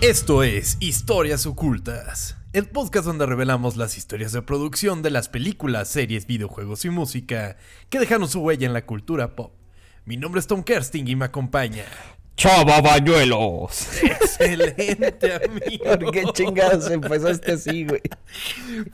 Esto 0.00 0.42
es 0.42 0.78
Historias 0.80 1.44
Ocultas, 1.44 2.36
el 2.54 2.66
podcast 2.66 3.04
donde 3.04 3.26
revelamos 3.26 3.76
las 3.76 3.98
historias 3.98 4.32
de 4.32 4.40
producción 4.40 5.02
de 5.02 5.10
las 5.10 5.28
películas, 5.28 5.88
series, 5.88 6.26
videojuegos 6.26 6.84
y 6.86 6.90
música 6.90 7.56
que 7.90 7.98
dejaron 7.98 8.28
su 8.28 8.40
huella 8.40 8.66
en 8.66 8.72
la 8.72 8.86
cultura 8.86 9.36
pop. 9.36 9.52
Mi 10.06 10.16
nombre 10.16 10.40
es 10.40 10.46
Tom 10.46 10.62
Kersting 10.62 11.06
y 11.06 11.16
me 11.16 11.26
acompaña. 11.26 11.84
¡Chava 12.34 12.80
Bañuelos! 12.80 13.88
Excelente, 14.02 15.34
amigo. 15.44 15.84
¿Por 15.84 16.10
qué 16.12 16.24
chingados 16.32 16.90
empezaste 16.90 17.52
así, 17.52 17.84
güey? 17.84 18.00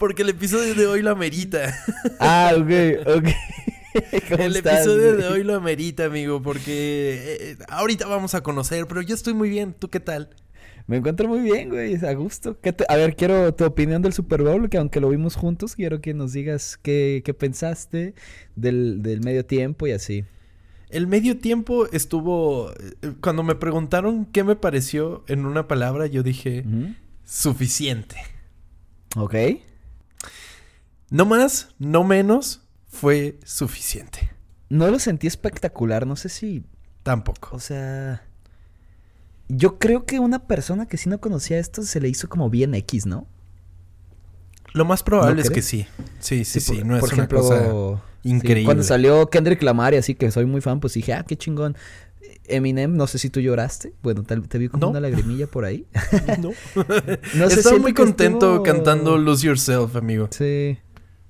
Porque 0.00 0.22
el 0.22 0.30
episodio 0.30 0.74
de 0.74 0.88
hoy 0.88 1.02
lo 1.02 1.12
amerita. 1.12 1.72
Ah, 2.18 2.52
ok, 2.56 3.06
ok. 3.06 3.28
¿Cómo 4.28 4.42
El 4.42 4.56
estás, 4.56 4.80
episodio 4.80 5.12
güey? 5.14 5.22
de 5.22 5.28
hoy 5.28 5.44
lo 5.44 5.54
amerita, 5.54 6.06
amigo, 6.06 6.42
porque 6.42 7.38
eh, 7.40 7.56
ahorita 7.68 8.06
vamos 8.08 8.34
a 8.34 8.42
conocer, 8.42 8.88
pero 8.88 9.00
yo 9.02 9.14
estoy 9.14 9.34
muy 9.34 9.48
bien. 9.48 9.72
¿Tú 9.72 9.88
qué 9.88 10.00
tal? 10.00 10.30
Me 10.86 10.98
encuentro 10.98 11.26
muy 11.28 11.40
bien, 11.40 11.68
güey, 11.70 11.96
a 12.04 12.12
gusto. 12.14 12.60
¿Qué 12.60 12.72
te- 12.72 12.84
A 12.88 12.94
ver, 12.96 13.16
quiero 13.16 13.52
tu 13.54 13.64
opinión 13.64 14.02
del 14.02 14.12
Super 14.12 14.42
Bowl, 14.42 14.68
que 14.70 14.78
aunque 14.78 15.00
lo 15.00 15.08
vimos 15.08 15.34
juntos, 15.34 15.74
quiero 15.74 16.00
que 16.00 16.14
nos 16.14 16.32
digas 16.32 16.78
qué, 16.80 17.22
qué 17.24 17.34
pensaste 17.34 18.14
del, 18.54 19.02
del 19.02 19.20
medio 19.20 19.44
tiempo 19.44 19.86
y 19.88 19.92
así. 19.92 20.24
El 20.88 21.08
medio 21.08 21.38
tiempo 21.38 21.86
estuvo... 21.90 22.70
eh, 23.02 23.14
Cuando 23.20 23.42
me 23.42 23.56
preguntaron 23.56 24.26
qué 24.26 24.44
me 24.44 24.54
pareció 24.54 25.24
en 25.26 25.44
una 25.44 25.66
palabra, 25.66 26.06
yo 26.06 26.22
dije 26.22 26.64
suficiente. 27.24 28.16
Ok. 29.16 29.34
No 31.10 31.24
más, 31.24 31.74
no 31.80 32.04
menos, 32.04 32.62
fue 32.86 33.38
suficiente. 33.44 34.30
No 34.68 34.88
lo 34.90 34.98
sentí 35.00 35.26
espectacular, 35.26 36.06
no 36.06 36.14
sé 36.14 36.28
si... 36.28 36.64
Tampoco. 37.02 37.56
O 37.56 37.60
sea... 37.60 38.24
Yo 39.48 39.78
creo 39.78 40.04
que 40.04 40.18
una 40.20 40.40
persona 40.46 40.86
que 40.86 40.96
sí 40.96 41.08
no 41.08 41.20
conocía 41.20 41.58
esto 41.58 41.82
se 41.82 42.00
le 42.00 42.08
hizo 42.08 42.28
como 42.28 42.50
bien 42.50 42.74
X, 42.74 43.06
¿no? 43.06 43.26
Lo 44.72 44.84
más 44.84 45.02
probable 45.02 45.36
¿No 45.36 45.40
es 45.42 45.50
que 45.50 45.62
sí. 45.62 45.86
Sí, 46.18 46.44
sí, 46.44 46.60
sí. 46.60 46.76
por, 46.76 46.86
no 46.86 46.94
es 46.96 47.00
por 47.00 47.08
una 47.14 47.22
ejemplo, 47.24 47.40
cosa 47.40 47.64
sí, 48.22 48.28
increíble. 48.28 48.64
cuando 48.64 48.82
salió 48.82 49.28
Kendrick 49.30 49.62
Lamar 49.62 49.94
y 49.94 49.96
así 49.98 50.14
que 50.14 50.30
soy 50.30 50.44
muy 50.46 50.60
fan, 50.60 50.80
pues 50.80 50.94
dije, 50.94 51.14
ah, 51.14 51.24
qué 51.26 51.36
chingón. 51.36 51.76
Eminem, 52.48 52.96
no 52.96 53.06
sé 53.06 53.18
si 53.18 53.30
tú 53.30 53.40
lloraste. 53.40 53.92
Bueno, 54.02 54.22
tal- 54.22 54.46
te 54.48 54.58
vi 54.58 54.68
como 54.68 54.82
No. 54.82 54.90
una 54.90 55.00
lagrimilla 55.00 55.46
por 55.46 55.64
ahí. 55.64 55.86
No. 56.40 56.50
No 57.34 57.48
sé, 57.50 57.60
Estaba 57.60 57.78
muy 57.78 57.94
contento 57.94 58.56
estuvo- 58.56 58.62
cantando 58.62 59.16
Lose 59.18 59.46
Yourself, 59.46 59.96
amigo. 59.96 60.28
Sí. 60.30 60.78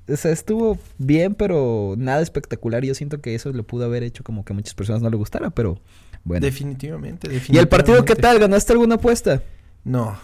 O 0.08 0.16
sea, 0.16 0.30
estuvo 0.32 0.78
bien, 0.98 1.34
pero 1.34 1.94
nada 1.98 2.22
espectacular. 2.22 2.84
Y 2.84 2.88
yo 2.88 2.94
siento 2.94 3.20
que 3.20 3.34
eso 3.34 3.52
le 3.52 3.62
pudo 3.62 3.84
haber 3.84 4.02
hecho 4.02 4.24
como 4.24 4.44
que 4.44 4.52
a 4.52 4.56
muchas 4.56 4.74
personas 4.74 5.02
no 5.02 5.10
le 5.10 5.16
gustara, 5.16 5.50
pero 5.50 5.80
bueno. 6.26 6.44
Definitivamente, 6.44 7.28
definitivamente. 7.28 7.56
¿Y 7.56 7.58
el 7.58 7.68
partido 7.68 8.04
qué 8.04 8.16
tal? 8.16 8.38
¿Ganaste 8.38 8.72
alguna 8.72 8.96
apuesta? 8.96 9.42
No. 9.84 10.18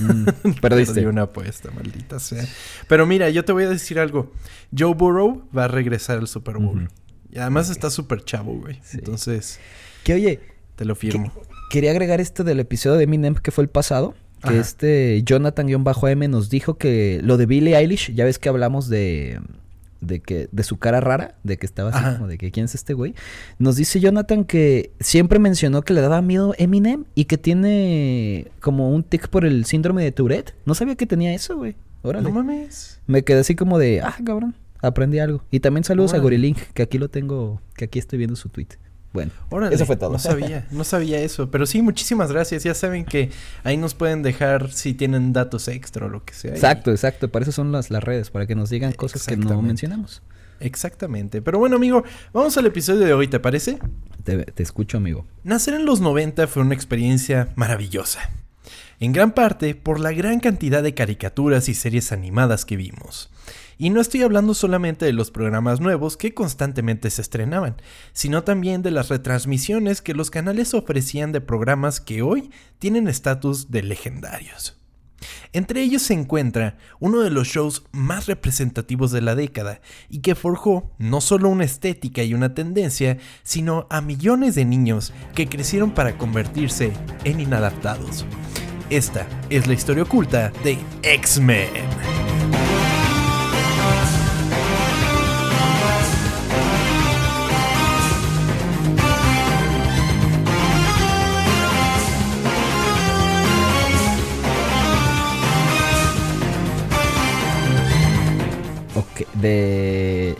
Mm, 0.00 0.24
Perdí 0.42 0.60
perdiste. 0.60 1.06
una 1.06 1.22
apuesta, 1.22 1.70
maldita 1.70 2.20
sea. 2.20 2.44
Pero 2.88 3.06
mira, 3.06 3.28
yo 3.30 3.44
te 3.44 3.52
voy 3.52 3.64
a 3.64 3.68
decir 3.68 3.98
algo. 3.98 4.30
Joe 4.76 4.94
Burrow 4.94 5.48
va 5.56 5.64
a 5.64 5.68
regresar 5.68 6.18
al 6.18 6.28
Super 6.28 6.58
Bowl. 6.58 6.88
Y 7.30 7.38
además 7.38 7.68
está 7.70 7.90
súper 7.90 8.24
chavo, 8.24 8.54
güey. 8.60 8.78
Sí. 8.82 8.98
Entonces, 8.98 9.58
Que 10.04 10.14
oye, 10.14 10.40
te 10.76 10.84
lo 10.84 10.94
firmo. 10.94 11.32
quería 11.70 11.90
agregar 11.90 12.20
este 12.20 12.44
del 12.44 12.60
episodio 12.60 12.96
de 12.96 13.04
Eminem 13.04 13.34
que 13.34 13.50
fue 13.50 13.64
el 13.64 13.70
pasado. 13.70 14.14
Que 14.42 14.50
Ajá. 14.50 14.58
este 14.60 15.22
Jonathan-M 15.24 16.28
nos 16.28 16.48
dijo 16.48 16.78
que 16.78 17.20
lo 17.24 17.36
de 17.36 17.46
Billie 17.46 17.76
Eilish, 17.76 18.14
ya 18.14 18.24
ves 18.24 18.38
que 18.38 18.48
hablamos 18.48 18.88
de, 18.88 19.40
de 20.00 20.20
que 20.20 20.48
de 20.52 20.62
su 20.62 20.76
cara 20.78 21.00
rara, 21.00 21.36
de 21.42 21.56
que 21.56 21.66
estaba 21.66 21.90
así 21.90 21.98
Ajá. 21.98 22.14
como 22.16 22.28
de 22.28 22.38
que 22.38 22.50
quién 22.50 22.66
es 22.66 22.74
este 22.74 22.94
güey. 22.94 23.14
Nos 23.58 23.76
dice 23.76 24.00
Jonathan 24.00 24.44
que 24.44 24.92
siempre 25.00 25.38
mencionó 25.38 25.82
que 25.82 25.94
le 25.94 26.00
daba 26.00 26.22
miedo 26.22 26.54
Eminem 26.58 27.04
y 27.14 27.24
que 27.24 27.38
tiene 27.38 28.48
como 28.60 28.90
un 28.90 29.02
tic 29.02 29.28
por 29.28 29.44
el 29.44 29.64
síndrome 29.64 30.02
de 30.02 30.12
Tourette. 30.12 30.54
No 30.64 30.74
sabía 30.74 30.96
que 30.96 31.06
tenía 31.06 31.34
eso, 31.34 31.56
güey. 31.56 31.76
Órale. 32.02 32.28
No 32.28 32.34
mames. 32.34 33.00
Me 33.06 33.22
quedé 33.24 33.40
así 33.40 33.54
como 33.54 33.78
de, 33.78 34.00
ah, 34.02 34.16
cabrón, 34.24 34.54
aprendí 34.80 35.18
algo. 35.18 35.42
Y 35.50 35.60
también 35.60 35.84
saludos 35.84 36.14
a. 36.14 36.18
Gorilink, 36.18 36.58
que 36.74 36.82
aquí 36.82 36.98
lo 36.98 37.08
tengo, 37.08 37.60
que 37.74 37.86
aquí 37.86 37.98
estoy 37.98 38.18
viendo 38.18 38.36
su 38.36 38.48
tweet. 38.48 38.68
Bueno, 39.18 39.32
Órale, 39.50 39.74
eso 39.74 39.84
fue 39.86 39.96
todo. 39.96 40.10
No 40.12 40.18
sabía, 40.18 40.66
no 40.70 40.84
sabía 40.84 41.20
eso. 41.20 41.50
Pero 41.50 41.66
sí, 41.66 41.82
muchísimas 41.82 42.30
gracias. 42.32 42.62
Ya 42.64 42.74
saben 42.74 43.04
que 43.04 43.30
ahí 43.64 43.76
nos 43.76 43.94
pueden 43.94 44.22
dejar 44.22 44.70
si 44.72 44.94
tienen 44.94 45.32
datos 45.32 45.66
extra 45.68 46.06
o 46.06 46.08
lo 46.08 46.24
que 46.24 46.34
sea. 46.34 46.52
y- 46.52 46.54
Exacto, 46.54 46.90
exacto. 46.90 47.28
Para 47.30 47.42
eso 47.42 47.52
son 47.52 47.72
las, 47.72 47.90
las 47.90 48.02
redes, 48.04 48.30
para 48.30 48.46
que 48.46 48.54
nos 48.54 48.70
digan 48.70 48.92
cosas 48.92 49.26
que 49.26 49.36
no 49.36 49.60
mencionamos. 49.62 50.22
Exactamente. 50.60 51.42
Pero 51.42 51.58
bueno, 51.58 51.76
amigo, 51.76 52.04
vamos 52.32 52.56
al 52.56 52.66
episodio 52.66 53.00
de 53.00 53.12
hoy, 53.14 53.28
¿te 53.28 53.40
parece? 53.40 53.78
Te, 54.24 54.38
te 54.44 54.62
escucho, 54.62 54.96
amigo. 54.98 55.26
Nacer 55.44 55.74
en 55.74 55.84
los 55.86 56.00
90 56.00 56.46
fue 56.46 56.62
una 56.62 56.74
experiencia 56.74 57.48
maravillosa. 57.56 58.30
En 59.00 59.12
gran 59.12 59.32
parte 59.32 59.74
por 59.76 60.00
la 60.00 60.12
gran 60.12 60.40
cantidad 60.40 60.82
de 60.82 60.94
caricaturas 60.94 61.68
y 61.68 61.74
series 61.74 62.10
animadas 62.12 62.64
que 62.64 62.76
vimos. 62.76 63.30
Y 63.80 63.90
no 63.90 64.00
estoy 64.00 64.22
hablando 64.22 64.54
solamente 64.54 65.06
de 65.06 65.12
los 65.12 65.30
programas 65.30 65.80
nuevos 65.80 66.16
que 66.16 66.34
constantemente 66.34 67.10
se 67.10 67.22
estrenaban, 67.22 67.76
sino 68.12 68.42
también 68.42 68.82
de 68.82 68.90
las 68.90 69.08
retransmisiones 69.08 70.02
que 70.02 70.14
los 70.14 70.30
canales 70.30 70.74
ofrecían 70.74 71.30
de 71.30 71.40
programas 71.40 72.00
que 72.00 72.20
hoy 72.22 72.50
tienen 72.80 73.06
estatus 73.06 73.70
de 73.70 73.84
legendarios. 73.84 74.76
Entre 75.52 75.82
ellos 75.82 76.02
se 76.02 76.14
encuentra 76.14 76.76
uno 76.98 77.20
de 77.20 77.30
los 77.30 77.48
shows 77.48 77.84
más 77.92 78.26
representativos 78.26 79.12
de 79.12 79.22
la 79.22 79.34
década 79.34 79.80
y 80.08 80.20
que 80.20 80.34
forjó 80.34 80.90
no 80.98 81.20
solo 81.20 81.48
una 81.48 81.64
estética 81.64 82.22
y 82.22 82.34
una 82.34 82.54
tendencia, 82.54 83.18
sino 83.42 83.86
a 83.90 84.00
millones 84.00 84.54
de 84.56 84.64
niños 84.64 85.12
que 85.34 85.48
crecieron 85.48 85.92
para 85.92 86.18
convertirse 86.18 86.92
en 87.24 87.40
inadaptados. 87.40 88.26
Esta 88.90 89.26
es 89.50 89.66
la 89.66 89.74
historia 89.74 90.02
oculta 90.02 90.50
de 90.64 90.78
X-Men. 91.02 92.37
De... 109.34 110.36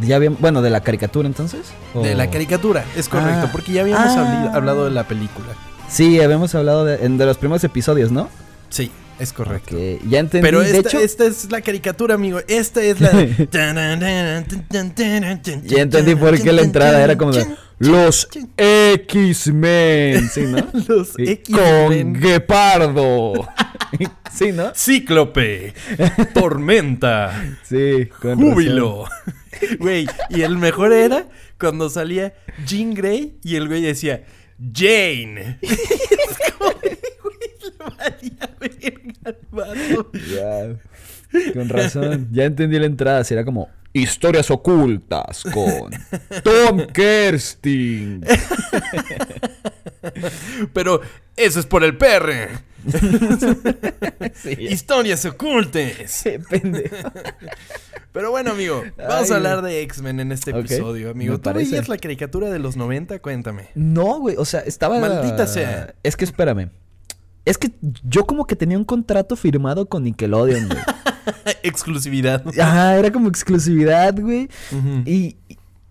Ya 0.00 0.16
habíamos... 0.16 0.40
Bueno, 0.40 0.60
de 0.62 0.70
la 0.70 0.80
caricatura 0.80 1.28
entonces. 1.28 1.66
De 1.94 2.14
¿O- 2.14 2.16
la 2.16 2.28
caricatura, 2.30 2.84
es 2.96 3.08
correcto, 3.08 3.46
Ah. 3.46 3.52
porque 3.52 3.72
ya 3.72 3.82
habíamos 3.82 4.08
Ah. 4.16 4.50
hablado 4.54 4.84
de 4.86 4.90
la 4.90 5.04
película. 5.04 5.48
Sí, 5.88 6.20
habíamos 6.20 6.54
hablado 6.54 6.84
de, 6.84 7.04
en- 7.06 7.16
de 7.18 7.26
los 7.26 7.36
primeros 7.38 7.62
episodios, 7.64 8.10
¿no? 8.10 8.28
Sí, 8.70 8.90
es 9.18 9.32
correcto. 9.32 9.76
Ya 10.08 10.20
entendí. 10.20 10.44
Pero 10.44 10.60
de 10.60 10.76
esta, 10.76 10.88
hecho, 10.88 10.98
esta 11.00 11.26
es 11.26 11.50
la 11.50 11.60
caricatura, 11.60 12.14
amigo. 12.14 12.40
Esta 12.48 12.82
es 12.82 13.00
la. 13.00 13.10
ya 15.64 15.82
entendí 15.82 16.14
por 16.14 16.40
qué 16.40 16.52
la 16.52 16.62
entrada 16.62 17.02
era 17.02 17.16
como 17.16 17.32
de... 17.32 17.46
Los 17.78 18.28
X-Men, 18.56 20.28
¿sí, 20.30 20.42
no? 20.42 20.66
Los 20.88 21.08
Sí, 21.08 21.24
X-Men. 21.28 22.12
Con 22.12 22.20
Guepardo. 22.20 23.48
sí, 24.32 24.52
¿no? 24.52 24.72
Cíclope, 24.74 25.74
Tormenta, 26.32 27.56
Sí, 27.64 28.06
con 28.20 28.38
razón. 28.38 28.52
Júbilo. 28.52 29.04
Güey, 29.78 30.06
y 30.30 30.42
el 30.42 30.56
mejor 30.56 30.92
era 30.92 31.28
cuando 31.58 31.88
salía 31.90 32.34
Jean 32.66 32.94
Grey 32.94 33.38
y 33.42 33.56
el 33.56 33.68
güey 33.68 33.82
decía 33.82 34.24
Jane. 34.72 35.58
Es 35.62 35.78
como, 36.58 36.70
güey, 36.72 36.98
le 37.62 37.72
valía 37.98 38.50
verga 38.60 39.12
al 39.24 39.38
vato. 39.50 40.10
Ya. 40.32 41.52
Con 41.52 41.68
razón. 41.68 42.28
Ya 42.32 42.44
entendí 42.44 42.78
la 42.78 42.86
entrada. 42.86 43.24
Será 43.24 43.44
como 43.44 43.68
historias 43.92 44.50
ocultas 44.50 45.44
con 45.52 45.90
Tom 46.42 46.86
Kersting. 46.92 48.24
Pero 50.72 51.00
eso 51.36 51.60
es 51.60 51.66
por 51.66 51.84
el 51.84 51.96
perre. 51.96 52.48
Sí, 54.34 54.56
Historias 54.58 55.24
ocultas. 55.24 56.24
Pero 58.12 58.30
bueno, 58.30 58.50
amigo, 58.52 58.84
vamos 58.98 59.30
Ay, 59.30 59.32
a 59.32 59.36
hablar 59.36 59.62
de 59.62 59.82
X-Men 59.82 60.20
en 60.20 60.32
este 60.32 60.50
episodio, 60.52 61.10
amigo. 61.10 61.32
me 61.32 61.38
¿Tú 61.38 61.42
parece. 61.42 61.70
veías 61.72 61.88
la 61.88 61.96
caricatura 61.98 62.50
de 62.50 62.58
los 62.58 62.76
90? 62.76 63.18
Cuéntame. 63.20 63.70
No, 63.74 64.20
güey. 64.20 64.36
O 64.36 64.44
sea, 64.44 64.60
estaba. 64.60 64.98
Maldita 65.00 65.46
sea. 65.46 65.94
Es 66.02 66.16
que 66.16 66.24
espérame. 66.24 66.70
Es 67.44 67.58
que 67.58 67.70
yo 68.02 68.24
como 68.26 68.46
que 68.46 68.56
tenía 68.56 68.78
un 68.78 68.84
contrato 68.84 69.36
firmado 69.36 69.86
con 69.86 70.04
Nickelodeon, 70.04 70.68
güey. 70.68 70.80
Exclusividad. 71.62 72.42
Ajá, 72.60 72.96
era 72.96 73.12
como 73.12 73.28
exclusividad, 73.28 74.18
güey. 74.18 74.48
Y, 75.04 75.36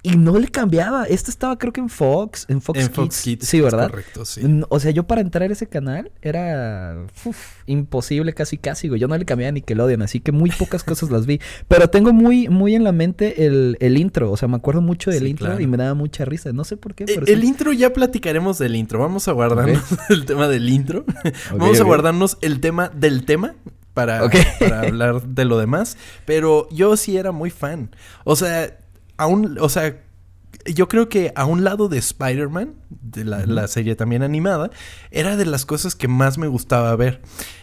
Y 0.06 0.18
no 0.18 0.38
le 0.38 0.50
cambiaba. 0.50 1.06
Este 1.06 1.32
estaba 1.32 1.58
creo 1.58 1.72
que 1.72 1.80
en 1.80 1.88
Fox, 1.88 2.46
en 2.50 2.62
Fox, 2.62 2.78
En 2.78 2.88
Kids. 2.88 2.96
Fox 2.96 3.22
Kids, 3.22 3.48
Sí, 3.48 3.62
¿verdad? 3.62 3.90
correcto, 3.90 4.26
sí. 4.26 4.42
O 4.68 4.78
sea, 4.82 4.92
yo 4.92 5.04
para 5.08 5.22
entrar 5.22 5.50
a 5.50 5.54
ese 5.54 5.68
canal 5.68 6.12
era 6.22 6.98
uf, 7.24 7.38
imposible 7.68 8.34
casi 8.34 8.58
casi, 8.58 8.90
güey. 8.90 9.00
Yo 9.00 9.08
no 9.08 9.18
le 9.18 9.24
cambiaba 9.24 9.50
a 9.50 9.52
Nickelodeon, 9.54 10.02
así 10.02 10.20
que 10.20 10.34
muy 10.34 10.52
pocas 10.52 10.84
cosas 10.84 11.10
las 11.10 11.26
vi. 11.26 11.40
Pero 11.70 11.90
tengo 11.90 12.12
muy, 12.12 12.50
muy 12.50 12.76
en 12.76 12.84
la 12.84 12.92
mente 12.92 13.46
el, 13.46 13.78
el 13.80 13.98
intro. 13.98 14.30
O 14.30 14.36
sea, 14.36 14.50
me 14.50 14.58
acuerdo 14.58 14.82
mucho 14.82 15.10
del 15.10 15.24
Sí, 15.24 15.30
intro 15.30 15.46
claro. 15.48 15.62
y 15.62 15.68
me 15.68 15.78
daba 15.78 15.94
mucha 15.94 16.26
risa. 16.26 16.52
No 16.52 16.66
sé 16.66 16.76
por 16.76 16.96
qué, 16.96 17.06
Eh, 17.06 17.22
El 17.28 17.46
intro 17.46 17.72
ya 17.72 17.94
platicaremos 17.94 18.58
del 18.60 18.76
intro. 18.76 19.00
Vamos 19.00 19.30
a 19.30 19.32
guardarnos 19.32 19.84
el 20.10 20.26
tema 20.26 20.50
del 20.50 20.68
intro. 20.70 21.06
Vamos 21.58 21.80
a 21.80 21.84
guardarnos 21.86 22.38
el 22.42 22.60
tema 22.60 22.90
del 22.90 23.24
tema 23.24 23.56
para 23.94 24.20
hablar 24.84 25.22
de 25.22 25.46
lo 25.46 25.58
demás. 25.58 25.96
Pero 26.26 26.68
yo 26.72 26.98
sí 26.98 27.16
era 27.16 27.32
muy 27.32 27.52
fan. 27.52 27.96
O 28.26 28.36
sea, 28.36 28.78
aún, 29.24 29.58
o 29.60 29.70
sea, 29.70 30.02
yo 30.66 30.88
creo 30.88 31.10
que 31.10 31.32
a 31.36 31.46
un 31.46 31.64
lado 31.64 31.90
de 31.90 31.98
Spider-Man, 31.98 32.74
de 32.90 33.26
la, 33.26 33.46
la 33.46 33.68
serie 33.68 33.96
también 33.96 34.24
animada, 34.24 34.70
era 35.12 35.36
de 35.36 35.46
las 35.46 35.66
cosas 35.66 35.96
que 35.96 36.08
más 36.08 36.38
me 36.38 36.48
gustaba 36.48 36.96
ver. 36.96 37.22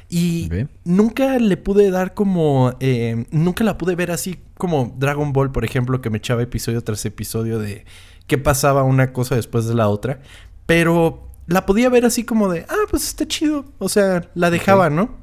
Y 0.09 0.51
nunca 0.85 1.39
le 1.39 1.57
pude 1.57 1.91
dar 1.91 2.15
como. 2.15 2.75
eh, 2.81 3.27
nunca 3.31 3.63
la 3.63 3.79
pude 3.79 3.95
ver 3.95 4.11
así 4.11 4.41
como 4.59 4.95
Dragon 4.99 5.33
Ball, 5.33 5.53
por 5.53 5.65
ejemplo, 5.65 6.01
que 6.01 6.11
me 6.11 6.19
echaba 6.19 6.43
episodio 6.43 6.83
tras 6.83 7.05
episodio 7.05 7.59
de 7.59 7.85
qué 8.27 8.37
pasaba 8.37 8.83
una 8.83 9.13
cosa 9.13 9.37
después 9.37 9.67
de 9.67 9.75
la 9.75 9.89
otra. 9.89 10.21
Pero 10.67 11.29
la 11.47 11.65
podía 11.65 11.89
ver 11.89 12.05
así 12.05 12.25
como 12.25 12.51
de, 12.51 12.67
ah, 12.69 12.87
pues 12.91 13.07
está 13.07 13.27
chido. 13.27 13.67
O 13.79 13.89
sea, 13.89 14.29
la 14.35 14.51
dejaba, 14.51 14.91
¿no? 14.91 15.20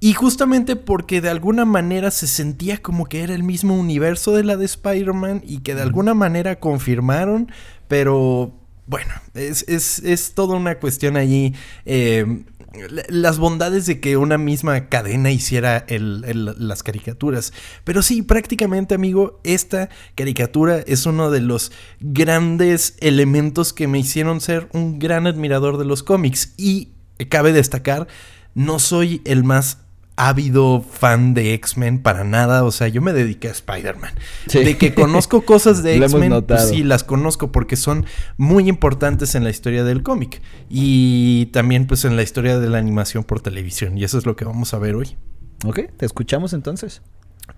Y 0.00 0.12
justamente 0.14 0.76
porque 0.76 1.20
de 1.20 1.28
alguna 1.30 1.64
manera 1.64 2.10
se 2.10 2.26
sentía 2.26 2.78
como 2.78 3.06
que 3.06 3.22
era 3.22 3.34
el 3.34 3.42
mismo 3.42 3.74
universo 3.78 4.32
de 4.32 4.44
la 4.44 4.56
de 4.56 4.64
Spider-Man 4.64 5.42
y 5.46 5.58
que 5.58 5.74
de 5.74 5.82
alguna 5.82 6.14
manera 6.14 6.58
confirmaron, 6.60 7.50
pero 7.88 8.54
bueno, 8.86 9.12
es, 9.34 9.64
es, 9.68 10.00
es 10.00 10.34
toda 10.34 10.56
una 10.56 10.76
cuestión 10.78 11.16
allí. 11.16 11.54
eh, 11.86 12.44
la- 12.88 13.02
las 13.08 13.38
bondades 13.38 13.86
de 13.86 13.98
que 13.98 14.16
una 14.16 14.38
misma 14.38 14.88
cadena 14.88 15.32
hiciera 15.32 15.84
el- 15.88 16.22
el- 16.24 16.54
las 16.68 16.84
caricaturas. 16.84 17.52
Pero 17.82 18.00
sí, 18.00 18.22
prácticamente, 18.22 18.94
amigo, 18.94 19.40
esta 19.42 19.88
caricatura 20.14 20.78
es 20.86 21.04
uno 21.04 21.32
de 21.32 21.40
los 21.40 21.72
grandes 21.98 22.94
elementos 23.00 23.72
que 23.72 23.88
me 23.88 23.98
hicieron 23.98 24.40
ser 24.40 24.68
un 24.72 25.00
gran 25.00 25.26
admirador 25.26 25.78
de 25.78 25.84
los 25.84 26.04
cómics. 26.04 26.52
Y 26.56 26.90
cabe 27.28 27.52
destacar, 27.52 28.06
no 28.54 28.78
soy 28.78 29.22
el 29.24 29.44
más 29.44 29.78
ávido 30.16 30.82
fan 30.82 31.32
de 31.32 31.54
X-Men 31.54 32.02
para 32.02 32.24
nada. 32.24 32.64
O 32.64 32.70
sea, 32.70 32.88
yo 32.88 33.00
me 33.00 33.12
dediqué 33.12 33.48
a 33.48 33.52
Spider-Man. 33.52 34.12
Sí. 34.46 34.62
De 34.62 34.76
que 34.76 34.94
conozco 34.94 35.42
cosas 35.46 35.82
de 35.82 35.96
X-Men, 35.96 36.44
pues 36.46 36.68
sí, 36.68 36.82
las 36.82 37.04
conozco 37.04 37.50
porque 37.52 37.76
son 37.76 38.04
muy 38.36 38.68
importantes 38.68 39.34
en 39.34 39.44
la 39.44 39.50
historia 39.50 39.82
del 39.82 40.02
cómic. 40.02 40.42
Y 40.68 41.46
también 41.46 41.86
pues 41.86 42.04
en 42.04 42.16
la 42.16 42.22
historia 42.22 42.58
de 42.58 42.68
la 42.68 42.78
animación 42.78 43.24
por 43.24 43.40
televisión. 43.40 43.96
Y 43.96 44.04
eso 44.04 44.18
es 44.18 44.26
lo 44.26 44.36
que 44.36 44.44
vamos 44.44 44.74
a 44.74 44.78
ver 44.78 44.94
hoy. 44.94 45.16
Ok, 45.64 45.80
te 45.96 46.06
escuchamos 46.06 46.52
entonces. 46.52 47.02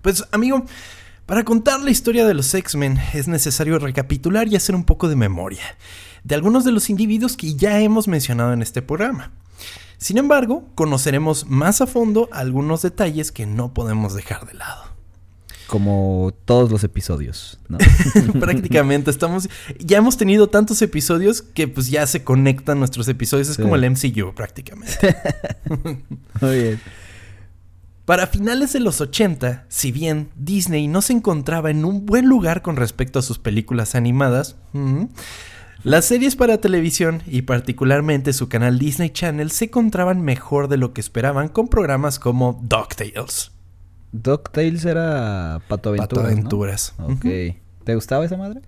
Pues 0.01 0.25
amigo, 0.31 0.65
para 1.25 1.43
contar 1.43 1.81
la 1.81 1.91
historia 1.91 2.25
de 2.25 2.33
los 2.33 2.53
X-Men 2.53 2.97
es 3.13 3.27
necesario 3.27 3.77
recapitular 3.77 4.47
y 4.47 4.55
hacer 4.55 4.75
un 4.75 4.85
poco 4.85 5.07
de 5.07 5.15
memoria 5.15 5.63
de 6.23 6.35
algunos 6.35 6.63
de 6.63 6.71
los 6.71 6.89
individuos 6.89 7.37
que 7.37 7.55
ya 7.55 7.79
hemos 7.79 8.07
mencionado 8.07 8.53
en 8.53 8.61
este 8.61 8.81
programa. 8.81 9.31
Sin 10.03 10.17
embargo, 10.17 10.65
conoceremos 10.75 11.47
más 11.47 11.79
a 11.79 11.87
fondo 11.87 12.27
algunos 12.33 12.81
detalles 12.81 13.31
que 13.31 13.45
no 13.45 13.73
podemos 13.73 14.13
dejar 14.13 14.45
de 14.45 14.53
lado. 14.55 14.83
Como 15.67 16.33
todos 16.43 16.69
los 16.69 16.83
episodios, 16.83 17.57
¿no? 17.69 17.77
Prácticamente 18.41 19.09
estamos 19.09 19.47
ya 19.79 19.99
hemos 19.99 20.17
tenido 20.17 20.47
tantos 20.47 20.81
episodios 20.81 21.41
que 21.41 21.69
pues 21.69 21.89
ya 21.89 22.05
se 22.05 22.21
conectan 22.21 22.79
nuestros 22.79 23.07
episodios, 23.07 23.47
es 23.47 23.55
Sí. 23.55 23.61
como 23.61 23.77
el 23.77 23.89
MCU 23.89 24.33
prácticamente. 24.35 25.15
Muy 26.41 26.57
bien. 26.57 26.81
Para 28.03 28.27
finales 28.27 28.73
de 28.73 28.81
los 28.81 28.99
80, 28.99 29.65
si 29.69 29.93
bien 29.93 30.31
Disney 30.35 30.89
no 30.89 31.01
se 31.01 31.13
encontraba 31.13 31.71
en 31.71 31.85
un 31.85 32.05
buen 32.05 32.27
lugar 32.27 32.61
con 32.61 32.75
respecto 32.75 33.19
a 33.19 33.21
sus 33.21 33.39
películas 33.39 33.95
animadas, 33.95 34.57
las 35.83 36.05
series 36.05 36.35
para 36.35 36.57
televisión 36.59 37.21
y 37.27 37.43
particularmente 37.43 38.33
su 38.33 38.47
canal 38.49 38.79
Disney 38.79 39.09
Channel 39.09 39.51
se 39.51 39.65
encontraban 39.65 40.21
mejor 40.21 40.67
de 40.67 40.77
lo 40.77 40.93
que 40.93 41.01
esperaban 41.01 41.49
con 41.49 41.67
programas 41.67 42.19
como 42.19 42.59
DuckTales. 42.63 43.51
DuckTales 44.11 44.85
era 44.85 45.61
Pato 45.67 45.89
Aventuras, 45.89 46.07
Pato 46.09 46.21
Aventuras. 46.21 46.93
¿no? 46.99 47.07
Ok. 47.07 47.25
¿Te 47.83 47.95
gustaba 47.95 48.23
esa 48.25 48.37
madre? 48.37 48.61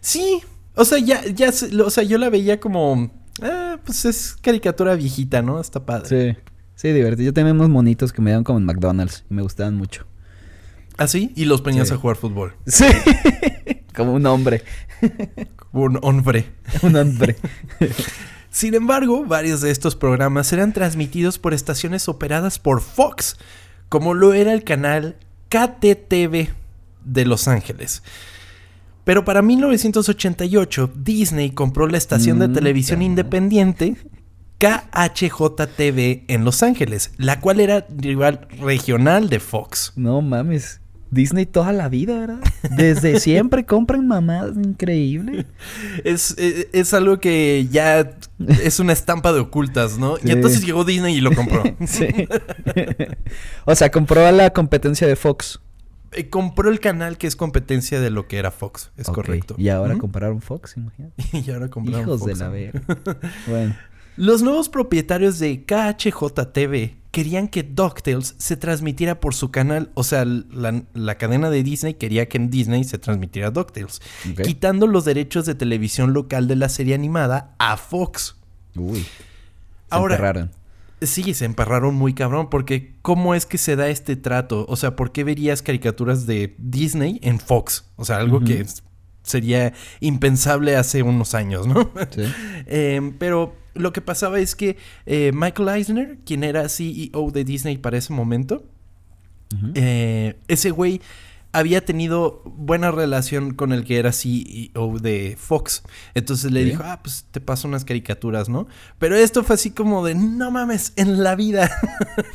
Sí, 0.00 0.40
o 0.74 0.84
sea, 0.84 0.98
ya, 0.98 1.24
ya, 1.26 1.50
o 1.84 1.90
sea, 1.90 2.02
yo 2.04 2.18
la 2.18 2.28
veía 2.28 2.60
como, 2.60 3.10
ah, 3.40 3.78
pues 3.84 4.04
es 4.04 4.36
caricatura 4.42 4.94
viejita, 4.96 5.40
¿no? 5.40 5.60
Está 5.60 5.86
padre. 5.86 6.34
Sí. 6.34 6.38
Sí, 6.76 6.88
divertido. 6.92 7.26
Yo 7.26 7.32
tenía 7.32 7.52
unos 7.52 7.68
monitos 7.70 8.12
que 8.12 8.20
me 8.20 8.32
daban 8.32 8.42
como 8.44 8.58
en 8.58 8.64
McDonald's 8.66 9.24
y 9.30 9.34
me 9.34 9.42
gustaban 9.42 9.76
mucho. 9.76 10.06
¿Ah, 10.98 11.06
sí? 11.06 11.32
Y 11.36 11.44
los 11.44 11.60
ponías 11.62 11.88
Sí. 11.88 11.94
a 11.94 11.96
jugar 11.96 12.16
fútbol. 12.16 12.54
Sí. 12.66 12.84
como 13.94 14.12
un 14.12 14.26
hombre. 14.26 14.62
Un 15.72 15.98
hombre. 16.02 16.46
Un 16.82 16.96
hombre. 16.96 17.36
Sin 18.50 18.74
embargo, 18.74 19.24
varios 19.24 19.60
de 19.60 19.70
estos 19.70 19.96
programas 19.96 20.52
eran 20.52 20.72
transmitidos 20.72 21.38
por 21.38 21.54
estaciones 21.54 22.08
operadas 22.08 22.58
por 22.58 22.80
Fox, 22.80 23.36
como 23.88 24.14
lo 24.14 24.32
era 24.32 24.52
el 24.52 24.62
canal 24.62 25.16
KTTV 25.48 26.50
de 27.04 27.24
Los 27.24 27.48
Ángeles. 27.48 28.02
Pero 29.04 29.24
para 29.24 29.42
1988, 29.42 30.92
Disney 30.94 31.50
compró 31.50 31.88
la 31.88 31.98
estación 31.98 32.38
de 32.38 32.48
Mm, 32.48 32.52
televisión 32.52 33.02
independiente 33.02 33.96
KHJTV 34.58 36.24
en 36.28 36.44
Los 36.44 36.62
Ángeles, 36.62 37.12
la 37.18 37.40
cual 37.40 37.60
era 37.60 37.86
rival 37.90 38.46
regional 38.60 39.28
de 39.28 39.40
Fox. 39.40 39.92
No 39.96 40.22
mames. 40.22 40.80
Disney 41.10 41.46
toda 41.46 41.72
la 41.72 41.88
vida, 41.88 42.18
¿verdad? 42.18 42.40
Desde 42.76 43.20
siempre 43.20 43.64
compran 43.64 44.06
mamadas 44.06 44.56
increíble. 44.56 45.46
Es, 46.02 46.34
eh, 46.38 46.68
es 46.72 46.92
algo 46.94 47.20
que 47.20 47.68
ya 47.70 48.16
es 48.62 48.80
una 48.80 48.92
estampa 48.92 49.32
de 49.32 49.40
ocultas, 49.40 49.98
¿no? 49.98 50.16
Sí. 50.16 50.28
Y 50.28 50.30
entonces 50.32 50.64
llegó 50.64 50.84
Disney 50.84 51.16
y 51.16 51.20
lo 51.20 51.34
compró. 51.34 51.62
sí. 51.86 52.08
o 53.64 53.74
sea, 53.74 53.90
compró 53.90 54.26
a 54.26 54.32
la 54.32 54.50
competencia 54.50 55.06
de 55.06 55.16
Fox. 55.16 55.60
Eh, 56.12 56.28
compró 56.28 56.70
el 56.70 56.80
canal 56.80 57.18
que 57.18 57.26
es 57.26 57.36
competencia 57.36 58.00
de 58.00 58.10
lo 58.10 58.28
que 58.28 58.38
era 58.38 58.50
Fox, 58.50 58.92
es 58.96 59.08
correcto. 59.08 59.54
Y 59.58 59.68
ahora 59.68 59.94
Ujú. 59.94 60.02
compraron 60.02 60.40
Fox, 60.40 60.76
imagínate. 60.76 61.14
y 61.32 61.50
ahora 61.50 61.68
compraron 61.68 62.02
Hijos 62.02 62.20
Fox, 62.20 62.38
de 62.38 62.44
la 62.44 62.50
verga. 62.50 62.82
Bueno. 63.46 63.76
Los 64.16 64.42
nuevos 64.42 64.68
propietarios 64.68 65.40
de 65.40 65.64
KHJTV 65.64 67.03
querían 67.14 67.48
que 67.48 67.62
DuckTales 67.62 68.34
se 68.38 68.56
transmitiera 68.56 69.20
por 69.20 69.34
su 69.34 69.50
canal, 69.50 69.90
o 69.94 70.04
sea, 70.04 70.24
la, 70.24 70.82
la 70.92 71.14
cadena 71.16 71.48
de 71.48 71.62
Disney 71.62 71.94
quería 71.94 72.28
que 72.28 72.36
en 72.36 72.50
Disney 72.50 72.84
se 72.84 72.98
transmitiera 72.98 73.50
DuckTales, 73.50 74.02
quitando 74.44 74.86
los 74.86 75.04
derechos 75.04 75.46
de 75.46 75.54
televisión 75.54 76.12
local 76.12 76.48
de 76.48 76.56
la 76.56 76.68
serie 76.68 76.94
animada 76.94 77.54
a 77.58 77.76
Fox. 77.76 78.36
Uy. 78.76 79.00
Se 79.00 79.08
Ahora-. 79.90 80.50
Sí, 81.02 81.34
se 81.34 81.44
emparraron 81.44 81.94
muy 81.94 82.14
cabrón, 82.14 82.48
porque 82.48 82.94
¿cómo 83.02 83.34
es 83.34 83.44
que 83.46 83.58
se 83.58 83.76
da 83.76 83.88
este 83.88 84.16
trato? 84.16 84.64
O 84.68 84.76
sea, 84.76 84.96
¿por 84.96 85.12
qué 85.12 85.22
verías 85.24 85.60
caricaturas 85.60 86.24
de 86.26 86.54
Disney 86.58 87.18
en 87.22 87.40
Fox? 87.40 87.84
O 87.96 88.04
sea, 88.04 88.16
algo 88.18 88.40
que 88.40 88.60
es- 88.60 88.82
sería 89.24 89.72
impensable 90.00 90.76
hace 90.76 91.02
unos 91.02 91.34
años, 91.34 91.66
¿no? 91.66 91.90
Sí. 92.10 92.22
Eh, 92.66 93.12
pero 93.18 93.54
lo 93.74 93.92
que 93.92 94.00
pasaba 94.00 94.38
es 94.40 94.54
que 94.54 94.78
eh, 95.04 95.32
Michael 95.34 95.68
Eisner, 95.68 96.18
quien 96.24 96.44
era 96.44 96.66
CEO 96.68 97.30
de 97.30 97.44
Disney 97.44 97.76
para 97.76 97.98
ese 97.98 98.12
momento, 98.12 98.64
eh, 99.74 100.36
ese 100.48 100.70
güey 100.70 101.02
había 101.54 101.84
tenido 101.84 102.42
buena 102.44 102.90
relación 102.90 103.54
con 103.54 103.72
el 103.72 103.84
que 103.84 103.98
era 103.98 104.12
CEO 104.12 104.98
de 105.00 105.36
Fox. 105.38 105.84
Entonces 106.14 106.50
le 106.50 106.64
dijo, 106.64 106.82
ah, 106.84 107.00
pues 107.00 107.26
te 107.30 107.40
paso 107.40 107.68
unas 107.68 107.84
caricaturas, 107.84 108.48
¿no? 108.48 108.66
Pero 108.98 109.14
esto 109.14 109.44
fue 109.44 109.54
así 109.54 109.70
como 109.70 110.04
de, 110.04 110.16
no 110.16 110.50
mames, 110.50 110.92
en 110.96 111.22
la 111.22 111.36
vida. 111.36 111.70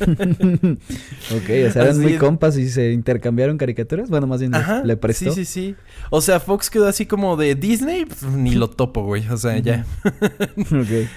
ok, 0.00 0.08
o 0.48 1.70
sea, 1.70 1.82
eran 1.82 1.88
Así 1.90 2.00
muy 2.00 2.14
es. 2.14 2.18
compas 2.18 2.56
y 2.56 2.70
se 2.70 2.92
intercambiaron 2.92 3.58
caricaturas. 3.58 4.08
Bueno, 4.08 4.26
más 4.26 4.40
bien 4.40 4.54
Ajá. 4.54 4.82
le 4.84 4.96
prestó. 4.96 5.32
Sí, 5.34 5.44
sí, 5.44 5.52
sí. 5.52 5.76
O 6.08 6.22
sea, 6.22 6.40
Fox 6.40 6.70
quedó 6.70 6.88
así 6.88 7.04
como 7.04 7.36
de 7.36 7.54
Disney, 7.54 8.06
pues, 8.06 8.22
ni 8.22 8.54
lo 8.54 8.70
topo, 8.70 9.04
güey. 9.04 9.28
O 9.28 9.36
sea, 9.36 9.58
ya. 9.58 9.84
Ok. 10.56 11.08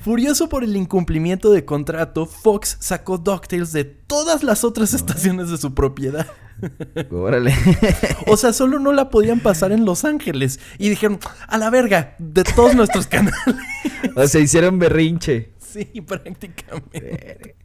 Furioso 0.00 0.48
por 0.48 0.64
el 0.64 0.74
incumplimiento 0.76 1.50
de 1.50 1.66
contrato, 1.66 2.24
Fox 2.24 2.78
sacó 2.80 3.18
DuckTales 3.18 3.72
de 3.72 3.84
todas 3.84 4.42
las 4.42 4.64
otras 4.64 4.94
estaciones 4.94 5.50
de 5.50 5.58
su 5.58 5.74
propiedad. 5.74 6.26
Órale. 7.10 7.54
O 8.26 8.36
sea, 8.36 8.52
solo 8.52 8.78
no 8.78 8.92
la 8.92 9.10
podían 9.10 9.40
pasar 9.40 9.72
en 9.72 9.84
Los 9.84 10.04
Ángeles. 10.04 10.60
Y 10.78 10.88
dijeron, 10.88 11.18
a 11.46 11.58
la 11.58 11.70
verga, 11.70 12.14
de 12.18 12.44
todos 12.44 12.74
nuestros 12.74 13.06
canales. 13.06 13.38
o 14.16 14.26
sea, 14.26 14.40
hicieron 14.40 14.78
berrinche. 14.78 15.52
Sí, 15.58 15.84
prácticamente. 16.00 17.56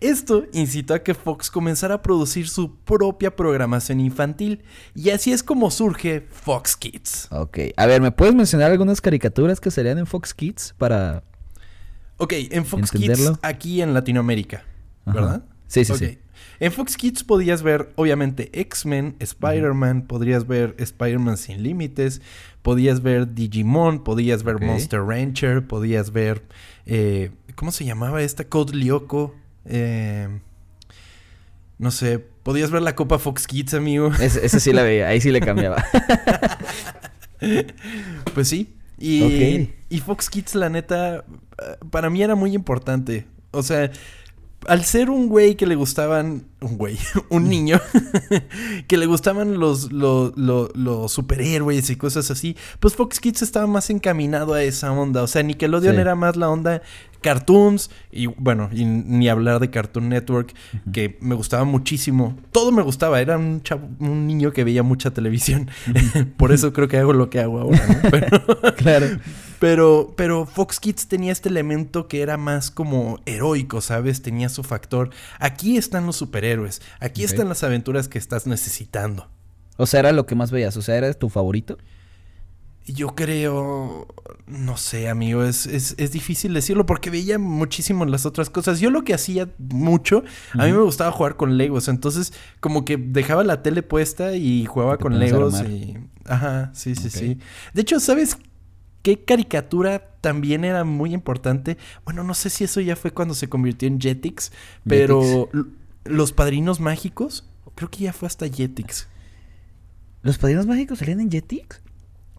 Esto 0.00 0.46
incitó 0.52 0.94
a 0.94 1.02
que 1.02 1.14
Fox 1.14 1.50
comenzara 1.50 1.96
a 1.96 2.02
producir 2.02 2.48
su 2.48 2.76
propia 2.76 3.34
programación 3.36 4.00
infantil 4.00 4.62
y 4.94 5.10
así 5.10 5.32
es 5.32 5.42
como 5.42 5.70
surge 5.70 6.26
Fox 6.30 6.76
Kids. 6.76 7.28
Ok, 7.30 7.58
a 7.76 7.86
ver, 7.86 8.00
¿me 8.00 8.10
puedes 8.10 8.34
mencionar 8.34 8.70
algunas 8.70 9.00
caricaturas 9.00 9.60
que 9.60 9.70
serían 9.70 9.98
en 9.98 10.06
Fox 10.06 10.34
Kids 10.34 10.74
para... 10.78 11.24
Ok, 12.16 12.32
en 12.36 12.64
Fox 12.64 12.90
Kids 12.90 13.32
aquí 13.42 13.82
en 13.82 13.92
Latinoamérica, 13.92 14.64
Ajá. 15.04 15.14
¿verdad? 15.14 15.44
Sí, 15.66 15.84
sí, 15.84 15.94
sí. 15.96 16.18
En 16.60 16.72
Fox 16.72 16.96
Kids 16.96 17.24
podías 17.24 17.62
ver, 17.62 17.92
obviamente, 17.96 18.50
X-Men, 18.60 19.16
Spider-Man, 19.18 20.02
podrías 20.06 20.46
ver 20.46 20.74
Spider-Man 20.78 21.36
sin 21.36 21.62
límites, 21.62 22.22
podías 22.62 23.02
ver 23.02 23.34
Digimon, 23.34 24.04
podías 24.04 24.42
ver. 24.44 24.60
Monster 24.60 25.00
Rancher, 25.02 25.66
podías 25.66 26.12
ver. 26.12 26.42
eh, 26.86 27.30
¿Cómo 27.54 27.72
se 27.72 27.84
llamaba 27.84 28.22
esta? 28.22 28.44
Code 28.44 28.76
Lyoko. 28.76 29.34
Eh, 29.66 30.28
no 31.78 31.90
sé, 31.90 32.18
podías 32.18 32.70
ver 32.70 32.82
la 32.82 32.94
Copa 32.94 33.18
Fox 33.18 33.46
Kids, 33.46 33.74
amigo. 33.74 34.10
Ese 34.20 34.60
sí 34.60 34.72
la 34.72 34.82
veía, 34.82 35.08
ahí 35.08 35.20
sí 35.20 35.30
le 35.30 35.40
cambiaba. 35.40 35.84
Pues 38.32 38.48
sí. 38.48 38.74
Y, 38.98 39.70
y 39.90 40.00
Fox 40.00 40.30
Kids, 40.30 40.54
la 40.54 40.68
neta, 40.70 41.16
eh, 41.18 41.76
para 41.90 42.08
mí 42.10 42.22
era 42.22 42.34
muy 42.34 42.54
importante. 42.54 43.26
O 43.50 43.62
sea, 43.62 43.90
al 44.68 44.84
ser 44.84 45.10
un 45.10 45.28
güey 45.28 45.54
que 45.56 45.66
le 45.66 45.74
gustaban. 45.74 46.44
Un 46.60 46.76
güey, 46.78 46.98
un 47.30 47.48
niño. 47.48 47.80
que 48.88 48.96
le 48.96 49.06
gustaban 49.06 49.58
los, 49.58 49.92
los, 49.92 50.36
los- 50.36 50.74
los 50.76 51.12
superhéroes 51.12 51.90
y 51.90 51.96
cosas 51.96 52.30
así. 52.30 52.56
Pues 52.80 52.94
Fox 52.94 53.20
Kids 53.20 53.42
estaba 53.42 53.66
más 53.66 53.90
encaminado 53.90 54.54
a 54.54 54.62
esa 54.62 54.92
onda. 54.92 55.22
O 55.22 55.26
sea, 55.26 55.42
Nickelodeon 55.42 55.94
Sí. 55.94 56.00
era 56.00 56.14
más 56.14 56.36
la 56.36 56.48
onda 56.50 56.82
cartoons. 57.20 57.90
Y 58.12 58.26
bueno, 58.26 58.68
y 58.72 58.84
ni 58.84 59.28
hablar 59.28 59.58
de 59.60 59.70
Cartoon 59.70 60.08
Network, 60.10 60.52
que 60.92 61.16
me 61.20 61.34
gustaba 61.34 61.64
muchísimo. 61.64 62.36
Todo 62.52 62.70
me 62.72 62.82
gustaba. 62.82 63.20
Era 63.20 63.38
un, 63.38 63.62
chavo- 63.62 63.88
un 63.98 64.26
niño 64.26 64.52
que 64.52 64.64
veía 64.64 64.82
mucha 64.82 65.10
televisión. 65.12 65.70
Por 66.36 66.52
eso 66.52 66.72
creo 66.72 66.88
que 66.88 66.98
hago 66.98 67.12
lo 67.12 67.30
que 67.30 67.40
hago 67.40 67.60
ahora. 67.60 67.86
¿no? 68.02 68.10
Pero, 68.10 68.74
claro. 68.76 69.06
Pero, 69.64 70.12
pero 70.14 70.44
Fox 70.44 70.78
Kids 70.78 71.08
tenía 71.08 71.32
este 71.32 71.48
elemento 71.48 72.06
que 72.06 72.20
era 72.20 72.36
más 72.36 72.70
como 72.70 73.18
heroico, 73.24 73.80
¿sabes? 73.80 74.20
Tenía 74.20 74.50
su 74.50 74.62
factor. 74.62 75.08
Aquí 75.38 75.78
están 75.78 76.04
los 76.04 76.16
superhéroes. 76.16 76.82
Aquí 77.00 77.24
están 77.24 77.48
las 77.48 77.64
aventuras 77.64 78.06
que 78.06 78.18
estás 78.18 78.46
necesitando. 78.46 79.30
O 79.78 79.86
sea, 79.86 80.00
era 80.00 80.12
lo 80.12 80.26
que 80.26 80.34
más 80.34 80.50
veías, 80.50 80.76
o 80.76 80.82
sea, 80.82 80.96
¿era 80.96 81.10
tu 81.14 81.30
favorito? 81.30 81.78
Yo 82.84 83.14
creo, 83.14 84.06
no 84.46 84.76
sé, 84.76 85.08
amigo, 85.08 85.42
es, 85.42 85.64
es, 85.64 85.94
es 85.96 86.12
difícil 86.12 86.52
decirlo 86.52 86.84
porque 86.84 87.08
veía 87.08 87.38
muchísimo 87.38 88.04
las 88.04 88.26
otras 88.26 88.50
cosas. 88.50 88.80
Yo 88.80 88.90
lo 88.90 89.02
que 89.02 89.14
hacía 89.14 89.48
mucho, 89.56 90.24
a 90.52 90.66
mí 90.66 90.72
me 90.72 90.82
gustaba 90.82 91.10
jugar 91.10 91.36
con 91.36 91.56
Legos, 91.56 91.88
entonces 91.88 92.34
como 92.60 92.84
que 92.84 92.98
dejaba 92.98 93.44
la 93.44 93.62
tele 93.62 93.82
puesta 93.82 94.36
y 94.36 94.66
jugaba 94.66 94.98
Te 94.98 95.04
con 95.04 95.18
Legos 95.18 95.62
y... 95.62 95.96
Ajá, 96.26 96.70
sí, 96.74 96.94
sí, 96.94 97.08
sí. 97.08 97.38
De 97.72 97.80
hecho, 97.80 97.98
¿sabes 97.98 98.36
qué 99.04 99.22
caricatura 99.22 100.10
también 100.22 100.64
era 100.64 100.82
muy 100.82 101.12
importante? 101.14 101.76
Bueno, 102.04 102.24
no 102.24 102.32
sé 102.34 102.48
si 102.50 102.64
eso 102.64 102.80
ya 102.80 102.96
fue 102.96 103.12
cuando 103.12 103.34
se 103.34 103.48
convirtió 103.48 103.86
en 103.86 104.00
Jetix, 104.00 104.50
pero 104.88 105.48
los 106.04 106.32
padrinos 106.32 106.80
mágicos, 106.80 107.44
creo 107.74 107.90
que 107.90 107.98
ya 108.04 108.12
fue 108.14 108.26
hasta 108.26 108.48
Jetix. 108.48 109.06
¿Los 110.22 110.38
padrinos 110.38 110.66
mágicos 110.66 110.98
salían 111.00 111.20
en 111.20 111.30
Jetix? 111.30 111.82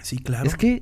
Sí, 0.01 0.17
claro. 0.17 0.47
Es 0.47 0.55
que, 0.55 0.81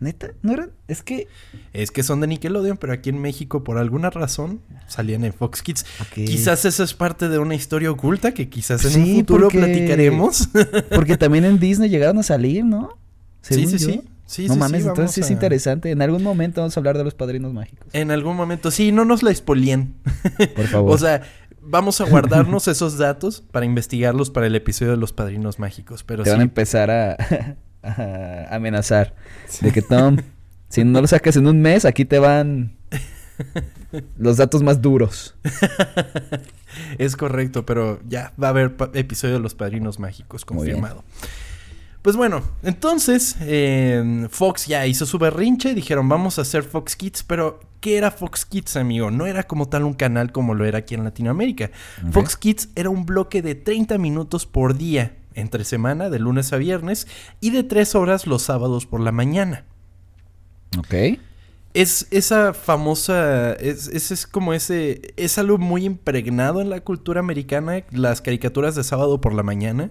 neta, 0.00 0.30
no 0.40 0.52
eran, 0.54 0.70
es 0.88 1.02
que... 1.02 1.28
Es 1.74 1.90
que 1.90 2.02
son 2.02 2.20
de 2.22 2.26
Nickelodeon, 2.26 2.78
pero 2.78 2.94
aquí 2.94 3.10
en 3.10 3.18
México, 3.20 3.62
por 3.62 3.76
alguna 3.76 4.08
razón, 4.08 4.62
salían 4.88 5.22
en 5.24 5.34
Fox 5.34 5.60
Kids. 5.62 5.84
Quizás 6.14 6.64
eso 6.64 6.82
es 6.82 6.94
parte 6.94 7.28
de 7.28 7.38
una 7.38 7.54
historia 7.54 7.90
oculta 7.90 8.32
que 8.32 8.48
quizás 8.48 8.82
en 8.86 8.90
Sí, 8.92 9.00
un 9.00 9.16
futuro 9.18 9.42
porque- 9.48 9.58
platicaremos. 9.58 10.48
Porque 10.94 11.18
también 11.18 11.44
en 11.44 11.58
Disney 11.60 11.90
llegaron 11.90 12.18
a 12.18 12.22
salir, 12.22 12.64
¿no? 12.64 12.96
sí, 13.42 13.54
Según 13.56 13.78
sí, 13.78 13.78
yo. 13.78 13.92
sí. 13.92 14.02
Sí, 14.26 14.46
no 14.48 14.54
sí, 14.54 14.60
mames, 14.60 14.82
sí, 14.82 14.88
entonces 14.88 15.18
es 15.18 15.30
a- 15.30 15.32
interesante. 15.32 15.90
En 15.90 16.00
algún 16.02 16.22
momento 16.22 16.60
vamos 16.62 16.76
a 16.76 16.80
hablar 16.80 16.96
de 16.98 17.04
los 17.04 17.14
padrinos 17.14 17.52
mágicos. 17.52 17.88
En 17.92 18.10
algún 18.10 18.36
momento, 18.36 18.70
sí, 18.70 18.90
no 18.92 19.04
nos 19.04 19.22
la 19.22 19.30
expolien. 19.30 19.94
Por 20.56 20.66
favor. 20.66 20.92
o 20.94 20.98
sea, 20.98 21.22
vamos 21.60 22.00
a 22.00 22.04
guardarnos 22.04 22.66
esos 22.68 22.96
datos 22.98 23.42
para 23.50 23.66
investigarlos 23.66 24.30
para 24.30 24.46
el 24.46 24.54
episodio 24.54 24.92
de 24.92 24.98
los 24.98 25.12
padrinos 25.12 25.58
mágicos. 25.58 26.04
Pero 26.04 26.22
Te 26.24 26.30
van 26.30 26.40
a 26.40 26.44
empezar 26.44 26.90
a, 26.90 27.16
a 27.82 28.54
amenazar. 28.56 29.14
De 29.60 29.70
que 29.72 29.82
Tom, 29.82 30.16
si 30.68 30.84
no 30.84 31.00
lo 31.00 31.06
sacas 31.06 31.36
en 31.36 31.46
un 31.46 31.60
mes, 31.60 31.84
aquí 31.84 32.04
te 32.04 32.18
van 32.18 32.76
los 34.16 34.36
datos 34.38 34.62
más 34.62 34.80
duros. 34.80 35.34
es 36.98 37.16
correcto, 37.16 37.66
pero 37.66 38.00
ya 38.08 38.32
va 38.42 38.48
a 38.48 38.50
haber 38.50 38.74
episodio 38.94 39.34
de 39.34 39.40
los 39.40 39.54
padrinos 39.54 39.98
mágicos 39.98 40.44
Muy 40.50 40.66
bien. 40.68 40.84
Pues 42.04 42.16
bueno, 42.16 42.42
entonces 42.62 43.34
eh, 43.40 44.28
Fox 44.28 44.66
ya 44.66 44.86
hizo 44.86 45.06
su 45.06 45.18
berrinche, 45.18 45.74
dijeron 45.74 46.06
vamos 46.06 46.38
a 46.38 46.42
hacer 46.42 46.62
Fox 46.62 46.96
Kids, 46.96 47.22
pero 47.22 47.60
¿qué 47.80 47.96
era 47.96 48.10
Fox 48.10 48.44
Kids, 48.44 48.76
amigo? 48.76 49.10
No 49.10 49.24
era 49.24 49.44
como 49.44 49.70
tal 49.70 49.84
un 49.84 49.94
canal 49.94 50.30
como 50.30 50.52
lo 50.52 50.66
era 50.66 50.80
aquí 50.80 50.94
en 50.94 51.04
Latinoamérica. 51.04 51.70
Fox 52.10 52.36
Kids 52.36 52.68
era 52.74 52.90
un 52.90 53.06
bloque 53.06 53.40
de 53.40 53.54
30 53.54 53.96
minutos 53.96 54.44
por 54.44 54.76
día, 54.76 55.16
entre 55.32 55.64
semana, 55.64 56.10
de 56.10 56.18
lunes 56.18 56.52
a 56.52 56.58
viernes, 56.58 57.06
y 57.40 57.48
de 57.52 57.62
3 57.62 57.94
horas 57.94 58.26
los 58.26 58.42
sábados 58.42 58.84
por 58.84 59.00
la 59.00 59.10
mañana. 59.10 59.64
Ok. 60.76 61.18
Es 61.72 62.06
esa 62.10 62.52
famosa, 62.52 63.54
es, 63.54 63.88
es, 63.88 64.10
es 64.10 64.26
como 64.26 64.52
ese, 64.52 65.14
es 65.16 65.38
algo 65.38 65.56
muy 65.56 65.86
impregnado 65.86 66.60
en 66.60 66.68
la 66.68 66.80
cultura 66.80 67.20
americana, 67.20 67.82
las 67.92 68.20
caricaturas 68.20 68.74
de 68.74 68.84
sábado 68.84 69.22
por 69.22 69.32
la 69.32 69.42
mañana. 69.42 69.90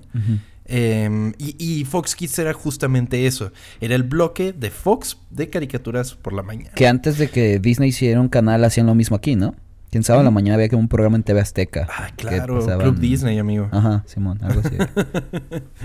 Em, 0.66 1.34
y, 1.38 1.56
y 1.60 1.84
Fox 1.86 2.16
Kids 2.16 2.40
era 2.40 2.54
justamente 2.54 3.26
eso, 3.28 3.52
era 3.82 3.96
el 3.96 4.04
bloque 4.04 4.54
de 4.54 4.70
Fox 4.72 5.18
de 5.30 5.50
caricaturas 5.50 6.14
por 6.16 6.32
la 6.34 6.42
mañana. 6.42 6.72
Que 6.76 6.88
antes 6.88 7.18
de 7.18 7.30
que 7.30 7.60
Disney 7.60 7.90
hiciera 7.90 8.22
un 8.22 8.30
canal 8.30 8.64
hacían 8.64 8.86
lo 8.88 8.96
mismo 8.96 9.18
aquí, 9.18 9.36
¿no? 9.36 9.56
Quién 9.92 10.04
sabe, 10.04 10.20
en 10.20 10.26
la 10.26 10.32
mañana 10.32 10.56
había 10.56 10.70
que 10.70 10.76
un 10.76 10.88
programa 10.88 11.18
en 11.18 11.24
TV 11.24 11.40
Azteca. 11.42 11.88
Ah, 11.90 12.08
claro, 12.16 12.60
pasaban- 12.60 12.82
Club 12.82 13.00
Disney, 13.00 13.38
amigo. 13.38 13.68
Ajá, 13.72 14.04
Simón, 14.08 14.40
algo 14.42 14.62
así. 14.64 14.76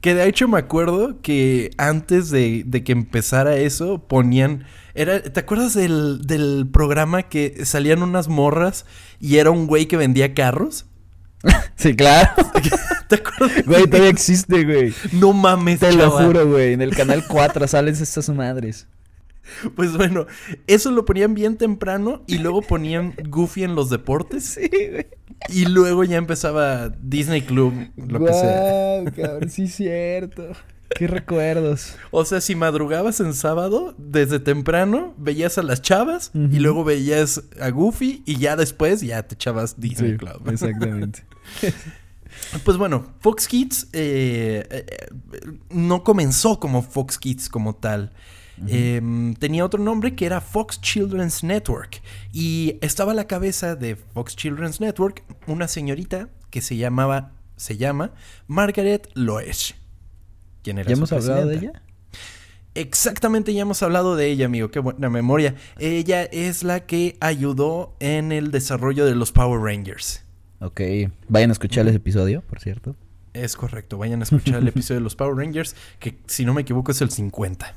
Que 0.00 0.14
de 0.14 0.28
hecho 0.28 0.48
me 0.48 0.58
acuerdo 0.58 1.22
que 1.22 1.70
antes 1.78 2.28
de, 2.28 2.62
de 2.66 2.84
que 2.84 2.92
empezara 2.92 3.56
eso 3.56 4.06
ponían... 4.06 4.64
Era, 4.94 5.22
¿Te 5.22 5.40
acuerdas 5.40 5.72
del, 5.72 6.26
del 6.26 6.68
programa 6.70 7.22
que 7.22 7.64
salían 7.64 8.02
unas 8.02 8.28
morras 8.28 8.84
y 9.18 9.36
era 9.38 9.50
un 9.50 9.66
güey 9.66 9.86
que 9.86 9.96
vendía 9.96 10.34
carros? 10.34 10.84
sí, 11.76 11.96
claro. 11.96 12.28
¿Te 13.16 13.28
acuerdas? 13.28 13.64
Güey, 13.66 13.86
todavía 13.86 14.10
existe, 14.10 14.64
güey. 14.64 14.92
No 15.12 15.32
mames, 15.32 15.80
Te 15.80 15.92
lo 15.92 16.10
juro, 16.10 16.46
güey. 16.48 16.72
En 16.72 16.82
el 16.82 16.94
canal 16.94 17.24
4 17.28 17.66
salen 17.68 17.94
estas 17.94 18.28
madres. 18.30 18.86
Pues 19.76 19.94
bueno, 19.96 20.26
eso 20.66 20.90
lo 20.90 21.04
ponían 21.04 21.34
bien 21.34 21.56
temprano 21.58 22.22
y 22.26 22.38
luego 22.38 22.62
ponían 22.62 23.14
Goofy 23.28 23.62
en 23.64 23.74
los 23.74 23.90
deportes 23.90 24.44
Sí, 24.44 24.70
güey. 24.70 25.06
y 25.50 25.66
luego 25.66 26.02
ya 26.04 26.16
empezaba 26.16 26.88
Disney 27.02 27.42
Club, 27.42 27.74
lo 27.96 28.24
que 28.24 28.32
sea. 28.32 29.04
Cabrón, 29.14 29.50
sí 29.50 29.64
es 29.64 29.74
cierto. 29.74 30.48
Qué 30.96 31.08
recuerdos. 31.08 31.94
O 32.10 32.24
sea, 32.24 32.40
si 32.40 32.54
madrugabas 32.54 33.20
en 33.20 33.34
sábado, 33.34 33.94
desde 33.98 34.38
temprano 34.38 35.12
veías 35.18 35.58
a 35.58 35.62
las 35.62 35.82
chavas 35.82 36.30
y 36.34 36.58
luego 36.60 36.82
veías 36.84 37.42
a 37.60 37.68
Goofy 37.70 38.22
y 38.24 38.38
ya 38.38 38.56
después 38.56 39.02
ya 39.02 39.24
te 39.24 39.34
echabas 39.34 39.78
Disney 39.78 40.12
Sí, 40.12 40.16
Club. 40.16 40.48
exactamente. 40.50 41.24
Pues 42.64 42.76
bueno, 42.76 43.06
Fox 43.20 43.48
Kids 43.48 43.88
eh, 43.92 44.66
eh, 44.70 44.86
no 45.70 46.04
comenzó 46.04 46.60
como 46.60 46.82
Fox 46.82 47.18
Kids 47.18 47.48
como 47.48 47.74
tal. 47.74 48.12
Em, 48.68 49.34
tenía 49.34 49.64
otro 49.64 49.82
nombre 49.82 50.14
que 50.14 50.26
era 50.26 50.40
Fox 50.40 50.80
Children's 50.80 51.42
Network. 51.42 52.00
Y 52.32 52.78
estaba 52.80 53.12
a 53.12 53.14
la 53.14 53.26
cabeza 53.26 53.74
de 53.74 53.96
Fox 53.96 54.36
Children's 54.36 54.80
Network 54.80 55.24
una 55.46 55.68
señorita 55.68 56.28
que 56.50 56.60
se 56.60 56.76
llamaba, 56.76 57.32
se 57.56 57.76
llama 57.76 58.12
Margaret 58.46 59.08
Loesch. 59.14 59.74
¿Quién 60.62 60.78
era 60.78 60.88
¿Ya 60.88 60.96
su 60.96 61.00
hemos 61.00 61.12
hablado 61.12 61.48
de 61.48 61.56
ella? 61.56 61.82
Exactamente, 62.74 63.54
ya 63.54 63.62
hemos 63.62 63.82
hablado 63.82 64.16
de 64.16 64.26
ella, 64.26 64.46
amigo. 64.46 64.70
Qué 64.70 64.80
buena 64.80 65.08
memoria. 65.08 65.54
Ella 65.78 66.24
es 66.24 66.64
la 66.64 66.86
que 66.86 67.16
ayudó 67.20 67.96
en 68.00 68.32
el 68.32 68.50
desarrollo 68.50 69.06
de 69.06 69.14
los 69.14 69.30
Power 69.30 69.60
Rangers. 69.60 70.23
Ok. 70.64 70.80
Vayan 71.28 71.50
a 71.50 71.52
escuchar 71.52 71.86
ese 71.86 71.96
episodio, 71.96 72.42
por 72.42 72.60
cierto. 72.60 72.96
Es 73.32 73.56
correcto, 73.56 73.98
vayan 73.98 74.20
a 74.20 74.22
escuchar 74.24 74.56
el 74.60 74.68
episodio 74.68 75.00
de 75.00 75.04
los 75.04 75.16
Power 75.16 75.36
Rangers, 75.36 75.74
que 75.98 76.18
si 76.26 76.44
no 76.44 76.54
me 76.54 76.62
equivoco 76.62 76.92
es 76.92 77.00
el 77.00 77.10
50. 77.10 77.74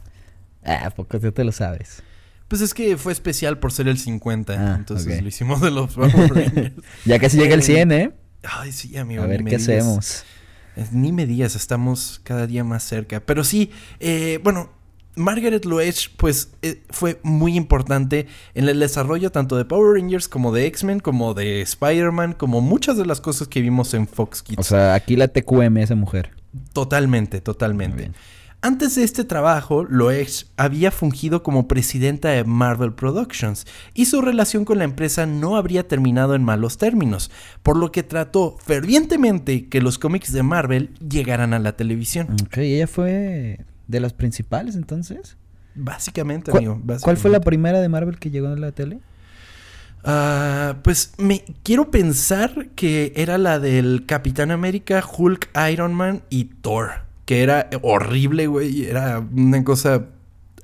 Ah, 0.64 0.92
poco 0.96 1.18
ya 1.18 1.32
te 1.32 1.44
lo 1.44 1.52
sabes. 1.52 2.04
Pues 2.48 2.62
es 2.62 2.74
que 2.74 2.96
fue 2.96 3.12
especial 3.12 3.58
por 3.60 3.72
ser 3.72 3.88
el 3.88 3.98
50, 3.98 4.54
Ah, 4.54 4.76
entonces 4.78 5.22
lo 5.22 5.28
hicimos 5.28 5.60
de 5.62 5.72
los 5.72 5.96
Power 5.96 6.12
Rangers. 6.34 6.74
Ya 7.06 7.20
casi 7.20 7.38
llega 7.38 7.56
el 7.56 7.62
Eh, 7.62 7.64
100, 7.64 7.92
¿eh? 7.92 8.12
Ay, 8.44 8.72
sí, 8.72 8.96
amigo. 8.98 9.24
A 9.24 9.26
ver 9.26 9.40
qué 9.44 9.58
digas. 9.58 9.64
hacemos. 9.64 10.24
Eh, 10.76 10.86
Ni 10.92 11.12
me 11.12 11.26
digas, 11.26 11.56
estamos 11.56 12.22
cada 12.24 12.46
día 12.48 12.64
más 12.64 12.84
cerca. 12.84 13.20
Pero 13.20 13.44
sí, 13.44 13.72
eh, 14.00 14.40
bueno, 14.44 14.70
Margaret 15.18 15.66
Loesch, 15.66 16.16
pues, 16.16 16.52
eh, 16.62 16.84
fue 16.90 17.20
muy 17.24 17.56
importante 17.56 18.28
en 18.54 18.70
el 18.70 18.80
desarrollo 18.80 19.32
tanto 19.32 19.58
de 19.58 19.66
Power 19.66 20.00
Rangers 20.00 20.28
como 20.28 20.52
de 20.54 20.68
X-Men, 20.68 21.00
como 21.00 21.34
de 21.34 21.62
Spider-Man, 21.62 22.34
como 22.34 22.62
muchas 22.62 22.98
de 22.98 23.06
las 23.06 23.20
cosas 23.20 23.48
que 23.48 23.62
vimos 23.62 23.94
en 23.94 24.08
Fox 24.08 24.42
Kids. 24.44 24.60
O 24.60 24.64
sea, 24.64 24.94
aquí 24.94 25.16
la 25.16 25.28
TQM 25.28 25.78
esa 25.78 25.96
mujer. 25.96 26.32
Totalmente, 26.74 27.42
totalmente. 27.42 28.12
Antes 28.62 28.96
de 28.96 29.04
este 29.04 29.24
trabajo, 29.24 29.84
Loesch 29.84 30.48
había 30.58 30.90
fungido 30.90 31.44
como 31.44 31.68
presidenta 31.68 32.30
de 32.30 32.44
Marvel 32.44 32.94
Productions 32.94 33.68
y 33.94 34.06
su 34.06 34.20
relación 34.22 34.66
con 34.66 34.80
la 34.80 34.84
empresa 34.84 35.28
no 35.28 35.58
habría 35.58 35.88
terminado 35.88 36.34
en 36.34 36.44
malos 36.44 36.80
términos, 36.80 37.30
por 37.62 37.78
lo 37.78 37.92
que 37.92 38.02
trató 38.02 38.58
fervientemente 38.60 39.68
que 39.68 39.80
los 39.80 40.00
cómics 40.00 40.32
de 40.32 40.42
Marvel 40.42 40.90
llegaran 41.08 41.54
a 41.54 41.60
la 41.60 41.74
televisión. 41.74 42.36
Ok, 42.44 42.58
ella 42.58 42.88
fue 42.88 43.60
de 43.88 44.00
las 44.00 44.14
principales 44.14 44.76
entonces. 44.76 45.38
Básicamente, 45.76 46.52
¿Cuál, 46.52 46.66
amigo. 46.66 46.82
¿Cuál 47.02 47.18
fue 47.18 47.30
la 47.30 47.40
primera 47.40 47.80
de 47.80 47.90
Marvel 47.90 48.18
que 48.18 48.32
llegó 48.32 48.48
a 48.48 48.56
la 48.56 48.72
tele? 48.72 49.00
Ah, 50.04 50.78
pues 50.84 51.14
me 51.18 51.44
quiero 51.64 51.92
pensar 51.92 52.70
que 52.76 53.14
era 53.16 53.38
la 53.38 53.60
del 53.60 54.06
Capitán 54.06 54.52
América, 54.52 55.04
Hulk, 55.06 55.50
Iron 55.72 55.94
Man 55.94 56.24
y 56.30 56.46
Thor. 56.46 57.06
Que 57.26 57.44
era 57.44 57.70
horrible, 57.82 58.48
güey. 58.48 58.86
Era 58.86 59.20
una 59.20 59.64
cosa 59.64 60.06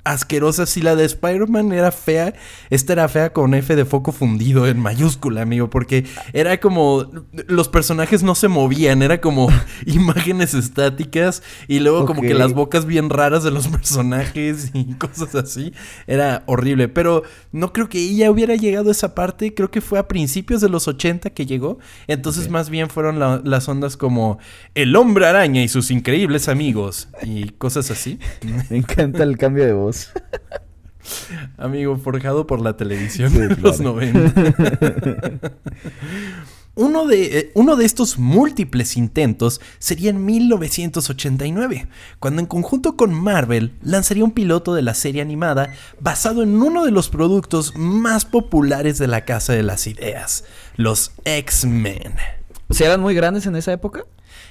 asquerosa. 0.03 0.65
Si 0.65 0.81
la 0.81 0.95
de 0.95 1.05
Spider-Man 1.05 1.71
era 1.71 1.91
fea, 1.91 2.33
esta 2.69 2.93
era 2.93 3.07
fea 3.07 3.31
con 3.33 3.53
F 3.53 3.75
de 3.75 3.85
foco 3.85 4.11
fundido 4.11 4.67
en 4.67 4.79
mayúscula, 4.79 5.41
amigo. 5.41 5.69
Porque 5.69 6.05
era 6.33 6.59
como. 6.59 7.09
Los 7.47 7.67
personajes 7.69 8.23
no 8.23 8.35
se 8.35 8.47
movían, 8.47 9.01
era 9.01 9.21
como 9.21 9.49
imágenes 9.85 10.53
estáticas. 10.53 11.43
Y 11.67 11.79
luego, 11.79 12.05
como 12.05 12.21
que 12.21 12.33
las 12.33 12.53
bocas 12.53 12.85
bien 12.85 13.09
raras 13.09 13.43
de 13.43 13.51
los 13.51 13.67
personajes 13.69 14.71
y 14.73 14.93
cosas 14.95 15.35
así. 15.35 15.73
Era 16.07 16.43
horrible. 16.45 16.87
Pero 16.89 17.23
no 17.51 17.73
creo 17.73 17.89
que 17.89 17.99
ella 17.99 18.31
hubiera 18.31 18.55
llegado 18.55 18.89
a 18.89 18.91
esa 18.91 19.15
parte. 19.15 19.53
Creo 19.53 19.71
que 19.71 19.81
fue 19.81 19.99
a 19.99 20.07
principios 20.07 20.61
de 20.61 20.69
los 20.69 20.87
80 20.87 21.29
que 21.31 21.45
llegó. 21.45 21.79
Entonces, 22.07 22.49
más 22.49 22.69
bien 22.69 22.89
fueron 22.89 23.19
la- 23.19 23.41
las 23.43 23.67
ondas 23.69 23.97
como 23.97 24.39
El 24.75 24.95
hombre 24.95 25.25
araña 25.27 25.61
y 25.63 25.67
sus 25.67 25.91
increíbles 25.91 26.47
amigos. 26.49 27.07
Y 27.23 27.49
cosas 27.49 27.89
así. 27.91 28.19
Me 28.69 28.77
encanta 28.77 29.23
el 29.23 29.37
cambio 29.37 29.65
de 29.65 29.73
voz. 29.73 29.92
Amigo, 31.57 31.97
forjado 31.97 32.47
por 32.47 32.61
la 32.61 32.77
televisión 32.77 33.31
Sí, 33.31 33.37
de 33.39 33.49
los 33.57 33.77
claro. 33.77 33.95
90. 33.95 35.31
uno, 36.75 37.07
de, 37.07 37.39
eh, 37.39 37.51
uno 37.55 37.75
de 37.75 37.85
estos 37.85 38.17
múltiples 38.17 38.97
intentos 38.97 39.61
sería 39.79 40.09
en 40.09 40.25
1989, 40.25 41.87
cuando 42.19 42.41
en 42.41 42.47
conjunto 42.47 42.95
con 42.95 43.13
Marvel 43.13 43.73
lanzaría 43.81 44.23
un 44.23 44.31
piloto 44.31 44.73
de 44.73 44.81
la 44.81 44.93
serie 44.93 45.21
animada 45.21 45.73
basado 45.99 46.41
en 46.41 46.61
uno 46.61 46.85
de 46.85 46.91
los 46.91 47.09
productos 47.09 47.75
más 47.75 48.25
populares 48.25 48.97
de 48.97 49.07
la 49.07 49.25
Casa 49.25 49.53
de 49.53 49.63
las 49.63 49.87
Ideas, 49.87 50.45
los 50.77 51.11
X-Men. 51.25 52.13
¿Se 52.69 52.85
eran 52.85 53.01
muy 53.01 53.13
grandes 53.13 53.45
en 53.45 53.55
esa 53.55 53.73
época? 53.73 54.05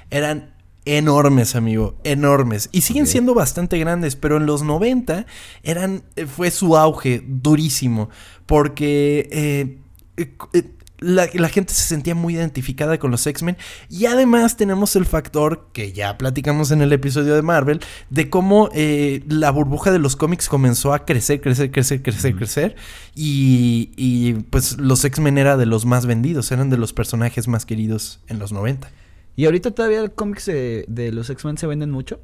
Eran 0.09 0.52
enormes, 0.85 1.55
amigo, 1.55 1.95
enormes. 2.03 2.69
Y 2.71 2.81
siguen 2.81 3.07
siendo 3.07 3.33
bastante 3.33 3.77
grandes, 3.77 4.15
pero 4.15 4.37
en 4.37 4.45
los 4.45 4.63
90 4.63 5.25
eran, 5.63 6.03
eh, 6.15 6.25
fue 6.25 6.51
su 6.51 6.77
auge 6.77 7.23
durísimo, 7.25 8.09
porque 8.45 9.29
eh, 9.31 9.77
eh, 10.17 10.63
la, 11.03 11.27
la 11.33 11.49
gente 11.49 11.73
se 11.73 11.83
sentía 11.83 12.15
muy 12.15 12.35
identificada 12.35 12.97
con 12.97 13.11
los 13.11 13.27
X-Men. 13.27 13.57
Y 13.89 14.05
además 14.05 14.55
tenemos 14.57 14.95
el 14.95 15.05
factor 15.05 15.67
que 15.73 15.91
ya 15.91 16.17
platicamos 16.17 16.71
en 16.71 16.81
el 16.81 16.93
episodio 16.93 17.35
de 17.35 17.41
Marvel, 17.41 17.81
de 18.09 18.29
cómo 18.29 18.69
eh, 18.73 19.23
la 19.27 19.51
burbuja 19.51 19.91
de 19.91 19.99
los 19.99 20.15
cómics 20.15 20.47
comenzó 20.47 20.93
a 20.93 21.05
crecer, 21.05 21.41
crecer, 21.41 21.71
crecer, 21.71 22.01
crecer, 22.01 22.35
crecer. 22.35 22.75
Y, 23.15 23.91
y, 23.97 24.33
pues 24.49 24.77
los 24.77 25.03
X-Men 25.03 25.37
era 25.37 25.57
de 25.57 25.65
los 25.65 25.85
más 25.85 26.05
vendidos, 26.05 26.51
eran 26.51 26.69
de 26.69 26.77
los 26.77 26.93
personajes 26.93 27.47
más 27.47 27.65
queridos 27.65 28.21
en 28.27 28.39
los 28.39 28.53
90. 28.53 28.89
¿Y 29.35 29.45
ahorita 29.45 29.71
todavía 29.71 30.07
cómics 30.09 30.45
de, 30.45 30.85
de 30.87 31.11
los 31.11 31.29
X-Men 31.29 31.57
se 31.57 31.67
venden 31.67 31.91
mucho? 31.91 32.19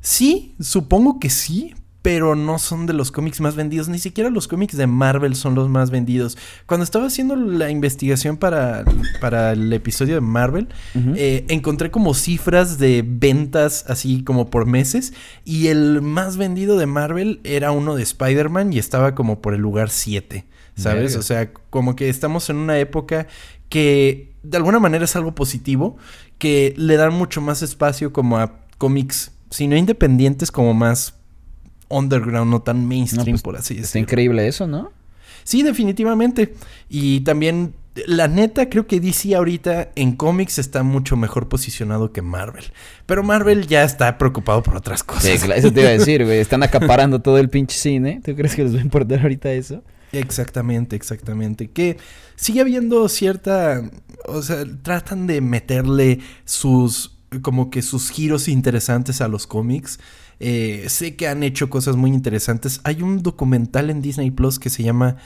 Sí, 0.00 0.54
supongo 0.58 1.20
que 1.20 1.30
sí, 1.30 1.74
pero 2.02 2.34
no 2.34 2.58
son 2.58 2.86
de 2.86 2.92
los 2.92 3.12
cómics 3.12 3.40
más 3.40 3.54
vendidos. 3.54 3.88
Ni 3.88 4.00
siquiera 4.00 4.28
los 4.28 4.48
cómics 4.48 4.76
de 4.76 4.88
Marvel 4.88 5.36
son 5.36 5.54
los 5.54 5.68
más 5.68 5.90
vendidos. 5.90 6.36
Cuando 6.66 6.82
estaba 6.82 7.06
haciendo 7.06 7.36
la 7.36 7.70
investigación 7.70 8.36
para, 8.36 8.84
para 9.20 9.52
el 9.52 9.72
episodio 9.72 10.16
de 10.16 10.20
Marvel, 10.20 10.68
eh, 11.14 11.46
encontré 11.48 11.92
como 11.92 12.14
cifras 12.14 12.78
de 12.78 13.04
ventas 13.06 13.84
así 13.86 14.24
como 14.24 14.50
por 14.50 14.66
meses. 14.66 15.14
Y 15.44 15.68
el 15.68 16.02
más 16.02 16.36
vendido 16.36 16.76
de 16.76 16.86
Marvel 16.86 17.40
era 17.44 17.70
uno 17.70 17.94
de 17.94 18.02
Spider-Man 18.02 18.72
y 18.72 18.78
estaba 18.78 19.14
como 19.14 19.40
por 19.40 19.54
el 19.54 19.60
lugar 19.60 19.88
7. 19.88 20.44
¿Sabes? 20.74 21.02
Verga. 21.02 21.18
O 21.18 21.22
sea, 21.22 21.52
como 21.52 21.94
que 21.94 22.08
estamos 22.08 22.50
en 22.50 22.56
una 22.56 22.78
época 22.78 23.28
que 23.72 24.34
de 24.42 24.58
alguna 24.58 24.78
manera 24.78 25.06
es 25.06 25.16
algo 25.16 25.34
positivo, 25.34 25.96
que 26.36 26.74
le 26.76 26.98
dan 26.98 27.14
mucho 27.14 27.40
más 27.40 27.62
espacio 27.62 28.12
como 28.12 28.36
a 28.36 28.52
cómics, 28.76 29.32
si 29.48 29.66
no 29.66 29.78
independientes, 29.78 30.52
como 30.52 30.74
más 30.74 31.14
underground, 31.88 32.50
no 32.50 32.60
tan 32.60 32.86
mainstream, 32.86 33.24
No, 33.26 33.30
pues, 33.32 33.42
por 33.42 33.56
así 33.56 33.72
Está 33.74 33.82
decirlo. 33.82 34.02
increíble 34.02 34.46
eso, 34.46 34.66
¿no? 34.66 34.92
Sí, 35.44 35.62
definitivamente. 35.62 36.52
Y 36.90 37.20
también, 37.20 37.72
la 38.06 38.28
neta, 38.28 38.68
creo 38.68 38.86
que 38.86 39.00
DC 39.00 39.34
ahorita 39.34 39.88
en 39.96 40.16
cómics 40.16 40.58
está 40.58 40.82
mucho 40.82 41.16
mejor 41.16 41.48
posicionado 41.48 42.12
que 42.12 42.20
Marvel. 42.20 42.64
Pero 43.06 43.22
Marvel 43.22 43.66
ya 43.66 43.84
está 43.84 44.18
preocupado 44.18 44.62
por 44.62 44.76
otras 44.76 45.02
cosas. 45.02 45.24
Sí, 45.24 45.38
claro, 45.38 45.54
eso 45.60 45.72
te 45.72 45.80
iba 45.80 45.88
a 45.88 45.92
decir, 45.92 46.24
güey. 46.26 46.40
Están 46.40 46.62
acaparando 46.62 47.20
todo 47.22 47.38
el 47.38 47.48
pinche 47.48 47.76
cine. 47.78 48.20
¿Tú 48.22 48.36
crees 48.36 48.54
que 48.54 48.64
les 48.64 48.74
va 48.74 48.80
a 48.80 48.82
importar 48.82 49.20
ahorita 49.20 49.50
eso? 49.50 49.82
Exactamente, 50.12 50.96
exactamente. 50.96 51.70
Que 51.70 51.96
sigue 52.36 52.60
habiendo 52.60 53.08
cierta. 53.08 53.82
O 54.26 54.42
sea, 54.42 54.64
tratan 54.82 55.26
de 55.26 55.40
meterle 55.40 56.20
sus. 56.44 57.18
como 57.40 57.70
que 57.70 57.82
sus 57.82 58.10
giros 58.10 58.48
interesantes 58.48 59.20
a 59.20 59.28
los 59.28 59.46
cómics. 59.46 59.98
Eh, 60.38 60.86
sé 60.88 61.16
que 61.16 61.28
han 61.28 61.42
hecho 61.42 61.70
cosas 61.70 61.96
muy 61.96 62.10
interesantes. 62.10 62.80
Hay 62.84 63.02
un 63.02 63.22
documental 63.22 63.90
en 63.90 64.02
Disney 64.02 64.30
Plus 64.30 64.58
que 64.58 64.70
se 64.70 64.82
llama 64.82 65.16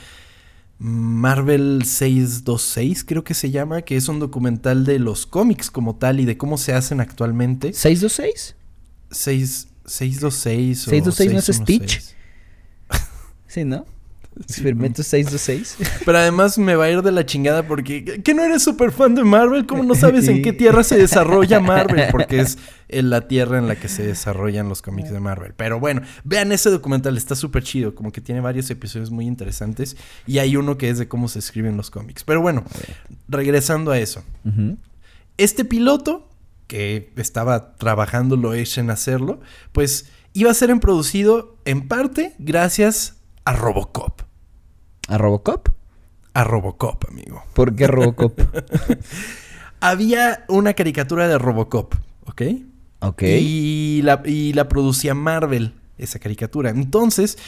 Marvel 0.79 1.83
626, 1.85 3.05
creo 3.05 3.25
que 3.25 3.33
se 3.33 3.51
llama, 3.51 3.83
que 3.83 3.97
es 3.97 4.09
un 4.09 4.19
documental 4.19 4.85
de 4.85 4.99
los 4.99 5.27
cómics 5.27 5.71
como 5.71 5.97
tal 5.97 6.21
y 6.21 6.27
de 6.27 6.37
cómo 6.37 6.59
se 6.59 6.75
hacen 6.75 7.01
actualmente. 7.01 7.73
¿626? 7.73 8.57
6, 9.11 9.69
626 9.87 10.87
o 10.87 10.91
626 10.91 11.33
no 11.33 11.39
es 11.39 11.45
616. 11.45 12.03
Stitch. 12.03 12.17
Sí, 13.49 13.65
¿no? 13.65 13.87
Experimento 14.39 15.03
626. 15.03 15.77
Pero 16.05 16.19
además 16.19 16.59
me 16.59 16.75
va 16.75 16.85
a 16.85 16.91
ir 16.91 17.03
de 17.03 17.11
la 17.11 17.25
chingada 17.25 17.67
porque 17.67 18.21
¿que 18.23 18.35
no 18.35 18.45
eres 18.45 18.63
súper 18.63 18.93
fan 18.93 19.15
de 19.15 19.25
Marvel? 19.25 19.67
¿Cómo 19.67 19.83
no 19.83 19.95
sabes 19.95 20.29
en 20.29 20.43
qué 20.43 20.53
tierra 20.53 20.85
se 20.85 20.97
desarrolla 20.99 21.59
Marvel? 21.61 22.09
Porque 22.11 22.41
es 22.41 22.59
en 22.89 23.09
la 23.09 23.29
tierra 23.29 23.59
en 23.59 23.67
la 23.67 23.77
que 23.77 23.89
se 23.89 24.07
desarrollan 24.07 24.69
los 24.69 24.83
cómics 24.83 25.11
de 25.11 25.21
Marvel. 25.21 25.55
Pero 25.57 25.81
bueno, 25.81 26.03
vean 26.25 26.53
ese 26.53 26.71
documental, 26.71 27.17
está 27.17 27.35
súper 27.35 27.63
chido, 27.63 27.95
como 27.95 28.13
que 28.13 28.21
tiene 28.21 28.43
varios 28.43 28.69
episodios 28.71 29.11
muy 29.11 29.27
interesantes 29.27 29.97
y 30.27 30.39
hay 30.39 30.57
uno 30.57 30.77
que 30.77 30.91
es 30.91 30.99
de 30.99 31.09
cómo 31.09 31.29
se 31.29 31.39
escriben 31.39 31.77
los 31.79 31.91
cómics. 31.91 32.23
Pero 32.23 32.43
bueno, 32.43 32.63
regresando 33.29 33.91
a 33.91 33.99
eso. 33.99 34.23
Este 35.39 35.65
piloto, 35.65 36.29
que 36.67 37.11
estaba 37.17 37.77
trabajando 37.77 38.37
Loesch 38.37 38.79
en 38.79 38.91
hacerlo, 38.91 39.41
pues 39.73 40.11
iba 40.35 40.51
a 40.51 40.55
ser 40.55 40.69
en 40.69 40.81
producido 40.81 41.57
en 41.65 41.89
parte 41.89 42.35
gracias 42.39 43.17
a 43.47 43.53
Robocop. 43.55 44.26
¿A 45.09 45.19
Robocop? 45.19 45.69
A 46.35 46.45
Robocop, 46.45 47.09
amigo. 47.09 47.45
¿Por 47.55 47.75
qué 47.75 47.87
Robocop? 47.87 48.41
Había 49.81 50.45
una 50.49 50.75
caricatura 50.75 51.29
de 51.29 51.39
Robocop, 51.39 51.95
¿ok? 52.27 52.43
ok. 53.01 53.23
Y, 53.23 54.01
la, 54.03 54.23
y 54.25 54.53
la 54.53 54.69
producía 54.69 55.15
Marvel, 55.15 55.75
esa 55.97 56.19
caricatura. 56.19 56.71
Entonces, 56.71 57.39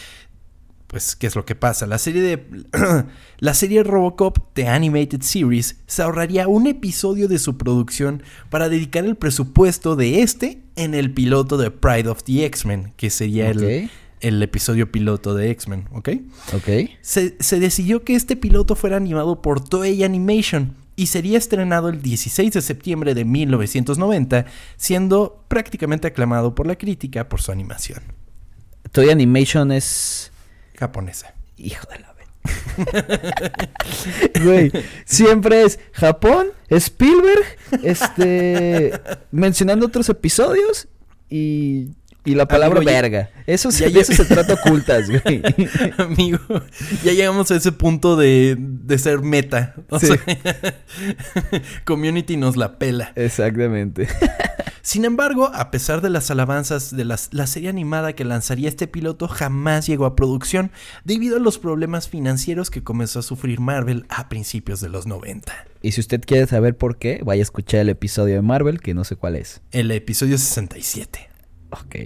pues, 0.88 1.16
¿qué 1.16 1.27
es 1.27 1.37
lo 1.37 1.44
que 1.44 1.55
pasa? 1.55 1.87
La 1.87 1.99
serie 1.99 2.23
de. 2.23 2.64
la 3.38 3.55
serie 3.55 3.83
Robocop 3.83 4.38
The 4.55 4.68
Animated 4.68 5.21
Series 5.21 5.77
se 5.87 6.03
ahorraría 6.03 6.49
un 6.49 6.66
episodio 6.66 7.29
de 7.29 7.38
su 7.38 7.59
producción 7.59 8.23
para 8.49 8.71
dedicar 8.71 9.05
el 9.05 9.16
presupuesto 9.16 9.97
de 9.97 10.23
este 10.23 10.62
en 10.77 10.94
el 10.94 11.12
piloto 11.12 11.59
de 11.59 11.71
Pride 11.71 12.09
of 12.09 12.23
the 12.23 12.47
X-Men, 12.47 12.94
que 12.97 13.11
sería 13.11 13.51
el. 13.51 13.90
El 14.21 14.43
episodio 14.43 14.91
piloto 14.91 15.35
de 15.35 15.51
X-Men, 15.51 15.89
¿ok? 15.93 16.09
Ok. 16.55 16.91
se, 17.01 17.37
se 17.41 17.61
decidió 17.61 18.05
que 18.05 18.15
este 18.15 18.37
piloto 18.37 18.75
fuera 18.75 18.97
animado 18.97 19.43
por 19.43 19.67
Toei 19.67 20.03
Animation 20.05 20.77
y 20.97 21.07
sería 21.07 21.39
estrenado 21.39 21.89
el 21.89 22.03
16 22.03 22.53
de 22.53 22.61
septiembre 22.61 23.15
de 23.15 23.25
1990, 23.25 24.47
siendo 24.77 25.45
prácticamente 25.47 26.09
aclamado 26.09 26.55
por 26.55 26.67
la 26.67 26.77
crítica 26.77 27.29
por 27.29 27.41
su 27.41 27.53
animación 27.53 28.03
Toy 28.93 29.11
Animation 29.11 29.73
es. 29.73 30.33
japonesa. 30.77 31.35
Hijo 31.57 31.87
de 31.91 31.99
la 31.99 32.09
Güey, 34.43 34.73
siempre 35.05 35.65
es 35.65 35.79
Japón, 35.93 36.49
Spielberg, 36.71 37.45
este. 37.83 38.99
mencionando 39.31 39.87
otros 39.87 40.09
episodios 40.09 40.89
y. 41.29 41.89
Y 42.25 42.35
la 42.35 42.47
palabra 42.47 42.79
Amigo, 42.79 42.91
ya- 42.93 43.01
verga. 43.03 43.31
Eso 43.47 43.71
se, 43.71 43.91
ya- 43.91 44.01
eso 44.01 44.13
se 44.13 44.25
trata 44.27 44.55
ocultas, 44.55 45.09
güey. 45.09 45.41
Amigo, 45.99 46.39
ya 47.03 47.13
llegamos 47.13 47.51
a 47.51 47.57
ese 47.57 47.73
punto 47.73 48.17
de, 48.17 48.57
de 48.59 48.99
ser 48.99 49.21
meta. 49.21 49.75
O 49.89 49.99
Sí. 49.99 50.09
sea, 50.09 50.19
community 51.85 52.37
nos 52.37 52.57
la 52.57 52.79
pela. 52.79 53.13
Exactamente. 53.17 54.09
Sin 54.83 55.05
embargo, 55.05 55.51
a 55.55 55.71
pesar 55.71 56.01
de 56.01 56.09
las 56.11 56.31
alabanzas 56.31 56.95
de 56.97 57.05
las- 57.05 57.29
la 57.33 57.47
serie 57.47 57.69
animada 57.69 58.15
que 58.15 58.25
lanzaría 58.25 58.69
este 58.69 58.87
piloto, 58.87 59.29
jamás 59.29 59.87
llegó 59.87 60.07
a 60.07 60.17
producción 60.17 60.71
debido 61.05 61.37
a 61.37 61.41
los 61.41 61.59
problemas 61.59 62.09
financieros 62.09 62.71
que 62.71 62.83
comenzó 62.83 63.19
a 63.19 63.23
sufrir 63.23 63.61
Marvel 63.61 64.07
a 64.09 64.29
principios 64.29 64.81
de 64.81 64.89
los 64.89 65.07
90. 65.07 65.53
Y 65.83 65.93
si 65.93 66.01
usted 66.01 66.23
quiere 66.27 66.47
saber 66.47 66.77
por 66.77 66.97
qué, 66.99 67.21
vaya 67.25 67.41
a 67.41 67.45
escuchar 67.45 67.81
el 67.81 67.91
episodio 67.91 68.35
de 68.37 68.43
Marvel, 68.43 68.81
que 68.81 68.95
no 68.95 69.05
sé 69.05 69.17
cuál 69.17 69.37
es. 69.37 69.61
El 69.73 69.91
episodio 69.91 70.39
67. 70.39 71.29
Ok. 71.71 71.97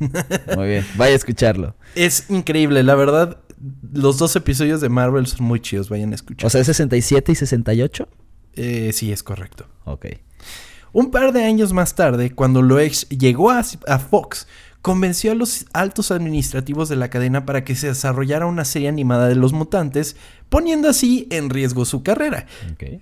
Muy 0.56 0.68
bien, 0.68 0.86
vaya 0.96 1.12
a 1.12 1.16
escucharlo. 1.16 1.76
Es 1.94 2.28
increíble, 2.30 2.82
la 2.82 2.94
verdad. 2.94 3.38
Los 3.92 4.18
dos 4.18 4.34
episodios 4.34 4.80
de 4.80 4.88
Marvel 4.88 5.26
son 5.28 5.46
muy 5.46 5.60
chidos, 5.60 5.88
vayan 5.88 6.10
a 6.10 6.16
escuchar. 6.16 6.48
O 6.48 6.50
sea, 6.50 6.60
¿es 6.60 6.66
67 6.66 7.30
y 7.30 7.34
68? 7.36 8.08
Eh, 8.54 8.90
sí, 8.92 9.12
es 9.12 9.22
correcto. 9.22 9.68
Ok. 9.84 10.06
Un 10.92 11.12
par 11.12 11.32
de 11.32 11.44
años 11.44 11.72
más 11.72 11.94
tarde, 11.94 12.32
cuando 12.32 12.60
Loex 12.60 13.08
llegó 13.10 13.50
a, 13.50 13.62
a 13.86 13.98
Fox, 14.00 14.48
convenció 14.82 15.30
a 15.30 15.36
los 15.36 15.66
altos 15.72 16.10
administrativos 16.10 16.88
de 16.88 16.96
la 16.96 17.08
cadena 17.08 17.46
para 17.46 17.64
que 17.64 17.76
se 17.76 17.86
desarrollara 17.86 18.46
una 18.46 18.64
serie 18.64 18.88
animada 18.88 19.28
de 19.28 19.36
los 19.36 19.52
mutantes, 19.52 20.16
poniendo 20.48 20.88
así 20.88 21.28
en 21.30 21.50
riesgo 21.50 21.84
su 21.84 22.02
carrera. 22.02 22.46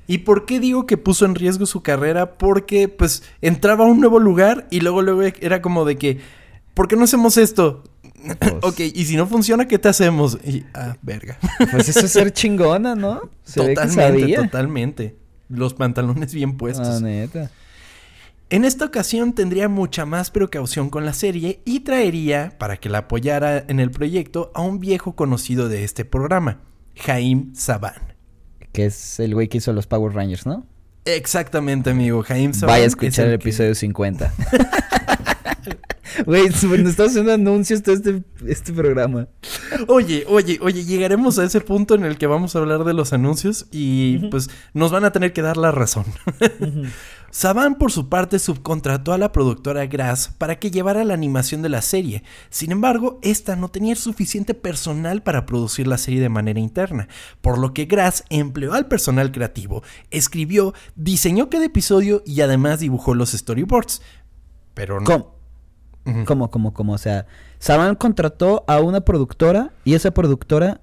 ¿Y 0.07 0.19
por 0.19 0.45
qué 0.45 0.61
digo 0.61 0.87
que 0.87 0.99
puso 0.99 1.25
en 1.25 1.35
riesgo 1.35 1.65
su 1.65 1.83
carrera? 1.83 2.35
Porque 2.37 2.89
pues 2.89 3.23
entraba 3.41 3.87
a 3.87 3.89
un 3.89 3.99
nuevo 3.99 4.19
lugar 4.21 4.69
y 4.71 4.81
luego 4.81 5.01
luego 5.01 5.23
era 5.23 5.63
como 5.63 5.87
de 5.87 5.97
que, 5.97 6.21
¿por 6.75 6.87
qué 6.87 6.97
no 6.97 7.05
hacemos 7.05 7.39
esto? 7.39 7.83
Pues- 8.39 8.55
ok, 8.63 8.81
y 8.81 9.05
si 9.07 9.17
no 9.17 9.27
funciona, 9.27 9.67
¿qué 9.67 9.79
te 9.79 9.89
hacemos? 9.89 10.39
Y, 10.45 10.65
ah, 10.75 10.97
verga. 11.01 11.39
Pues 11.71 11.89
eso 11.89 12.01
es 12.01 12.13
ser 12.13 12.31
chingona, 12.35 12.95
¿no? 12.95 13.23
Se 13.43 13.75
totalmente, 13.75 14.35
totalmente. 14.35 15.17
Los 15.49 15.73
pantalones 15.73 16.35
bien 16.35 16.59
puestos. 16.59 16.87
Ah, 16.87 17.01
neta. 17.01 17.51
En 18.53 18.65
esta 18.65 18.85
ocasión 18.85 19.33
tendría 19.33 19.69
mucha 19.69 20.05
más 20.07 20.31
precaución 20.33 20.91
con 20.91 21.05
la 21.05 21.13
serie 21.13 21.61
y 21.65 21.81
traería, 21.81 22.57
para 22.59 22.79
que 22.79 22.89
la 22.89 22.99
apoyara 22.99 23.65
en 23.69 23.79
el 23.79 23.93
proyecto, 23.93 24.51
a 24.57 24.61
un 24.63 24.81
viejo 24.81 25.15
conocido 25.15 25.69
de 25.69 25.85
este 25.85 26.05
programa, 26.05 26.61
Jaime 26.97 27.55
Saban. 27.55 28.17
Que 28.73 28.87
es 28.87 29.21
el 29.21 29.35
güey 29.35 29.47
que 29.49 29.59
hizo 29.59 29.73
los 29.73 29.87
Power 29.87 30.13
Rangers, 30.15 30.47
¿no? 30.47 30.67
Exactamente, 31.05 31.91
amigo. 31.91 32.23
Jaime 32.25 32.53
Saban. 32.53 32.73
Vaya 32.75 32.85
a 32.85 32.87
es 32.87 32.93
escuchar 32.93 33.27
el, 33.27 33.39
que- 33.39 33.49
episodio 33.49 33.75
50. 33.77 34.33
Güey, 36.27 36.49
nos 36.49 36.63
estamos 36.65 37.11
haciendo 37.11 37.33
anuncios 37.33 37.83
todo 37.83 37.95
este, 37.95 38.23
este 38.47 38.73
programa. 38.73 39.29
Oye, 39.89 40.25
oye, 40.29 40.59
oye, 40.63 40.85
llegaremos 40.85 41.39
a 41.39 41.45
ese 41.45 41.61
punto 41.61 41.95
en 41.95 42.05
el 42.05 42.19
que 42.19 42.27
vamos 42.27 42.55
a 42.55 42.59
hablar 42.59 42.85
de 42.85 42.95
los 42.95 43.13
anuncios 43.13 43.67
y 43.71 44.19
pues 44.31 44.51
nos 44.75 44.91
van 44.91 45.05
a 45.05 45.13
tener 45.13 45.33
que 45.33 45.43
dar 45.43 45.57
la 45.57 45.71
razón. 45.71 46.05
Saban 47.33 47.77
por 47.77 47.93
su 47.93 48.09
parte 48.09 48.41
subcontrató 48.41 49.13
a 49.13 49.19
la 49.19 49.31
productora 49.31 49.87
Grass 49.87 50.35
para 50.37 50.59
que 50.59 50.73
llevara 50.73 51.05
la 51.05 51.15
animación 51.15 51.63
de 51.63 51.69
la 51.69 51.81
serie. 51.81 52.25
Sin 52.51 52.73
embargo, 52.73 53.21
esta 53.23 53.55
no 53.55 53.69
tenía 53.69 53.95
suficiente 53.95 54.53
personal 54.53 55.23
para 55.23 55.47
producir 55.47 55.87
la 55.87 55.97
serie 55.97 56.21
de 56.21 56.29
manera 56.29 56.59
interna, 56.59 57.07
por 57.41 57.59
lo 57.59 57.73
que 57.73 57.85
Grass 57.85 58.25
empleó 58.31 58.73
al 58.73 58.89
personal 58.89 59.31
creativo, 59.31 59.85
escribió, 60.11 60.75
diseñó 60.97 61.51
cada 61.51 61.67
episodio 61.67 62.25
y 62.27 62.41
además 62.41 62.81
dibujó 62.81 63.15
los 63.15 63.31
storyboards. 63.31 64.03
Pero 64.75 64.99
no. 64.99 65.07
¿Cómo? 65.07 65.40
Ujú. 66.07 66.25
¿Cómo, 66.25 66.51
cómo, 66.51 66.73
cómo? 66.73 66.95
O 66.95 66.99
sea, 66.99 67.27
Saban 67.59 67.95
contrató 67.95 68.65
a 68.67 68.81
una 68.81 69.03
productora 69.03 69.73
y 69.85 69.95
esa 69.95 70.13
productora 70.13 70.81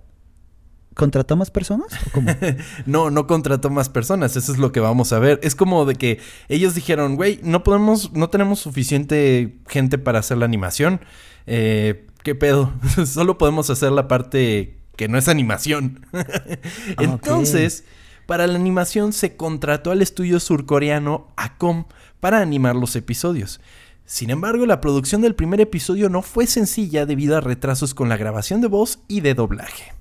contrató 0.97 1.35
más 1.35 1.49
personas. 1.51 1.87
¿O 2.07 2.11
cómo? 2.11 2.31
No, 2.85 3.09
no 3.09 3.27
contrató 3.27 3.69
más 3.69 3.89
personas, 3.89 4.35
eso 4.35 4.51
es 4.51 4.57
lo 4.57 4.71
que 4.71 4.79
vamos 4.79 5.13
a 5.13 5.19
ver. 5.19 5.39
Es 5.43 5.55
como 5.55 5.85
de 5.85 5.95
que 5.95 6.19
ellos 6.49 6.75
dijeron, 6.75 7.15
güey, 7.15 7.39
no 7.43 7.63
podemos, 7.63 8.11
no 8.13 8.29
tenemos 8.29 8.59
suficiente 8.59 9.59
gente 9.67 9.97
para 9.97 10.19
hacer 10.19 10.37
la 10.37 10.45
animación. 10.45 11.01
Eh, 11.45 12.07
¿Qué 12.23 12.35
pedo? 12.35 12.73
Solo 13.05 13.37
podemos 13.37 13.69
hacer 13.69 13.91
la 13.91 14.07
parte 14.07 14.77
que 14.97 15.07
no 15.07 15.17
es 15.17 15.27
animación. 15.27 16.05
Entonces, 16.99 17.85
para 18.25 18.47
la 18.47 18.55
animación 18.55 19.13
se 19.13 19.37
contrató 19.37 19.91
al 19.91 20.01
estudio 20.01 20.39
surcoreano 20.39 21.27
Acom 21.37 21.85
para 22.19 22.41
animar 22.41 22.75
los 22.75 22.95
episodios. 22.95 23.61
Sin 24.07 24.29
embargo, 24.29 24.65
la 24.65 24.79
producción 24.79 25.21
del 25.21 25.35
primer 25.35 25.59
episodio 25.59 26.07
no 26.07 26.21
fue 26.21 26.47
sencilla 26.47 27.05
debido 27.05 27.35
a 27.35 27.41
retrasos 27.41 27.93
con 27.93 28.07
la 28.07 28.15
grabación 28.15 28.61
de 28.61 28.67
voz 28.67 28.99
y 29.09 29.19
de 29.19 29.33
doblaje. 29.33 29.91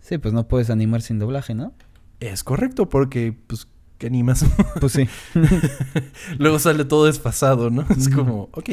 Sí, 0.00 0.18
pues 0.18 0.34
no 0.34 0.48
puedes 0.48 0.68
animar 0.68 1.00
sin 1.00 1.20
doblaje, 1.20 1.54
¿no? 1.54 1.72
Es 2.18 2.42
correcto, 2.42 2.88
porque, 2.88 3.32
pues, 3.46 3.68
¿qué 3.98 4.08
animas? 4.08 4.44
Pues 4.80 4.94
sí. 4.94 5.08
Luego 6.38 6.58
sale 6.58 6.84
todo 6.84 7.04
desfasado, 7.04 7.70
¿no? 7.70 7.86
Es 7.96 8.08
como, 8.08 8.48
ok. 8.52 8.68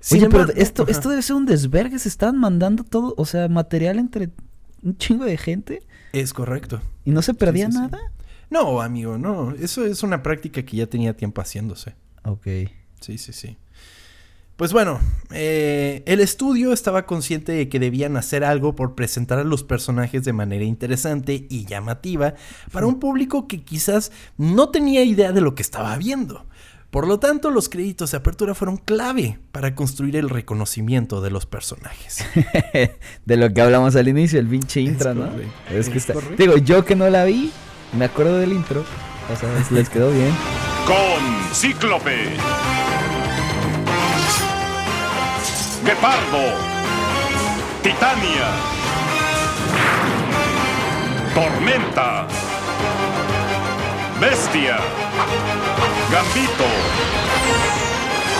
Sin 0.00 0.18
Oye, 0.18 0.30
pero 0.30 0.48
esto, 0.56 0.88
esto 0.88 1.10
debe 1.10 1.20
ser 1.20 1.36
un 1.36 1.44
desvergue. 1.44 1.98
Se 1.98 2.08
estaban 2.08 2.38
mandando 2.40 2.84
todo, 2.84 3.12
o 3.18 3.26
sea, 3.26 3.48
material 3.48 3.98
entre 3.98 4.30
un 4.82 4.96
chingo 4.96 5.26
de 5.26 5.36
gente 5.36 5.82
Es 6.14 6.32
correcto. 6.32 6.80
y 7.04 7.10
no 7.10 7.20
se 7.20 7.34
perdía 7.34 7.66
sí, 7.66 7.72
sí. 7.72 7.78
nada. 7.78 7.98
No, 8.48 8.80
amigo, 8.80 9.18
no. 9.18 9.52
Eso 9.52 9.84
es 9.84 10.02
una 10.02 10.22
práctica 10.22 10.62
que 10.62 10.78
ya 10.78 10.86
tenía 10.86 11.14
tiempo 11.14 11.42
haciéndose. 11.42 11.94
Ok. 12.24 12.46
Sí, 13.02 13.18
sí, 13.18 13.32
sí. 13.32 13.58
Pues 14.56 14.72
bueno, 14.72 15.00
eh, 15.30 16.02
el 16.06 16.20
estudio 16.20 16.72
estaba 16.72 17.04
consciente 17.04 17.52
de 17.52 17.68
que 17.68 17.80
debían 17.80 18.16
hacer 18.16 18.44
algo 18.44 18.74
por 18.76 18.94
presentar 18.94 19.38
a 19.38 19.44
los 19.44 19.64
personajes 19.64 20.24
de 20.24 20.32
manera 20.32 20.64
interesante 20.64 21.46
y 21.48 21.64
llamativa 21.64 22.34
para 22.70 22.86
un 22.86 23.00
público 23.00 23.48
que 23.48 23.64
quizás 23.64 24.12
no 24.36 24.68
tenía 24.68 25.02
idea 25.02 25.32
de 25.32 25.40
lo 25.40 25.54
que 25.54 25.62
estaba 25.62 25.96
viendo. 25.96 26.46
Por 26.92 27.08
lo 27.08 27.18
tanto, 27.18 27.50
los 27.50 27.70
créditos 27.70 28.10
de 28.10 28.18
apertura 28.18 28.54
fueron 28.54 28.76
clave 28.76 29.38
para 29.50 29.74
construir 29.74 30.14
el 30.14 30.28
reconocimiento 30.28 31.22
de 31.22 31.30
los 31.30 31.46
personajes. 31.46 32.22
de 33.24 33.36
lo 33.38 33.50
que 33.54 33.62
hablamos 33.62 33.96
al 33.96 34.08
inicio, 34.08 34.38
el 34.38 34.46
pinche 34.46 34.82
intro, 34.82 35.14
¿no? 35.14 35.30
correcto, 35.30 35.50
Es 35.70 35.88
que 35.88 35.96
es 35.96 36.10
está... 36.10 36.20
Digo, 36.36 36.58
yo 36.58 36.84
que 36.84 36.94
no 36.94 37.08
la 37.08 37.24
vi, 37.24 37.50
me 37.98 38.04
acuerdo 38.04 38.36
del 38.38 38.52
intro. 38.52 38.84
O 39.32 39.36
sea, 39.36 39.48
les 39.70 39.88
quedó 39.88 40.12
bien. 40.12 40.34
con 40.86 41.54
Cíclope, 41.54 42.26
Guepardo, 45.92 46.42
Titania, 47.82 48.48
Tormenta, 51.34 52.26
Bestia, 54.18 54.78
Gambito, 56.10 56.64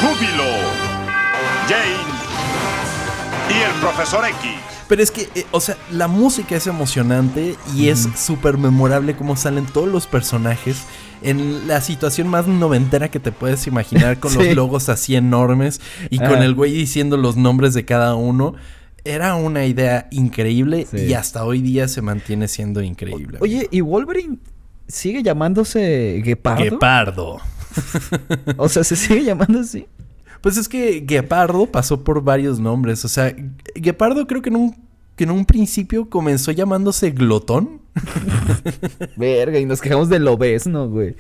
Júbilo, 0.01 0.51
Jane 1.69 2.09
y 3.51 3.63
el 3.63 3.73
Profesor 3.83 4.25
X. 4.25 4.72
Pero 4.89 5.03
es 5.03 5.11
que, 5.11 5.23
eh, 5.35 5.45
o 5.53 5.61
sea, 5.61 5.77
la 5.91 6.09
música 6.09 6.57
es 6.57 6.67
emocionante 6.67 7.57
y 7.75 7.89
es 7.89 8.09
súper 8.17 8.59
memorable 8.59 9.15
cómo 9.17 9.37
salen 9.37 9.65
todos 9.67 9.89
los 9.89 10.07
personajes 10.07 10.83
en 11.23 11.69
la 11.69 11.81
situación 11.81 12.29
más 12.29 12.47
noventera 12.49 13.11
que 13.11 13.21
te 13.21 13.33
puedes 13.33 13.67
imaginar 13.67 14.19
con 14.19 14.31
Sí. 14.33 14.39
los 14.39 14.55
logos 14.57 14.89
así 14.89 15.15
enormes 15.17 15.81
y 16.11 16.19
con 16.19 16.43
el 16.43 16.55
güey 16.55 16.73
diciendo 16.73 17.17
los 17.17 17.37
nombres 17.37 17.75
de 17.75 17.85
cada 17.85 18.15
uno. 18.15 18.55
Era 19.05 19.35
una 19.35 19.65
idea 19.67 20.07
increíble 20.13 20.87
Sí. 20.91 20.99
y 21.07 21.15
hasta 21.15 21.45
hoy 21.45 21.61
día 21.61 21.89
se 21.89 22.03
mantiene 22.03 22.47
siendo 22.49 22.83
increíble. 22.83 23.39
Oye, 23.41 23.67
¿y 23.73 23.81
Wolverine 23.81 24.39
sigue 24.89 25.23
llamándose 25.23 26.21
Guepardo? 26.25 26.63
Guepardo. 26.65 27.39
O 28.59 28.69
sea, 28.69 28.85
¿se 28.85 28.97
sigue 28.97 29.25
llamando 29.25 29.61
así? 29.61 29.87
Pues 30.43 30.57
es 30.59 30.69
que 30.69 31.01
Guepardo 31.07 31.67
pasó 31.67 32.05
por 32.05 32.23
varios 32.23 32.61
nombres. 32.61 33.05
O 33.05 33.09
sea, 33.09 33.35
Guepardo 33.75 34.27
creo 34.27 34.43
que 34.43 34.51
en 34.51 34.57
un, 34.57 34.77
que 35.17 35.25
en 35.25 35.31
un 35.31 35.45
principio 35.47 36.11
comenzó 36.11 36.53
llamándose 36.53 37.11
Glotón. 37.13 37.81
Verga, 39.17 39.59
y 39.59 39.65
nos 39.67 39.81
quejamos 39.81 40.09
de 40.09 40.19
Lobesno, 40.19 40.89
güey. 40.89 41.17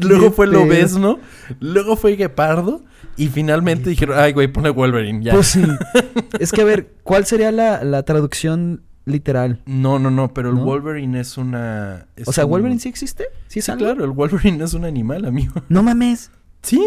Luego 0.00 0.30
fue 0.32 0.46
pedo. 0.48 0.60
Lobezno, 0.64 1.18
luego 1.60 1.96
fue 1.96 2.16
Guepardo 2.16 2.82
y 3.16 3.28
finalmente 3.28 3.90
dijeron, 3.90 4.18
ay 4.18 4.32
güey, 4.32 4.48
ponle 4.48 4.70
Wolverine, 4.70 5.22
ya. 5.24 5.32
Pues 5.34 5.48
sí. 5.48 5.62
es 6.40 6.50
que 6.52 6.62
a 6.62 6.64
ver, 6.64 6.94
¿cuál 7.02 7.26
sería 7.26 7.52
la, 7.52 7.84
la 7.84 8.02
traducción 8.04 8.82
literal? 9.04 9.60
no, 9.66 9.98
no, 9.98 10.10
no, 10.10 10.32
pero 10.32 10.48
el 10.50 10.56
¿No? 10.56 10.64
Wolverine 10.64 11.20
es 11.20 11.36
una... 11.36 12.06
es 12.16 12.26
O 12.26 12.32
sea, 12.32 12.44
un- 12.46 12.50
¿Wolverine 12.52 12.80
sí 12.80 12.88
existe? 12.88 13.24
Sí, 13.48 13.58
es 13.58 13.66
Sí, 13.66 13.70
algo? 13.70 13.84
claro, 13.84 14.04
el 14.04 14.10
Wolverine 14.10 14.64
es 14.64 14.74
un 14.74 14.84
animal, 14.84 15.26
amigo. 15.26 15.54
No 15.68 15.82
mames. 15.82 16.30
Sí. 16.62 16.80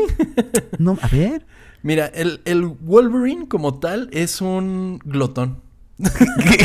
No, 0.79 0.97
a 1.01 1.07
ver. 1.09 1.45
Mira, 1.83 2.07
el, 2.07 2.41
el 2.45 2.65
Wolverine 2.65 3.47
como 3.47 3.79
tal 3.79 4.09
es 4.11 4.41
un 4.41 4.99
glotón. 5.05 5.61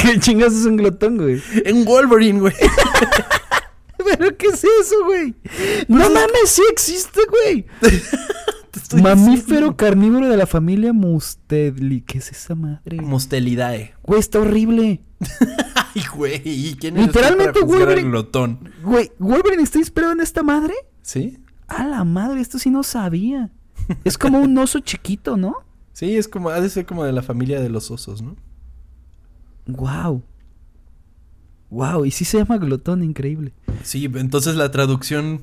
¿Qué, 0.02 0.18
chingas 0.20 0.52
es 0.54 0.64
un 0.66 0.76
glotón, 0.76 1.16
güey? 1.16 1.40
En 1.64 1.84
Wolverine, 1.84 2.40
güey. 2.40 2.54
¿Pero 4.04 4.36
qué 4.36 4.48
es 4.48 4.64
eso, 4.64 5.04
güey? 5.06 5.34
No 5.88 5.98
mames, 6.10 6.46
sí 6.46 6.62
existe, 6.70 7.20
güey. 7.30 7.66
Mamífero 9.00 9.40
diciendo. 9.46 9.76
carnívoro 9.76 10.28
de 10.28 10.36
la 10.36 10.46
familia 10.46 10.92
Musteli. 10.92 12.00
¿Qué 12.02 12.18
es 12.18 12.30
esa 12.30 12.54
madre? 12.54 13.00
Mustelidae. 13.00 13.94
Güey, 14.02 14.20
está 14.20 14.40
horrible. 14.40 15.02
Ay, 15.94 16.02
güey. 16.14 16.42
¿y 16.44 16.74
quién 16.78 16.94
tú 16.96 17.02
Literalmente, 17.02 17.60
Wolverine- 17.60 18.10
glotón? 18.10 18.70
Güey, 18.82 19.12
¿Wolverine 19.18 19.62
está 19.62 19.78
inspirado 19.78 20.12
en 20.12 20.20
esta 20.20 20.42
madre? 20.42 20.74
¿Sí? 21.02 21.38
A 21.68 21.86
la 21.86 22.04
madre, 22.04 22.40
esto 22.40 22.58
sí 22.58 22.70
no 22.70 22.82
sabía. 22.82 23.50
Es 24.04 24.18
como 24.18 24.40
un 24.40 24.56
oso 24.58 24.80
chiquito, 24.80 25.36
¿no? 25.36 25.56
Sí, 25.92 26.16
es 26.16 26.28
como, 26.28 26.48
ha 26.50 26.60
de 26.60 26.68
ser 26.70 26.86
como 26.86 27.04
de 27.04 27.12
la 27.12 27.22
familia 27.22 27.60
de 27.60 27.68
los 27.68 27.90
osos, 27.90 28.22
¿no? 28.22 28.36
Wow. 29.66 30.22
Wow, 31.70 32.04
y 32.04 32.10
sí 32.10 32.24
se 32.24 32.38
llama 32.38 32.58
glotón, 32.58 33.02
increíble. 33.02 33.52
Sí, 33.82 34.04
entonces 34.14 34.56
la 34.56 34.70
traducción 34.70 35.42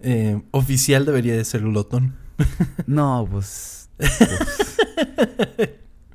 eh, 0.00 0.42
oficial 0.52 1.04
debería 1.04 1.36
de 1.36 1.44
ser 1.44 1.62
glotón. 1.62 2.14
No, 2.86 3.28
pues. 3.30 3.90
pues. 3.98 4.78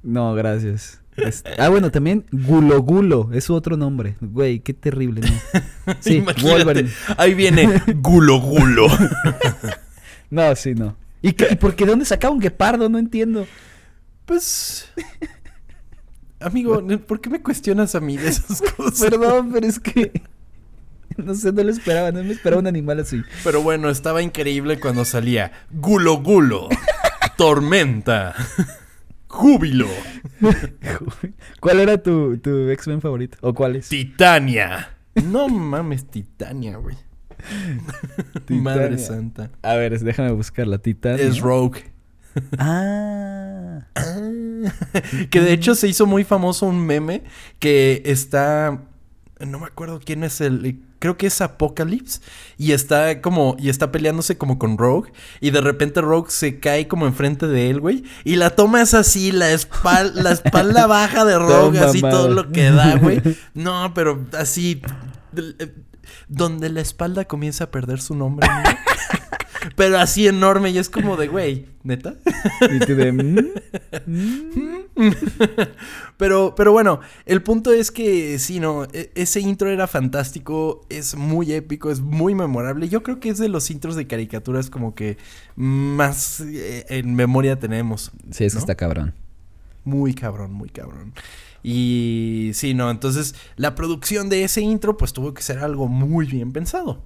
No, 0.04 0.34
gracias. 0.34 1.02
Este- 1.18 1.52
ah, 1.62 1.70
bueno, 1.70 1.92
también 1.92 2.26
Gulo 2.32 2.82
Gulo 2.82 3.30
es 3.32 3.46
su 3.46 3.54
otro 3.54 3.78
nombre. 3.78 4.18
Güey, 4.22 4.60
qué 4.60 4.74
terrible, 4.74 5.22
¿no? 5.22 5.94
Sí, 6.02 6.16
Imagínate, 6.16 6.64
Wolverine. 6.66 6.90
Ahí 7.18 7.34
viene 7.34 7.82
Gulo 8.02 8.40
Gulo. 8.40 8.88
No, 10.36 10.54
sí, 10.56 10.76
no. 10.76 10.98
¿Y, 11.22 11.32
qué, 11.32 11.48
y 11.52 11.56
por 11.56 11.76
qué 11.76 11.86
de 11.86 11.92
dónde 11.92 12.06
sacaba 12.06 12.34
un 12.34 12.42
guepardo? 12.42 12.90
No 12.90 13.00
entiendo. 13.00 13.48
pues... 14.26 14.90
Amigo, 16.42 16.86
¿por 17.08 17.22
qué 17.22 17.30
me 17.30 17.42
cuestionas 17.42 17.96
a 17.96 18.02
mí 18.02 18.18
de 18.18 18.28
esas 18.28 18.62
cosas? 18.78 19.10
Perdón, 19.10 19.52
pero 19.54 19.66
es 19.66 19.80
que. 19.80 20.12
No 21.18 21.34
sé, 21.34 21.54
no 21.54 21.64
lo 21.64 21.72
esperaba, 21.72 22.12
no 22.12 22.22
me 22.22 22.34
esperaba 22.34 22.60
un 22.60 22.68
animal 22.68 23.00
así. 23.00 23.24
Pero 23.46 23.62
bueno, 23.62 23.90
estaba 23.90 24.22
increíble 24.22 24.78
cuando 24.78 25.06
salía 25.06 25.54
Gulo 25.72 26.18
Gulo, 26.18 26.68
Tormenta, 27.38 28.36
Júbilo, 29.28 29.88
¿Cuál 31.62 31.80
era 31.80 31.98
tu, 31.98 32.38
tu 32.38 32.70
X-Men 32.70 33.00
favorito? 33.00 33.38
¿O 33.42 33.54
cuál 33.54 33.78
es? 33.78 33.88
Titania. 33.88 34.98
No 35.24 35.48
mames, 35.48 36.06
Titania, 36.06 36.76
güey. 36.78 36.98
Madre 38.50 38.90
Titania. 38.96 38.98
santa. 39.06 39.50
A 39.62 39.76
ver, 39.76 40.00
déjame 40.00 40.32
buscar 40.32 40.68
la 40.68 40.78
titana. 40.80 41.16
Es 41.18 41.40
Rogue. 41.40 41.84
Ah. 42.58 43.80
que 45.30 45.42
de 45.42 45.54
hecho 45.54 45.76
se 45.76 45.88
hizo 45.88 46.06
muy 46.06 46.24
famoso 46.24 46.66
un 46.66 46.86
meme 46.86 47.24
que 47.60 48.02
está. 48.06 48.82
No 49.40 49.60
me 49.60 49.66
acuerdo 49.66 50.00
quién 50.04 50.24
es 50.24 50.42
el. 50.42 50.80
Creo 51.00 51.18
que 51.18 51.28
es 51.28 51.42
Apocalypse. 51.42 52.22
Y 52.58 52.72
está 52.72 53.22
como. 53.22 53.56
Y 53.60 53.70
está 53.70 53.92
peleándose 53.92 54.38
como 54.38 54.58
con 54.58 54.78
Rogue. 54.78 55.12
Y 55.42 55.52
de 55.52 55.62
repente 55.62 56.02
Rogue 56.02 56.30
se 56.32 56.60
cae 56.60 56.88
como 56.88 57.06
enfrente 57.06 57.48
de 57.48 57.70
él, 57.70 57.80
güey. 57.80 58.04
Y 58.24 58.38
la 58.38 58.50
toma 58.52 58.82
es 58.82 58.94
así, 58.94 59.32
la, 59.32 59.52
espal- 59.54 60.14
la 60.14 60.32
espalda 60.32 60.88
baja 60.88 61.26
de 61.26 61.38
Rogue, 61.40 61.80
así 61.80 62.02
todo 62.02 62.30
lo 62.30 62.50
que 62.52 62.72
da, 62.72 62.96
güey. 62.98 63.22
No, 63.54 63.94
pero 63.94 64.26
así. 64.38 64.82
Donde 66.28 66.70
la 66.70 66.82
espalda 66.82 67.26
comienza 67.26 67.66
a 67.66 67.72
perder 67.72 68.02
su 68.02 68.16
nombre. 68.16 68.48
Pero 69.76 69.98
así 69.98 70.28
enorme. 70.28 70.70
Y 70.70 70.78
es 70.78 70.90
como 70.90 71.18
de, 71.18 71.28
güey, 71.28 71.66
¿neta? 71.84 72.16
Y 72.72 72.80
tú 72.80 72.96
de. 72.96 73.12
mm, 73.12 73.38
mm. 74.96 75.12
pero, 76.18 76.54
pero 76.56 76.72
bueno, 76.72 77.00
el 77.26 77.42
punto 77.42 77.74
es 77.74 77.92
que 77.92 78.40
sí, 78.40 78.60
no, 78.60 78.86
e- 78.94 79.12
ese 79.16 79.40
intro 79.40 79.70
era 79.70 79.88
fantástico, 79.88 80.86
es 80.90 81.16
muy 81.16 81.52
épico, 81.54 81.92
es 81.92 82.02
muy 82.02 82.36
memorable. 82.36 82.90
Yo 82.90 83.04
creo 83.04 83.20
que 83.20 83.30
es 83.30 83.38
de 83.38 83.50
los 83.50 83.70
intros 83.72 83.96
de 83.96 84.08
caricaturas 84.08 84.70
como 84.70 84.96
que 84.96 85.18
más 85.56 86.42
eh, 86.42 86.86
en 86.90 87.16
memoria 87.16 87.60
tenemos. 87.60 88.12
Sí, 88.32 88.46
eso 88.46 88.56
¿no? 88.56 88.60
está 88.60 88.76
cabrón. 88.76 89.14
Muy 89.84 90.14
cabrón, 90.14 90.54
muy 90.54 90.70
cabrón. 90.70 91.14
Y 91.68 92.52
sí, 92.54 92.76
no, 92.76 92.92
entonces 92.92 93.34
la 93.56 93.74
producción 93.74 94.30
de 94.30 94.44
ese 94.44 94.62
intro 94.62 94.98
pues 94.98 95.14
tuvo 95.14 95.34
que 95.34 95.42
ser 95.42 95.58
algo 95.60 95.88
muy 95.88 96.28
bien 96.28 96.52
pensado. 96.54 97.04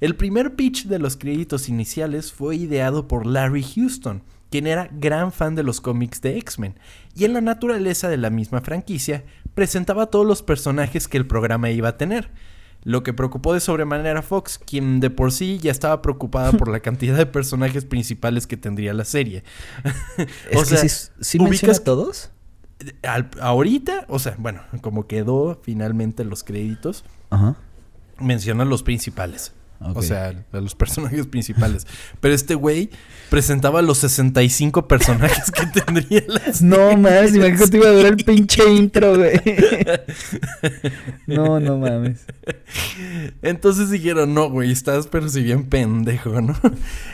El 0.00 0.16
primer 0.16 0.56
pitch 0.56 0.86
de 0.86 0.98
los 0.98 1.16
créditos 1.16 1.68
iniciales 1.68 2.32
fue 2.32 2.56
ideado 2.56 3.06
por 3.06 3.24
Larry 3.24 3.62
Houston, 3.62 4.24
quien 4.50 4.66
era 4.66 4.88
gran 4.92 5.30
fan 5.30 5.54
de 5.54 5.62
los 5.62 5.80
cómics 5.80 6.20
de 6.22 6.38
X-Men, 6.38 6.74
y 7.14 7.24
en 7.24 7.34
la 7.34 7.40
naturaleza 7.40 8.08
de 8.08 8.16
la 8.16 8.30
misma 8.30 8.62
franquicia 8.62 9.22
presentaba 9.54 10.06
todos 10.06 10.26
los 10.26 10.42
personajes 10.42 11.06
que 11.06 11.16
el 11.16 11.28
programa 11.28 11.70
iba 11.70 11.90
a 11.90 11.96
tener. 11.96 12.32
Lo 12.82 13.04
que 13.04 13.12
preocupó 13.12 13.54
de 13.54 13.60
sobremanera 13.60 14.18
a 14.20 14.22
Fox, 14.22 14.58
quien 14.58 14.98
de 14.98 15.10
por 15.10 15.30
sí 15.30 15.60
ya 15.62 15.70
estaba 15.70 16.02
preocupada 16.02 16.50
por 16.50 16.66
la 16.68 16.80
cantidad 16.80 17.16
de 17.16 17.26
personajes 17.26 17.84
principales 17.84 18.48
que 18.48 18.56
tendría 18.56 18.92
la 18.92 19.04
serie. 19.04 19.44
Es 20.50 20.68
que 20.68 20.88
sí, 20.88 21.10
sí 21.20 21.38
menciona 21.38 21.74
ubicas- 21.74 21.84
todos. 21.84 22.30
Al- 23.02 23.30
ahorita, 23.40 24.04
o 24.08 24.18
sea, 24.18 24.34
bueno, 24.38 24.60
como 24.80 25.06
quedó 25.06 25.58
finalmente 25.62 26.24
los 26.24 26.44
créditos, 26.44 27.04
Ajá. 27.30 27.56
mencionan 28.18 28.68
los 28.68 28.82
principales. 28.82 29.54
O 29.82 30.02
sea, 30.02 30.44
a 30.52 30.60
los 30.60 30.74
personajes 30.74 31.26
principales. 31.26 31.86
Pero 32.20 32.34
este 32.34 32.54
güey 32.54 32.90
presentaba 33.30 33.80
los 33.80 33.96
65 33.98 34.86
personajes 34.86 35.50
que 35.50 35.66
tendría 35.66 36.22
la 36.26 36.42
No 36.60 36.98
mames, 36.98 37.34
imagínate 37.34 37.64
que 37.64 37.70
te 37.70 37.76
iba 37.78 37.88
a 37.88 37.92
durar 37.92 38.12
el 38.12 38.16
pinche 38.24 38.62
intro, 38.70 39.16
güey. 39.16 39.40
No, 41.26 41.60
no 41.60 41.78
mames. 41.78 42.26
Entonces 43.40 43.90
dijeron, 43.90 44.34
no, 44.34 44.50
güey, 44.50 44.70
estás 44.70 45.06
pero 45.06 45.28
si 45.30 45.42
bien 45.42 45.64
pendejo, 45.64 46.42
¿no? 46.42 46.54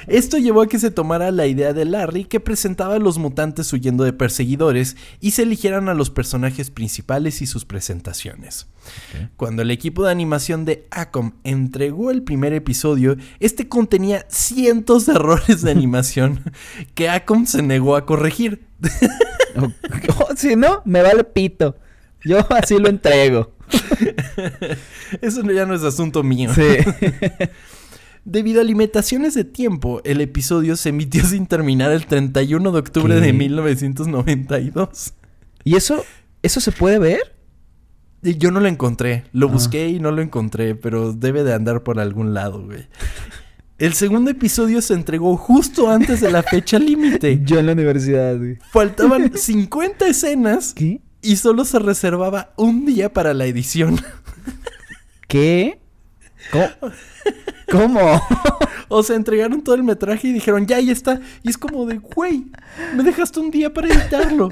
Esto 0.09 0.39
llevó 0.39 0.63
a 0.63 0.69
que 0.69 0.81
se 0.81 0.91
tomara 0.91 1.31
la 1.31 1.47
idea 1.47 1.73
de 1.73 1.85
Larry 1.85 2.25
que 2.25 2.41
presentaba 2.41 2.97
a 2.97 2.99
los 2.99 3.19
mutantes 3.19 3.73
huyendo 3.73 4.03
de 4.03 4.13
perseguidores 4.13 4.97
y 5.21 5.33
se 5.33 5.43
eligieran 5.43 5.89
a 5.89 5.95
los 5.95 6.11
personajes 6.11 6.71
principales 6.71 7.43
y 7.43 7.47
sus 7.47 7.65
presentaciones. 7.65 8.67
Cuando 9.37 9.63
el 9.63 9.71
equipo 9.71 10.05
de 10.05 10.13
animación 10.13 10.65
de 10.65 10.87
Acom 10.91 11.33
entregó 11.45 12.11
el 12.11 12.23
primer 12.23 12.53
episodio, 12.57 13.17
este 13.41 13.69
contenía 13.69 14.25
cientos 14.29 15.07
de 15.07 15.13
errores 15.15 15.63
de 15.63 15.71
animación 15.73 16.41
que 16.95 17.09
Acom 17.09 17.47
se 17.47 17.63
negó 17.63 17.97
a 17.97 18.05
corregir. 18.07 18.67
O- 19.57 19.67
o 20.25 20.37
si 20.37 20.57
no, 20.57 20.83
me 20.85 21.03
vale 21.03 21.25
pito. 21.25 21.77
Yo 22.25 22.39
así 22.51 22.79
lo 22.79 22.89
entrego. 22.89 23.53
Eso 25.21 25.43
ya 25.51 25.65
no 25.67 25.75
es 25.75 25.83
asunto 25.83 26.23
mío. 26.23 26.51
Sí. 26.55 26.63
Debido 28.25 28.61
a 28.61 28.65
limitaciones 28.65 29.35
de 29.35 29.45
tiempo, 29.45 30.01
el 30.05 30.21
episodio 30.21 30.77
se 30.77 30.89
emitió 30.89 31.25
sin 31.25 31.47
terminar 31.47 31.93
el 31.93 32.07
31 32.07 32.73
de 32.73 32.79
octubre 32.79 33.15
¿Qué? 33.15 33.21
de 33.21 33.33
1992. 33.33 35.15
¿Y 35.63 35.77
eso, 35.77 36.05
eso 36.43 36.61
se 36.61 36.73
puede 36.73 36.99
ver? 36.99 37.36
Y 38.27 38.39
Yo 38.39 38.51
no 38.51 38.59
lo 38.61 38.67
encontré. 38.69 39.25
Lo 39.33 39.49
Ah. 39.49 39.53
busqué 39.53 39.89
y 39.89 40.01
no 40.01 40.11
lo 40.11 40.21
encontré, 40.21 40.75
pero 40.75 41.13
debe 41.13 41.45
de 41.45 41.55
andar 41.55 41.83
por 41.85 42.01
algún 42.01 42.35
lado, 42.35 42.63
güey. 42.65 42.87
El 43.79 43.93
segundo 43.95 44.31
episodio 44.31 44.81
se 44.83 44.95
entregó 44.95 45.37
justo 45.37 45.89
antes 45.91 46.21
de 46.23 46.31
la 46.33 46.43
fecha 46.43 46.79
límite. 46.79 47.41
Yo 47.45 47.59
en 47.61 47.67
la 47.67 47.73
universidad, 47.73 48.37
güey. 48.37 48.59
Faltaban 48.73 49.33
50 49.37 50.07
escenas 50.09 50.73
¿Qué? 50.75 51.01
y 51.23 51.37
solo 51.37 51.65
se 51.65 51.79
reservaba 51.79 52.53
un 52.57 52.85
día 52.87 53.13
para 53.13 53.33
la 53.35 53.47
edición. 53.47 54.01
¿Qué? 55.29 55.79
¿Cómo? 56.51 56.93
¿Cómo? 57.71 58.23
O 58.89 59.03
sea, 59.03 59.17
entregaron 59.17 59.63
todo 59.63 59.75
el 59.75 59.83
metraje 59.83 60.29
y 60.29 60.33
dijeron, 60.33 60.67
ya, 60.67 60.77
ahí 60.77 60.91
está. 60.91 61.21
Y 61.43 61.51
es 61.51 61.59
como 61.59 61.85
de, 61.87 61.99
güey, 61.99 62.47
me 62.97 63.03
dejaste 63.03 63.41
un 63.41 63.51
día 63.51 63.73
para 63.75 63.89
editarlo. 63.89 64.51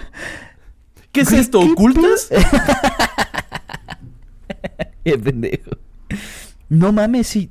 ¿Qué 1.13 1.21
es 1.21 1.33
esto? 1.33 1.61
¿qué 1.61 1.71
¿Ocultas? 1.71 2.29
Qué 5.05 5.19
pendejo. 5.19 5.71
No 6.69 6.93
mames, 6.93 7.35
y... 7.37 7.51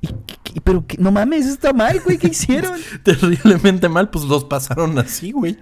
y- 0.00 0.08
y- 0.54 0.60
pero 0.60 0.86
que- 0.86 0.98
no 0.98 1.10
mames, 1.12 1.46
está 1.46 1.72
mal, 1.72 2.00
güey, 2.00 2.18
¿qué 2.18 2.28
hicieron? 2.28 2.78
Terriblemente 3.02 3.88
mal, 3.88 4.10
pues 4.10 4.24
los 4.26 4.44
pasaron 4.44 4.98
así, 4.98 5.32
güey. 5.32 5.58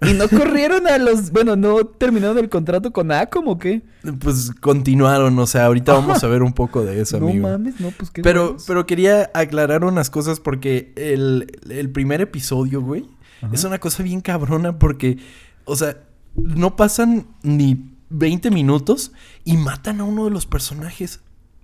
Y 0.00 0.14
no 0.14 0.28
corrieron 0.28 0.86
a 0.86 0.96
los, 0.96 1.30
bueno, 1.30 1.56
no 1.56 1.84
terminaron 1.84 2.38
el 2.38 2.48
contrato 2.48 2.90
con 2.90 3.12
Acom 3.12 3.48
o 3.48 3.58
qué? 3.58 3.82
Pues 4.18 4.50
continuaron, 4.60 5.38
o 5.38 5.46
sea, 5.46 5.66
ahorita 5.66 5.92
vamos 5.92 6.24
a 6.24 6.26
ver 6.28 6.42
un 6.42 6.54
poco 6.54 6.82
de 6.84 7.02
eso, 7.02 7.20
no 7.20 7.28
amigo. 7.28 7.48
mames, 7.48 7.78
no, 7.80 7.90
pues 7.90 8.10
qué 8.10 8.22
Pero, 8.22 8.56
pero 8.66 8.86
quería 8.86 9.30
aclarar 9.34 9.84
unas 9.84 10.08
cosas 10.08 10.40
porque 10.40 10.94
el, 10.96 11.58
el 11.68 11.90
primer 11.90 12.22
episodio, 12.22 12.80
güey, 12.80 13.04
Ajá. 13.42 13.52
es 13.52 13.62
una 13.64 13.78
cosa 13.78 14.02
bien 14.02 14.22
cabrona 14.22 14.78
porque, 14.78 15.18
o 15.66 15.76
sea, 15.76 15.98
no 16.34 16.76
pasan 16.76 17.26
ni 17.42 17.93
20 18.10 18.50
minutos 18.50 19.12
y 19.44 19.56
matan 19.56 20.00
a 20.00 20.04
uno 20.04 20.24
de 20.24 20.30
los 20.30 20.46
personajes. 20.46 21.20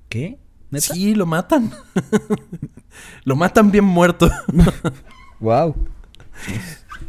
¿Qué? 0.09 0.39
¿Neta? 0.71 0.95
Sí, 0.95 1.15
lo 1.15 1.27
matan. 1.27 1.73
lo 3.25 3.37
matan 3.37 3.71
bien 3.71 3.85
muerto. 3.85 4.31
Wow. 5.41 5.75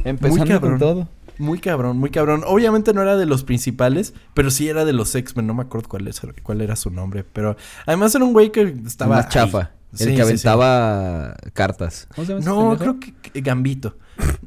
Empezando 0.06 0.46
cabrón. 0.46 0.72
con 0.72 0.80
todo. 0.80 1.10
muy 1.38 1.60
cabrón, 1.60 1.98
muy 1.98 2.10
cabrón. 2.12 2.44
Obviamente 2.48 2.94
no 2.94 3.02
era 3.02 3.18
de 3.18 3.26
los 3.26 3.44
principales, 3.44 4.14
pero 4.34 4.50
sí 4.52 4.70
era 4.70 4.86
de 4.86 4.94
los 4.94 5.14
X-Men. 5.14 5.46
No 5.48 5.54
me 5.54 5.64
acuerdo 5.64 5.90
cuál, 5.90 6.08
es, 6.08 6.22
cuál 6.42 6.62
era 6.62 6.78
su 6.78 6.90
nombre. 6.92 7.26
Pero 7.26 7.58
además 7.86 8.16
era 8.16 8.24
un 8.24 8.32
güey 8.32 8.50
que 8.52 8.74
estaba. 8.86 9.18
Más 9.18 9.26
ahí. 9.26 9.32
chafa. 9.34 9.72
El 9.92 9.98
Sí, 9.98 10.06
que 10.06 10.12
sí, 10.12 10.16
sí. 10.16 10.22
aventaba 10.22 11.36
cartas. 11.52 12.08
¿Cómo 12.16 12.26
se 12.26 12.32
llama 12.32 12.40
ese 12.40 12.50
No, 12.50 12.78
creo 12.78 13.00
que 13.02 13.14
que 13.16 13.42
Gambito. 13.42 13.98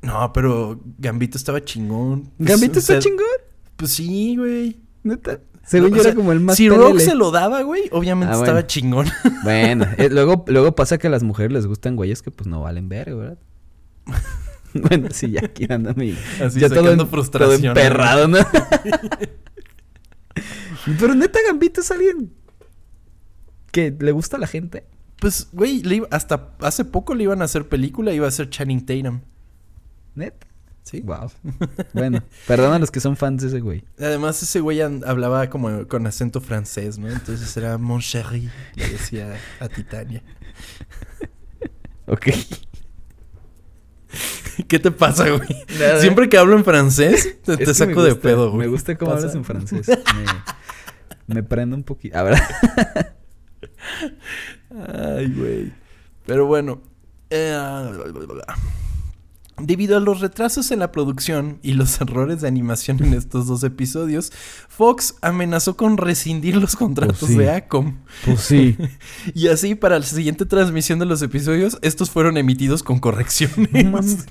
No, 0.00 0.32
pero 0.32 0.80
Gambito 0.98 1.36
estaba 1.38 1.62
chingón. 1.62 2.32
Pues, 2.36 2.48
¿Gambito 2.48 2.76
o 2.76 2.78
está 2.80 2.94
sea, 2.94 2.98
chingón? 3.00 3.26
Pues 3.76 3.90
sí, 3.92 4.36
güey. 4.36 4.76
¿Neta? 5.02 5.40
Según 5.64 5.92
O 5.92 5.96
yo 5.96 6.02
sea, 6.02 6.10
era 6.10 6.16
como 6.16 6.32
el 6.32 6.40
más 6.40 6.56
Si 6.56 6.68
pelele. 6.68 6.84
Rock 6.90 6.98
se 6.98 7.14
lo 7.14 7.30
daba, 7.30 7.62
güey, 7.62 7.82
obviamente 7.92 8.34
Ah, 8.34 8.38
estaba 8.38 8.66
chingón. 8.66 9.06
Bueno, 9.44 9.86
eh, 9.96 10.08
luego, 10.10 10.44
luego 10.48 10.74
pasa 10.74 10.98
que 10.98 11.06
a 11.06 11.10
las 11.10 11.22
mujeres 11.22 11.52
les 11.52 11.66
gustan 11.66 11.94
güeyes 11.96 12.20
que 12.22 12.30
pues 12.30 12.46
no 12.48 12.62
valen 12.62 12.88
ver, 12.88 13.14
¿verdad? 13.14 13.38
bueno, 14.74 15.08
sí, 15.12 15.30
ya 15.30 15.44
aquí 15.44 15.66
anda 15.70 15.94
mi... 15.94 16.16
Así 16.42 16.58
ya 16.60 16.68
sacando 16.68 16.90
en- 16.92 17.08
frustración, 17.08 17.60
Todo 17.60 17.68
emperrado, 17.70 18.28
¿no? 18.28 18.38
Pero 20.98 21.14
neta, 21.14 21.38
Gambito 21.46 21.80
es 21.80 21.90
alguien 21.90 22.32
que 23.70 23.94
le 23.98 24.12
gusta 24.12 24.36
a 24.36 24.40
la 24.40 24.46
gente. 24.46 24.84
Pues, 25.20 25.48
güey, 25.52 25.82
hasta 26.10 26.50
hace 26.60 26.84
poco 26.84 27.14
le 27.14 27.22
iban 27.24 27.42
a 27.42 27.44
hacer 27.44 27.68
película, 27.68 28.12
iba 28.12 28.26
a 28.26 28.30
ser 28.30 28.50
Channing 28.50 28.84
Tatum. 28.84 29.20
Neta. 30.16 30.46
Sí. 30.84 31.00
Wow. 31.00 31.30
Bueno, 31.92 32.22
perdón 32.46 32.74
a 32.74 32.78
los 32.78 32.90
que 32.90 33.00
son 33.00 33.16
fans 33.16 33.42
de 33.42 33.48
ese 33.48 33.60
güey. 33.60 33.84
Además, 33.98 34.42
ese 34.42 34.60
güey 34.60 34.80
hablaba 34.80 35.48
como 35.48 35.86
con 35.88 36.06
acento 36.06 36.40
francés, 36.40 36.98
¿no? 36.98 37.08
Entonces 37.08 37.56
era 37.56 37.78
Mon 37.78 38.00
chéri, 38.00 38.50
le 38.74 38.88
decía 38.88 39.36
a 39.60 39.68
Titania. 39.68 40.22
Ok. 42.06 42.28
¿Qué 44.68 44.78
te 44.78 44.90
pasa, 44.90 45.30
güey? 45.30 45.48
Nada. 45.78 46.00
Siempre 46.00 46.28
que 46.28 46.36
hablo 46.36 46.56
en 46.56 46.64
francés, 46.64 47.38
te, 47.42 47.74
saco 47.74 48.02
de 48.02 48.14
pedo, 48.14 48.50
güey. 48.50 48.66
Me 48.66 48.66
gusta 48.66 48.96
cómo 48.98 49.12
Pasa. 49.12 49.28
hablas 49.28 49.36
en 49.36 49.44
francés. 49.44 49.86
Me, 51.26 51.36
me 51.36 51.42
prende 51.42 51.76
un 51.76 51.84
poquito. 51.84 52.18
A 52.18 52.22
ver. 52.24 52.38
Ay, 54.88 55.32
güey. 55.32 55.72
Pero 56.26 56.46
bueno. 56.46 56.82
eh, 57.30 57.56
Debido 59.64 59.96
a 59.96 60.00
los 60.00 60.20
retrasos 60.20 60.70
en 60.72 60.80
la 60.80 60.90
producción 60.92 61.58
y 61.62 61.74
los 61.74 62.00
errores 62.00 62.40
de 62.40 62.48
animación 62.48 63.02
en 63.02 63.14
estos 63.14 63.46
dos 63.46 63.62
episodios, 63.64 64.32
Fox 64.68 65.14
amenazó 65.22 65.76
con 65.76 65.96
rescindir 65.96 66.56
los 66.56 66.74
contratos 66.76 67.18
Pues 67.20 67.32
sí. 67.32 67.38
de 67.38 67.50
Acom. 67.50 67.98
Pues 68.24 68.40
sí. 68.40 68.76
Y 69.34 69.48
así, 69.48 69.74
para 69.74 69.98
la 69.98 70.04
siguiente 70.04 70.46
transmisión 70.46 70.98
de 70.98 71.06
los 71.06 71.22
episodios, 71.22 71.78
estos 71.82 72.10
fueron 72.10 72.36
emitidos 72.36 72.82
con 72.82 72.98
correcciones. 72.98 74.26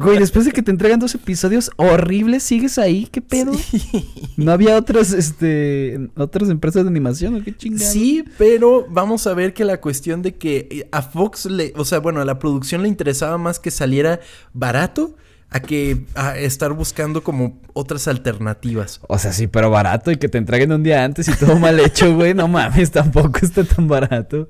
Güey, 0.00 0.18
después 0.18 0.44
de 0.44 0.52
que 0.52 0.62
te 0.62 0.70
entregan 0.70 1.00
dos 1.00 1.14
episodios 1.14 1.70
horribles, 1.76 2.42
¿sigues 2.42 2.78
ahí? 2.78 3.08
¿Qué 3.10 3.20
pedo? 3.20 3.52
¿No 4.36 4.52
había 4.52 4.76
otras, 4.76 5.12
este, 5.12 6.10
otras 6.16 6.50
empresas 6.50 6.84
de 6.84 6.90
animación 6.90 7.36
o 7.36 7.42
qué 7.44 7.56
chingada? 7.56 7.90
Sí, 7.90 8.24
pero 8.36 8.86
vamos 8.90 9.26
a 9.26 9.34
ver 9.34 9.54
que 9.54 9.64
la 9.64 9.80
cuestión 9.80 10.22
de 10.22 10.34
que 10.36 10.68
eh, 10.70 10.88
a 10.92 11.02
Fox 11.02 11.46
le, 11.46 11.72
o 11.76 11.84
sea, 11.84 11.98
bueno, 12.00 12.20
a 12.20 12.24
la 12.24 12.38
producción 12.38 12.82
le 12.82 12.88
interesaba 12.88 13.38
más 13.38 13.58
que 13.58 13.70
saliera 13.70 14.20
barato 14.58 15.16
a 15.50 15.60
que 15.60 16.04
a 16.14 16.36
estar 16.36 16.72
buscando 16.72 17.22
como 17.22 17.60
otras 17.72 18.06
alternativas. 18.08 19.00
O 19.08 19.18
sea, 19.18 19.32
sí, 19.32 19.46
pero 19.46 19.70
barato 19.70 20.10
y 20.10 20.16
que 20.16 20.28
te 20.28 20.38
entreguen 20.38 20.72
un 20.72 20.82
día 20.82 21.04
antes 21.04 21.28
y 21.28 21.34
todo 21.34 21.58
mal 21.58 21.80
hecho, 21.80 22.14
güey. 22.16 22.34
No 22.34 22.48
mames, 22.48 22.90
tampoco 22.90 23.38
está 23.42 23.64
tan 23.64 23.88
barato. 23.88 24.48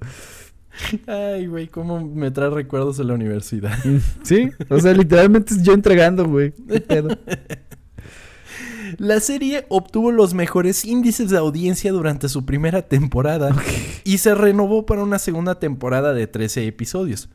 Ay, 1.07 1.47
güey, 1.47 1.69
cómo 1.69 2.01
me 2.01 2.31
trae 2.31 2.51
recuerdos 2.51 2.97
de 2.99 3.05
la 3.05 3.15
universidad. 3.15 3.77
Sí, 4.23 4.51
o 4.69 4.81
sea, 4.81 4.93
literalmente 4.93 5.55
es 5.55 5.63
yo 5.63 5.73
entregando, 5.73 6.27
güey. 6.27 6.53
¿Qué 6.53 6.81
pedo? 6.81 7.09
La 8.97 9.21
serie 9.21 9.67
obtuvo 9.69 10.13
los 10.13 10.33
mejores 10.33 10.85
índices 10.85 11.29
de 11.31 11.37
audiencia 11.37 11.93
durante 11.93 12.29
su 12.29 12.47
primera 12.47 12.83
temporada 12.83 13.55
y 14.03 14.19
se 14.19 14.35
renovó 14.35 14.87
para 14.87 15.03
una 15.03 15.19
segunda 15.19 15.59
temporada 15.59 16.15
de 16.15 16.27
13 16.27 16.67
episodios. 16.67 17.29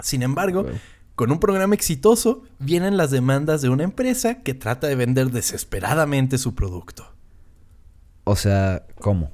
Sin 0.00 0.22
embargo. 0.22 0.66
Con 1.14 1.30
un 1.30 1.38
programa 1.40 1.74
exitoso, 1.74 2.42
vienen 2.58 2.96
las 2.96 3.10
demandas 3.10 3.62
de 3.62 3.68
una 3.68 3.84
empresa 3.84 4.42
que 4.42 4.54
trata 4.54 4.86
de 4.86 4.94
vender 4.96 5.30
desesperadamente 5.30 6.38
su 6.38 6.54
producto. 6.54 7.12
O 8.24 8.36
sea, 8.36 8.86
¿cómo? 9.00 9.30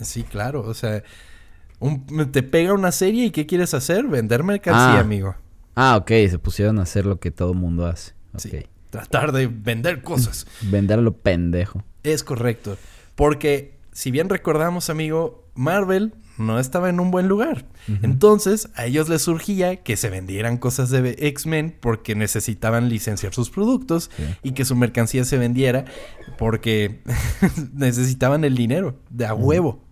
Sí, 0.00 0.22
claro, 0.24 0.62
o 0.62 0.74
sea, 0.74 1.02
un- 1.80 2.04
te 2.32 2.42
pega 2.42 2.72
una 2.74 2.92
serie 2.92 3.26
y 3.26 3.30
¿qué 3.30 3.46
quieres 3.46 3.74
hacer? 3.74 4.06
Vender 4.06 4.42
mercancía, 4.44 4.98
Ah. 4.98 5.00
amigo. 5.00 5.34
Ah, 5.74 5.96
ok, 5.96 6.08
se 6.28 6.38
pusieron 6.38 6.78
a 6.78 6.82
hacer 6.82 7.06
lo 7.06 7.20
que 7.20 7.30
todo 7.30 7.54
mundo 7.54 7.86
hace. 7.86 8.12
Sí, 8.36 8.66
tratar 8.90 9.32
de 9.32 9.46
vender 9.46 10.02
cosas. 10.02 10.46
Vender 10.62 10.98
a 10.98 11.02
lo 11.02 11.12
pendejo. 11.16 11.82
Es 12.02 12.22
correcto. 12.24 12.76
Porque, 13.14 13.76
si 13.92 14.10
bien 14.10 14.28
recordamos, 14.28 14.90
amigo, 14.90 15.44
Marvel 15.54 16.14
no 16.38 16.58
estaba 16.58 16.88
en 16.88 17.00
un 17.00 17.10
buen 17.10 17.28
lugar. 17.28 17.66
Entonces, 18.02 18.68
a 18.74 18.86
ellos 18.86 19.08
les 19.08 19.22
surgía 19.22 19.76
que 19.82 19.96
se 19.96 20.10
vendieran 20.10 20.56
cosas 20.58 20.90
de 20.90 21.16
X-Men 21.18 21.76
porque 21.80 22.14
necesitaban 22.14 22.88
licenciar 22.88 23.34
sus 23.34 23.50
productos 23.50 24.10
Sí. 24.16 24.22
y 24.42 24.52
que 24.52 24.64
su 24.64 24.76
mercancía 24.76 25.24
se 25.24 25.38
vendiera 25.38 25.84
porque 26.38 27.00
necesitaban 27.74 28.44
el 28.44 28.54
dinero 28.56 28.98
de 29.10 29.26
a 29.26 29.34
huevo. 29.34 29.82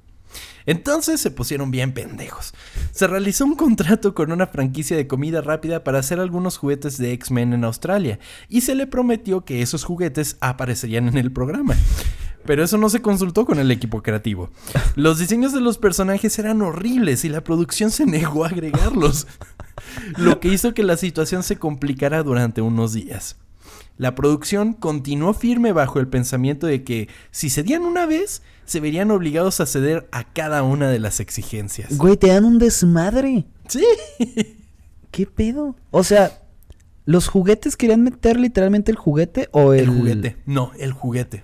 Entonces 0.69 1.21
se 1.21 1.31
pusieron 1.31 1.71
bien 1.71 1.93
pendejos. 1.95 2.53
Se 2.91 3.07
realizó 3.07 3.45
un 3.45 3.55
contrato 3.55 4.15
con 4.15 4.33
una 4.33 4.49
franquicia 4.49 4.97
de 4.97 5.07
comida 5.07 5.41
rápida 5.41 5.85
para 5.85 6.01
hacer 6.01 6.19
algunos 6.19 6.59
juguetes 6.59 6.99
de 6.99 7.13
X-Men 7.13 7.53
en 7.53 7.63
Australia 7.65 8.19
y 8.49 8.63
se 8.63 8.75
le 8.75 8.89
prometió 8.89 9.45
que 9.45 9.63
esos 9.63 9.85
juguetes 9.85 10.37
aparecerían 10.41 11.07
en 11.07 11.19
el 11.19 11.31
programa. 11.31 11.77
Pero 12.47 12.65
eso 12.65 12.79
no 12.79 12.89
se 12.89 13.03
consultó 13.03 13.45
con 13.45 13.59
el 13.59 13.71
equipo 13.71 14.03
creativo. 14.03 14.51
Los 14.97 15.19
diseños 15.19 15.53
de 15.53 15.61
los 15.61 15.79
personajes 15.79 16.39
eran 16.39 16.63
horribles 16.63 17.25
y 17.25 17.29
la 17.29 17.43
producción 17.43 17.91
se 17.91 18.07
negó 18.07 18.45
a 18.45 18.49
agregarlos. 18.49 19.27
Lo 20.17 20.41
que 20.41 20.49
hizo 20.49 20.75
que 20.75 20.83
la 20.83 20.97
situación 20.97 21.43
se 21.43 21.57
complicara 21.57 22.23
durante 22.23 22.63
unos 22.63 22.93
días. 22.93 23.37
La 23.99 24.15
producción 24.15 24.75
continuó 24.75 25.33
firme 25.33 25.73
bajo 25.73 25.99
el 25.99 26.09
pensamiento 26.09 26.67
de 26.67 26.85
que 26.85 27.09
si 27.31 27.49
cedían 27.49 27.83
una 27.83 28.05
vez, 28.05 28.43
se 28.67 28.81
verían 28.81 29.11
obligados 29.11 29.61
a 29.61 29.67
ceder 29.67 30.07
a 30.13 30.25
cada 30.25 30.63
una 30.63 30.91
de 30.91 30.99
las 30.99 31.21
exigencias. 31.21 31.97
Güey, 31.97 32.17
te 32.17 32.29
dan 32.29 32.45
un 32.45 32.59
desmadre. 32.59 33.47
Sí. 33.69 33.85
¿Qué 35.11 35.27
pedo? 35.27 35.77
O 35.91 36.05
sea, 36.05 36.43
¿los 37.07 37.29
juguetes 37.29 37.77
querían 37.77 38.03
meter 38.03 38.39
literalmente 38.39 38.91
el 38.91 38.99
juguete 38.99 39.49
o 39.53 39.73
el, 39.73 39.81
El 39.81 39.89
juguete. 39.89 40.37
No, 40.45 40.73
el 40.79 40.93
juguete. 40.93 41.43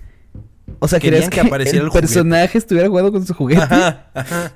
O 0.83 0.89
sea, 0.89 0.99
querías 0.99 1.31
que 1.31 1.41
que, 1.41 1.47
apareciera 1.47 1.85
el, 1.85 1.93
personaje 1.93 2.59
estuviera 2.59 2.89
jugando 2.89 3.13
con 3.13 3.25
su 3.25 3.33
juguete. 3.35 3.63
Ajá, 3.63 4.07
ajá. 4.15 4.53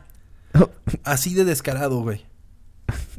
Así 1.05 1.35
de 1.35 1.45
descarado, 1.45 2.01
güey. 2.01 2.27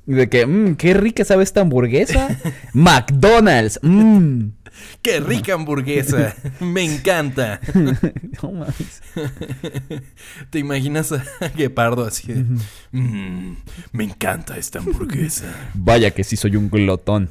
De 0.05 0.27
que, 0.27 0.45
mmm, 0.45 0.75
qué 0.75 0.93
rica 0.93 1.23
sabe 1.23 1.43
esta 1.43 1.61
hamburguesa. 1.61 2.37
McDonald's, 2.73 3.79
mmm. 3.81 4.49
¡Qué 5.01 5.21
rica 5.21 5.53
hamburguesa! 5.53 6.35
Me 6.59 6.83
encanta. 6.83 7.61
no 7.73 8.51
mames. 8.51 9.01
¿Te 10.49 10.59
imaginas 10.59 11.13
a 11.13 11.23
Guepardo 11.55 12.05
así 12.05 12.27
de... 12.27 12.45
"Mm, 12.91 13.55
me 13.93 14.03
encanta 14.03 14.57
esta 14.57 14.79
hamburguesa. 14.79 15.45
Vaya 15.73 16.11
que 16.11 16.25
sí 16.25 16.35
soy 16.35 16.57
un 16.57 16.69
glotón. 16.69 17.29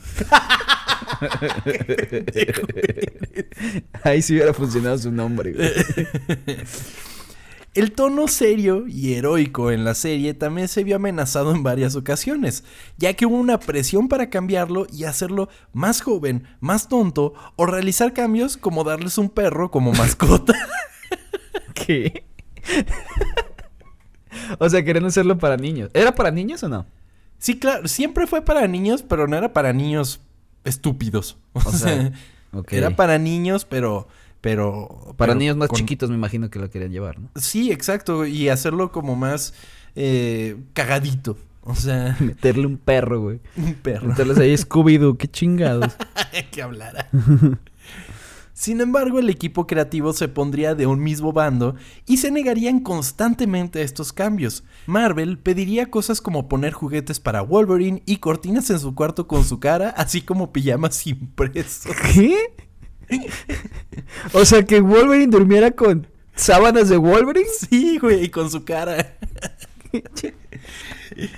Ahí 4.03 4.23
sí 4.23 4.35
hubiera 4.35 4.53
funcionado 4.53 4.99
su 4.99 5.11
nombre, 5.11 5.53
güey. 5.53 5.71
El 7.77 7.93
tono 7.93 8.27
serio 8.27 8.87
y 8.89 9.13
heroico 9.13 9.71
en 9.71 9.85
la 9.85 9.95
serie 9.95 10.33
también 10.33 10.67
se 10.67 10.83
vio 10.83 10.97
amenazado 10.97 11.55
en 11.55 11.63
varias 11.63 11.95
ocasiones, 11.95 12.65
ya 12.97 13.13
que 13.13 13.27
hubo 13.27 13.37
una 13.37 13.61
presión 13.61 14.09
para 14.09 14.31
cambiarlo 14.31 14.87
y 14.91 15.05
hacerlo 15.05 15.51
más 15.75 16.01
joven, 16.01 16.45
más 16.61 16.89
tonto, 16.89 17.35
o 17.57 17.67
realizar 17.67 18.15
cambios 18.15 18.57
como 18.57 18.83
darles 18.83 19.19
un 19.19 19.29
perro 19.29 19.71
como 19.71 19.93
mascota. 19.93 20.55
¿Qué? 21.75 22.25
o 24.59 24.71
sea, 24.71 24.83
querían 24.83 25.05
hacerlo 25.05 25.37
para 25.37 25.59
niños. 25.59 25.91
¿Era 25.93 26.15
para 26.15 26.31
niños 26.31 26.63
o 26.63 26.71
no? 26.71 26.87
sí, 27.39 27.59
claro, 27.59 27.87
siempre 27.89 28.27
fue 28.27 28.43
para 28.43 28.67
niños, 28.67 29.03
pero 29.03 29.29
no 29.29 29.37
era 29.37 29.53
para 29.53 29.75
niños 29.75 30.23
estúpidos. 30.67 31.39
O, 31.55 31.61
O 31.65 31.73
sea, 31.73 32.13
era 32.71 32.91
para 32.97 33.19
niños, 33.19 33.65
pero... 33.65 34.09
pero 34.41 34.89
Para 35.17 35.33
pero 35.33 35.35
niños 35.35 35.57
más 35.57 35.69
con- 35.69 35.79
chiquitos 35.79 36.11
me 36.11 36.17
imagino 36.17 36.49
que 36.51 36.59
lo 36.59 36.71
querían 36.71 36.93
llevar, 36.93 37.19
¿no? 37.19 37.29
Sí, 37.37 37.73
exacto, 37.73 38.25
y 38.27 38.49
hacerlo 38.49 38.93
como 38.93 39.17
más 39.17 39.55
eh, 39.95 40.57
cagadito. 40.75 41.37
O 41.63 41.75
sea, 41.75 42.17
Meterle 42.21 42.67
un 42.67 42.77
perro, 42.79 43.21
güey. 43.21 43.41
un 43.57 43.75
perro. 43.75 44.09
Meterles 44.09 44.39
ahí 44.39 44.55
Scooby-Doo, 44.55 45.17
qué 45.19 45.29
chingados. 45.29 45.97
que 46.53 46.63
hablara. 46.63 47.09
Sin 48.57 48.81
embargo, 48.81 49.19
el 49.19 49.29
equipo 49.29 49.67
creativo 49.67 50.15
se 50.15 50.29
pondría 50.29 50.75
de 50.75 50.87
un 50.87 51.03
mismo 51.03 51.31
bando 51.31 51.75
y 52.07 52.17
se 52.17 52.31
negarían 52.31 52.81
constantemente 52.81 53.81
a 53.81 53.83
estos 53.83 54.15
cambios. 54.15 54.65
Marvel 54.87 55.37
pediría 55.37 55.91
cosas 55.91 56.23
como 56.23 56.49
poner 56.49 56.73
juguetes 56.73 57.21
para 57.21 57.43
Wolverine 57.43 58.03
y 58.07 58.17
cortinas 58.17 58.71
en 58.71 58.79
su 58.79 58.95
cuarto 58.95 59.27
con 59.27 59.45
su 59.45 59.61
cara, 59.61 59.91
así 59.91 60.23
como 60.23 60.55
pijamas 60.55 61.07
impresos. 61.07 61.95
¿Qué? 62.15 62.55
o 64.33 64.43
sea, 64.47 64.65
que 64.65 64.81
Wolverine 64.81 65.31
durmiera 65.31 65.73
con 65.73 66.07
sábanas 66.35 66.89
de 66.89 66.97
Wolverine. 66.97 67.51
Sí, 67.61 67.99
güey, 67.99 68.25
y 68.25 68.31
con 68.31 68.51
su 68.51 68.65
cara. 68.65 69.19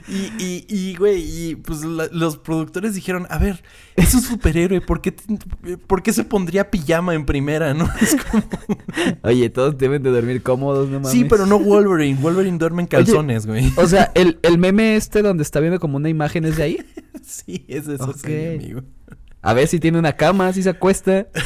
Y, 0.09 0.43
y, 0.43 0.67
y, 0.69 0.97
güey, 0.97 1.23
y 1.23 1.55
pues 1.57 1.85
la- 1.85 2.09
los 2.13 2.39
productores 2.39 2.95
dijeron, 2.95 3.27
a 3.31 3.39
ver, 3.39 3.63
es 3.97 4.15
un 4.15 4.23
superhéroe, 4.23 4.81
¿por 4.81 5.01
qué, 5.01 5.13
te- 5.13 5.77
¿por 5.79 6.03
qué 6.03 6.13
se 6.13 6.25
pondría 6.25 6.71
pijama 6.71 7.15
en 7.15 7.27
primera, 7.27 7.75
no? 7.75 7.89
Es 8.01 8.17
como... 8.17 8.43
Oye, 9.23 9.51
todos 9.51 9.77
deben 9.79 10.03
de 10.03 10.11
dormir 10.11 10.43
cómodos, 10.43 10.89
no 10.89 11.01
mames. 11.01 11.11
Sí, 11.13 11.25
pero 11.25 11.47
no 11.47 11.59
Wolverine. 11.59 12.19
Wolverine 12.21 12.59
duerme 12.59 12.83
en 12.83 12.89
calzones, 12.89 13.47
güey. 13.47 13.73
O 13.77 13.87
sea, 13.87 14.11
el, 14.15 14.39
el 14.43 14.59
meme 14.59 14.97
este 14.97 15.23
donde 15.23 15.43
está 15.43 15.61
viendo 15.61 15.79
como 15.81 15.97
una 15.97 16.09
imagen 16.09 16.45
es 16.45 16.57
de 16.57 16.63
ahí. 16.63 16.79
Sí, 17.25 17.65
es 17.69 17.87
de 17.87 17.97
esa 17.97 18.05
Ok. 18.05 18.17
serie, 18.21 18.55
amigo. 18.57 18.81
A 19.43 19.53
ver 19.53 19.69
si 19.69 19.79
tiene 19.81 19.99
una 19.99 20.15
cama, 20.15 20.51
si 20.55 20.63
se 20.63 20.71
acuesta. 20.71 21.27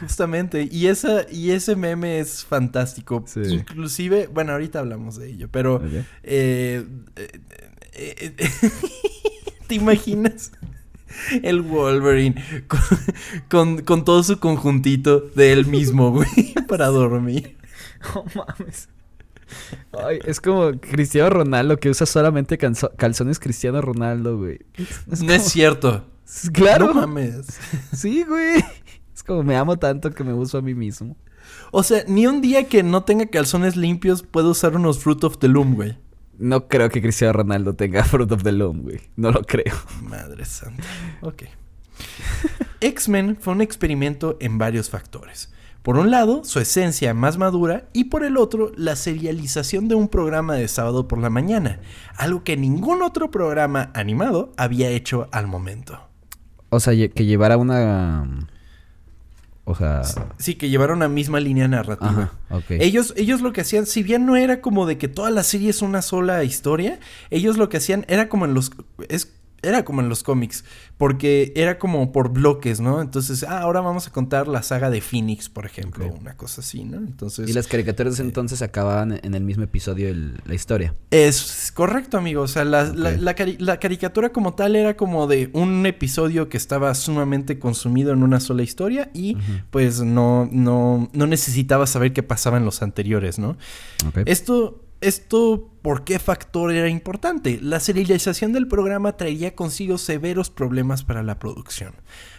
Justamente, 0.00 0.68
y 0.70 0.86
esa 0.86 1.26
y 1.30 1.50
ese 1.50 1.76
meme 1.76 2.20
es 2.20 2.44
fantástico. 2.44 3.24
Sí. 3.26 3.40
Inclusive, 3.40 4.28
bueno, 4.32 4.52
ahorita 4.52 4.78
hablamos 4.78 5.16
de 5.16 5.30
ello, 5.30 5.48
pero 5.50 5.82
eh, 6.22 6.84
eh, 7.14 7.40
eh, 7.92 8.34
¿te 9.66 9.74
imaginas? 9.74 10.52
El 11.42 11.60
Wolverine 11.62 12.42
con, 12.66 12.80
con, 13.48 13.78
con 13.82 14.04
todo 14.04 14.22
su 14.22 14.38
conjuntito 14.38 15.20
de 15.20 15.52
él 15.52 15.66
mismo, 15.66 16.12
güey, 16.12 16.54
para 16.68 16.86
dormir. 16.86 17.56
No 18.14 18.24
mames. 18.34 18.88
Ay, 19.92 20.20
es 20.24 20.40
como 20.40 20.70
Cristiano 20.80 21.28
Ronaldo 21.30 21.76
que 21.78 21.90
usa 21.90 22.06
solamente 22.06 22.56
calzones 22.58 23.38
Cristiano 23.40 23.80
Ronaldo, 23.80 24.38
güey. 24.38 24.60
Es 25.10 25.22
No 25.22 25.32
es 25.32 25.44
cierto. 25.44 26.06
Claro. 26.52 26.86
No 26.86 26.94
mames. 26.94 27.46
Sí, 27.92 28.22
güey. 28.22 28.64
Como 29.30 29.44
me 29.44 29.54
amo 29.54 29.78
tanto 29.78 30.10
que 30.10 30.24
me 30.24 30.34
uso 30.34 30.58
a 30.58 30.60
mí 30.60 30.74
mismo. 30.74 31.16
O 31.70 31.84
sea, 31.84 32.02
ni 32.08 32.26
un 32.26 32.40
día 32.40 32.66
que 32.66 32.82
no 32.82 33.04
tenga 33.04 33.26
calzones 33.26 33.76
limpios 33.76 34.24
puedo 34.24 34.50
usar 34.50 34.74
unos 34.74 34.98
Fruit 34.98 35.22
of 35.22 35.38
the 35.38 35.46
Loom, 35.46 35.76
güey. 35.76 35.96
No 36.36 36.66
creo 36.66 36.88
que 36.88 37.00
Cristiano 37.00 37.34
Ronaldo 37.34 37.76
tenga 37.76 38.02
Fruit 38.04 38.32
of 38.32 38.42
the 38.42 38.50
Loom, 38.50 38.82
güey. 38.82 39.00
No 39.14 39.30
lo 39.30 39.44
creo. 39.44 39.72
Madre 40.02 40.44
santa. 40.44 40.82
Ok. 41.20 41.44
X-Men 42.80 43.36
fue 43.38 43.52
un 43.52 43.60
experimento 43.60 44.36
en 44.40 44.58
varios 44.58 44.90
factores. 44.90 45.52
Por 45.84 45.96
un 45.96 46.10
lado, 46.10 46.42
su 46.42 46.58
esencia 46.58 47.14
más 47.14 47.38
madura 47.38 47.88
y 47.92 48.06
por 48.06 48.24
el 48.24 48.36
otro, 48.36 48.72
la 48.74 48.96
serialización 48.96 49.86
de 49.86 49.94
un 49.94 50.08
programa 50.08 50.54
de 50.54 50.66
sábado 50.66 51.06
por 51.06 51.20
la 51.20 51.30
mañana, 51.30 51.78
algo 52.16 52.42
que 52.42 52.56
ningún 52.56 53.00
otro 53.02 53.30
programa 53.30 53.92
animado 53.94 54.52
había 54.56 54.88
hecho 54.88 55.28
al 55.30 55.46
momento. 55.46 56.00
O 56.70 56.80
sea, 56.80 56.94
que 56.94 57.24
llevara 57.26 57.56
una... 57.58 58.26
O 59.70 59.74
sea... 59.76 60.02
Sí, 60.36 60.56
que 60.56 60.68
llevaron 60.68 60.98
la 60.98 61.08
misma 61.08 61.38
línea 61.38 61.68
narrativa. 61.68 62.32
Ajá. 62.48 62.64
Ellos, 62.68 63.14
ellos 63.16 63.40
lo 63.40 63.52
que 63.52 63.60
hacían, 63.60 63.86
si 63.86 64.02
bien 64.02 64.26
no 64.26 64.34
era 64.36 64.60
como 64.60 64.84
de 64.84 64.98
que 64.98 65.06
toda 65.06 65.30
la 65.30 65.44
serie 65.44 65.70
es 65.70 65.80
una 65.80 66.02
sola 66.02 66.42
historia, 66.42 66.98
ellos 67.30 67.56
lo 67.56 67.68
que 67.68 67.76
hacían 67.76 68.04
era 68.08 68.28
como 68.28 68.46
en 68.46 68.54
los 68.54 68.72
es 69.08 69.32
era 69.62 69.84
como 69.84 70.00
en 70.00 70.08
los 70.08 70.22
cómics, 70.22 70.64
porque 70.96 71.52
era 71.56 71.78
como 71.78 72.12
por 72.12 72.30
bloques, 72.32 72.80
¿no? 72.80 73.00
Entonces, 73.00 73.42
ah, 73.42 73.60
ahora 73.60 73.80
vamos 73.80 74.06
a 74.06 74.10
contar 74.10 74.48
la 74.48 74.62
saga 74.62 74.90
de 74.90 75.00
Phoenix, 75.00 75.48
por 75.48 75.66
ejemplo, 75.66 76.06
una 76.20 76.36
cosa 76.36 76.60
así, 76.60 76.84
¿no? 76.84 76.98
Entonces, 76.98 77.48
Y 77.48 77.52
las 77.52 77.66
caricaturas 77.66 78.12
de 78.12 78.22
ese 78.22 78.22
entonces 78.22 78.62
acababan 78.62 79.18
en 79.22 79.34
el 79.34 79.42
mismo 79.44 79.64
episodio 79.64 80.08
el- 80.08 80.40
la 80.44 80.54
historia. 80.54 80.94
es 81.10 81.72
correcto, 81.74 82.18
amigo. 82.18 82.42
O 82.42 82.48
sea, 82.48 82.64
la, 82.64 82.84
la- 82.84 83.10
Ok. 83.10 83.16
la 83.20 83.34
cari- 83.36 83.58
la 83.58 83.78
caricatura 83.78 84.30
como 84.30 84.54
tal 84.54 84.76
era 84.76 84.96
como 84.96 85.26
de 85.26 85.50
un 85.52 85.84
episodio 85.86 86.48
que 86.48 86.56
estaba 86.56 86.94
sumamente 86.94 87.58
consumido 87.58 88.12
en 88.12 88.22
una 88.22 88.40
sola 88.40 88.62
historia 88.62 89.10
y 89.14 89.36
pues 89.70 90.00
no, 90.00 90.48
no, 90.52 91.08
no 91.12 91.26
necesitaba 91.26 91.86
saber 91.86 92.12
qué 92.12 92.22
pasaba 92.22 92.56
en 92.58 92.64
los 92.64 92.82
anteriores, 92.82 93.38
¿no? 93.38 93.56
Ok. 94.08 94.18
Esto, 94.26 94.84
esto, 95.00 95.70
¿por 95.82 96.04
qué 96.04 96.18
factor 96.18 96.72
era 96.72 96.88
importante? 96.88 97.58
La 97.62 97.80
serialización 97.80 98.52
del 98.52 98.68
programa 98.68 99.16
traería 99.16 99.54
consigo 99.54 99.98
severos 99.98 100.50
problemas 100.50 101.04
para 101.04 101.22
la 101.22 101.38
producción. 101.38 101.94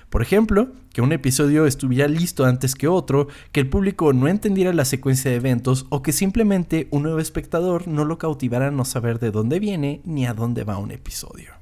Por 0.09 0.21
ejemplo, 0.21 0.73
que 0.93 1.01
un 1.01 1.13
episodio 1.13 1.65
estuviera 1.65 2.07
listo 2.07 2.45
antes 2.45 2.75
que 2.75 2.87
otro, 2.87 3.29
que 3.51 3.61
el 3.61 3.69
público 3.69 4.11
no 4.11 4.27
entendiera 4.27 4.73
la 4.73 4.83
secuencia 4.83 5.31
de 5.31 5.37
eventos 5.37 5.85
o 5.89 6.01
que 6.01 6.11
simplemente 6.11 6.87
un 6.91 7.03
nuevo 7.03 7.19
espectador 7.19 7.87
no 7.87 8.03
lo 8.03 8.17
cautivara 8.17 8.71
no 8.71 8.83
saber 8.83 9.19
de 9.19 9.31
dónde 9.31 9.59
viene 9.59 10.01
ni 10.03 10.25
a 10.25 10.33
dónde 10.33 10.65
va 10.65 10.77
un 10.77 10.91
episodio. 10.91 11.53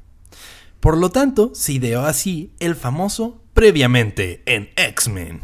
Por 0.80 0.98
lo 0.98 1.12
tanto, 1.12 1.52
se 1.54 1.74
ideó 1.74 2.06
así 2.06 2.54
el 2.60 2.76
famoso 2.76 3.42
previamente 3.54 4.42
en 4.46 4.70
X-Men. 4.76 5.42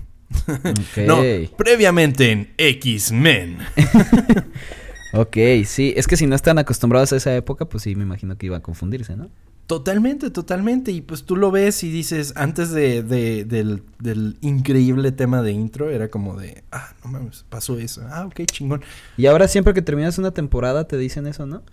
No, 1.06 1.22
previamente 1.56 2.32
en 2.32 2.54
X-Men. 2.58 3.60
Ok, 5.16 5.38
sí. 5.66 5.94
Es 5.96 6.08
que 6.08 6.18
si 6.18 6.28
no 6.28 6.36
están 6.36 6.58
acostumbrados 6.58 7.14
a 7.14 7.16
esa 7.18 7.36
época, 7.36 7.66
pues 7.66 7.84
sí, 7.84 7.96
me 7.96 8.04
imagino 8.04 8.38
que 8.38 8.48
iban 8.48 8.60
a 8.60 8.64
confundirse, 8.64 9.16
¿no? 9.16 9.30
Totalmente, 9.68 10.30
totalmente. 10.30 10.92
Y 10.92 11.02
pues 11.02 11.24
tú 11.24 11.36
lo 11.36 11.50
ves 11.52 11.84
y 11.84 11.90
dices, 11.90 12.34
antes 12.36 12.70
de, 12.72 13.02
de- 13.02 13.46
del, 13.46 13.82
del 14.00 14.38
increíble 14.42 15.12
tema 15.12 15.42
de 15.42 15.54
intro, 15.54 15.90
era 15.90 16.10
como 16.10 16.36
de, 16.38 16.64
ah, 16.72 16.94
no 17.04 17.12
mames, 17.12 17.46
pasó 17.50 17.80
eso. 17.80 18.02
Ah, 18.10 18.26
ok, 18.26 18.42
chingón. 18.46 18.82
Y 19.18 19.26
ahora 19.26 19.48
siempre 19.48 19.74
que 19.74 19.82
terminas 19.82 20.18
una 20.20 20.32
temporada 20.32 20.88
te 20.88 20.98
dicen 20.98 21.26
eso, 21.28 21.46
¿no? 21.48 21.64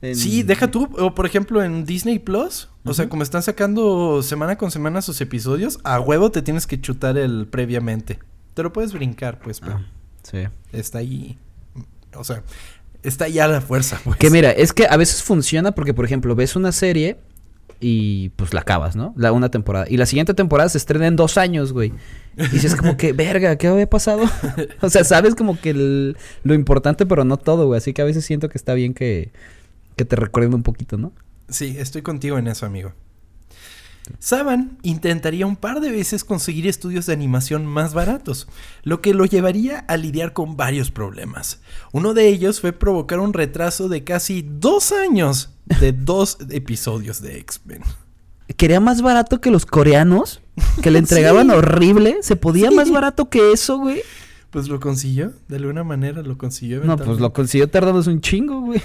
En- 0.00 0.16
Sí, 0.16 0.42
deja 0.44 0.70
tú, 0.70 0.88
o 0.98 1.14
por 1.14 1.26
ejemplo 1.26 1.62
en 1.62 1.84
Disney 1.84 2.18
Plus, 2.18 2.68
o 2.84 2.94
sea, 2.94 3.10
como 3.10 3.22
están 3.22 3.42
sacando 3.42 4.22
semana 4.22 4.56
con 4.56 4.70
semana 4.70 5.02
sus 5.02 5.20
episodios, 5.20 5.78
a 5.84 6.00
huevo 6.00 6.30
te 6.30 6.40
tienes 6.40 6.66
que 6.66 6.80
chutar 6.80 7.18
el 7.18 7.46
previamente. 7.48 8.18
Te 8.54 8.62
lo 8.62 8.72
puedes 8.72 8.94
brincar, 8.94 9.40
pues, 9.40 9.60
pero 9.60 9.74
Ah, 9.74 9.86
sí. 10.22 10.38
está 10.72 10.98
ahí. 11.00 11.36
O 12.16 12.24
sea, 12.24 12.42
está 13.02 13.28
ya 13.28 13.48
la 13.48 13.60
fuerza, 13.60 14.00
pues. 14.04 14.16
Que 14.18 14.30
mira, 14.30 14.50
es 14.50 14.72
que 14.72 14.86
a 14.88 14.96
veces 14.96 15.22
funciona 15.22 15.72
porque, 15.72 15.94
por 15.94 16.04
ejemplo, 16.04 16.34
ves 16.34 16.56
una 16.56 16.72
serie 16.72 17.18
y 17.80 18.28
pues 18.30 18.52
la 18.52 18.60
acabas, 18.60 18.94
¿no? 18.96 19.14
La 19.16 19.32
una 19.32 19.50
temporada. 19.50 19.86
Y 19.88 19.96
la 19.96 20.04
siguiente 20.06 20.34
temporada 20.34 20.68
se 20.68 20.76
estrena 20.78 21.06
en 21.06 21.16
dos 21.16 21.38
años, 21.38 21.72
güey. 21.72 21.92
Y 22.36 22.46
dices 22.48 22.76
como 22.76 22.96
que, 22.96 23.12
verga, 23.14 23.56
¿qué 23.56 23.68
había 23.68 23.88
pasado? 23.88 24.24
o 24.82 24.90
sea, 24.90 25.04
sabes 25.04 25.34
como 25.34 25.58
que 25.58 25.70
el- 25.70 26.16
lo 26.42 26.54
importante, 26.54 27.06
pero 27.06 27.24
no 27.24 27.36
todo, 27.38 27.66
güey. 27.66 27.78
Así 27.78 27.92
que 27.94 28.02
a 28.02 28.04
veces 28.04 28.24
siento 28.24 28.48
que 28.50 28.58
está 28.58 28.74
bien 28.74 28.92
que, 28.92 29.32
que 29.96 30.04
te 30.04 30.16
recuerden 30.16 30.52
un 30.54 30.62
poquito, 30.62 30.98
¿no? 30.98 31.12
Sí, 31.48 31.76
estoy 31.78 32.02
contigo 32.02 32.36
en 32.38 32.48
eso, 32.48 32.66
amigo. 32.66 32.92
Saban 34.18 34.78
intentaría 34.82 35.46
un 35.46 35.56
par 35.56 35.80
de 35.80 35.90
veces 35.90 36.24
conseguir 36.24 36.66
estudios 36.66 37.06
de 37.06 37.12
animación 37.12 37.64
más 37.66 37.94
baratos, 37.94 38.48
lo 38.82 39.00
que 39.00 39.14
lo 39.14 39.24
llevaría 39.24 39.78
a 39.80 39.96
lidiar 39.96 40.32
con 40.32 40.56
varios 40.56 40.90
problemas. 40.90 41.60
Uno 41.92 42.12
de 42.14 42.28
ellos 42.28 42.60
fue 42.60 42.72
provocar 42.72 43.20
un 43.20 43.32
retraso 43.32 43.88
de 43.88 44.04
casi 44.04 44.42
dos 44.46 44.92
años 44.92 45.50
de 45.80 45.92
dos 45.98 46.38
episodios 46.50 47.22
de 47.22 47.38
X-Men. 47.38 47.82
Quería 48.56 48.80
más 48.80 49.00
barato 49.00 49.40
que 49.40 49.50
los 49.50 49.64
coreanos, 49.64 50.42
que 50.82 50.90
le 50.90 50.98
entregaban 51.00 51.48
Sí. 51.48 51.52
horrible. 51.54 52.16
¿Se 52.22 52.36
podía 52.36 52.70
Sí. 52.70 52.74
más 52.74 52.90
barato 52.90 53.30
que 53.30 53.52
eso, 53.52 53.78
güey? 53.78 54.02
Pues 54.50 54.68
lo 54.68 54.80
consiguió, 54.80 55.32
de 55.46 55.56
alguna 55.56 55.84
manera 55.84 56.22
lo 56.22 56.36
consiguió. 56.36 56.82
No, 56.82 56.96
pues 56.96 57.20
lo 57.20 57.32
consiguió 57.32 57.70
tardándose 57.70 58.10
un 58.10 58.20
chingo, 58.20 58.60
güey. 58.60 58.82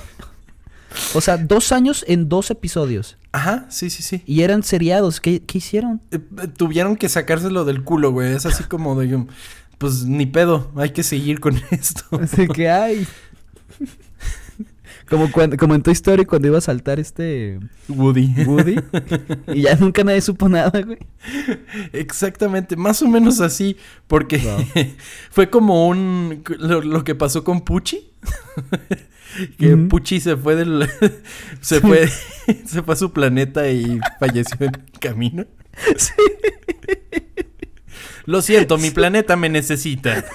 O 1.14 1.22
sea, 1.22 1.38
dos 1.38 1.72
años 1.72 2.04
en 2.08 2.30
dos 2.30 2.52
episodios. 2.52 3.18
Ajá, 3.32 3.66
sí, 3.70 3.90
sí, 3.90 4.02
sí. 4.04 4.24
Y 4.26 4.42
eran 4.42 4.64
seriados. 4.64 5.20
¿Qué, 5.20 5.42
qué 5.44 5.58
hicieron? 5.58 6.02
Eh, 6.12 6.20
eh, 6.42 6.48
tuvieron 6.48 6.96
que 6.96 7.10
sacárselo 7.10 7.66
del 7.66 7.84
culo, 7.84 8.12
güey. 8.12 8.34
Es 8.34 8.46
así 8.46 8.64
como 8.64 9.00
de, 9.00 9.26
pues 9.78 10.06
ni 10.06 10.26
pedo, 10.26 10.72
hay 10.76 10.92
que 10.92 11.04
seguir 11.04 11.40
con 11.40 11.56
esto. 11.72 12.04
Así 12.22 12.48
que 12.48 12.70
hay. 12.70 13.08
Como, 15.10 15.32
cuando, 15.32 15.56
como 15.58 15.76
en 15.76 15.84
Toy 15.84 15.94
Story 15.94 16.26
cuando 16.26 16.48
iba 16.48 16.58
a 16.58 16.62
saltar 16.62 17.00
este 17.00 17.60
Woody. 17.90 18.34
Woody. 18.46 18.76
y 19.54 19.62
ya 19.62 19.76
nunca 19.76 20.04
nadie 20.04 20.22
supo 20.22 20.50
nada, 20.50 20.82
güey. 20.82 20.98
Exactamente, 21.94 22.76
más 22.76 23.04
o 23.04 23.08
menos 23.08 23.40
así, 23.40 23.78
porque 24.08 24.38
Wow. 24.40 24.66
fue 25.30 25.50
como 25.52 25.88
un 25.88 26.44
lo, 26.58 26.82
lo 26.82 27.04
que 27.04 27.14
pasó 27.14 27.44
con 27.44 27.62
Pucci. 27.62 28.14
Que 29.58 29.74
Ujú. 29.74 29.88
Pucci 29.90 30.20
se 30.20 30.38
fue 30.38 30.56
del 30.56 30.88
se 31.62 31.82
fue 31.82 32.08
se 32.66 32.82
fue 32.84 32.94
a 32.94 32.98
su 32.98 33.12
planeta 33.12 33.70
y 33.70 34.00
falleció 34.20 34.58
en 34.60 34.76
el 34.76 35.00
camino. 35.00 35.46
Lo 38.26 38.42
siento, 38.42 38.78
mi 38.78 38.92
planeta 38.92 39.36
me 39.36 39.50
necesita. 39.50 40.26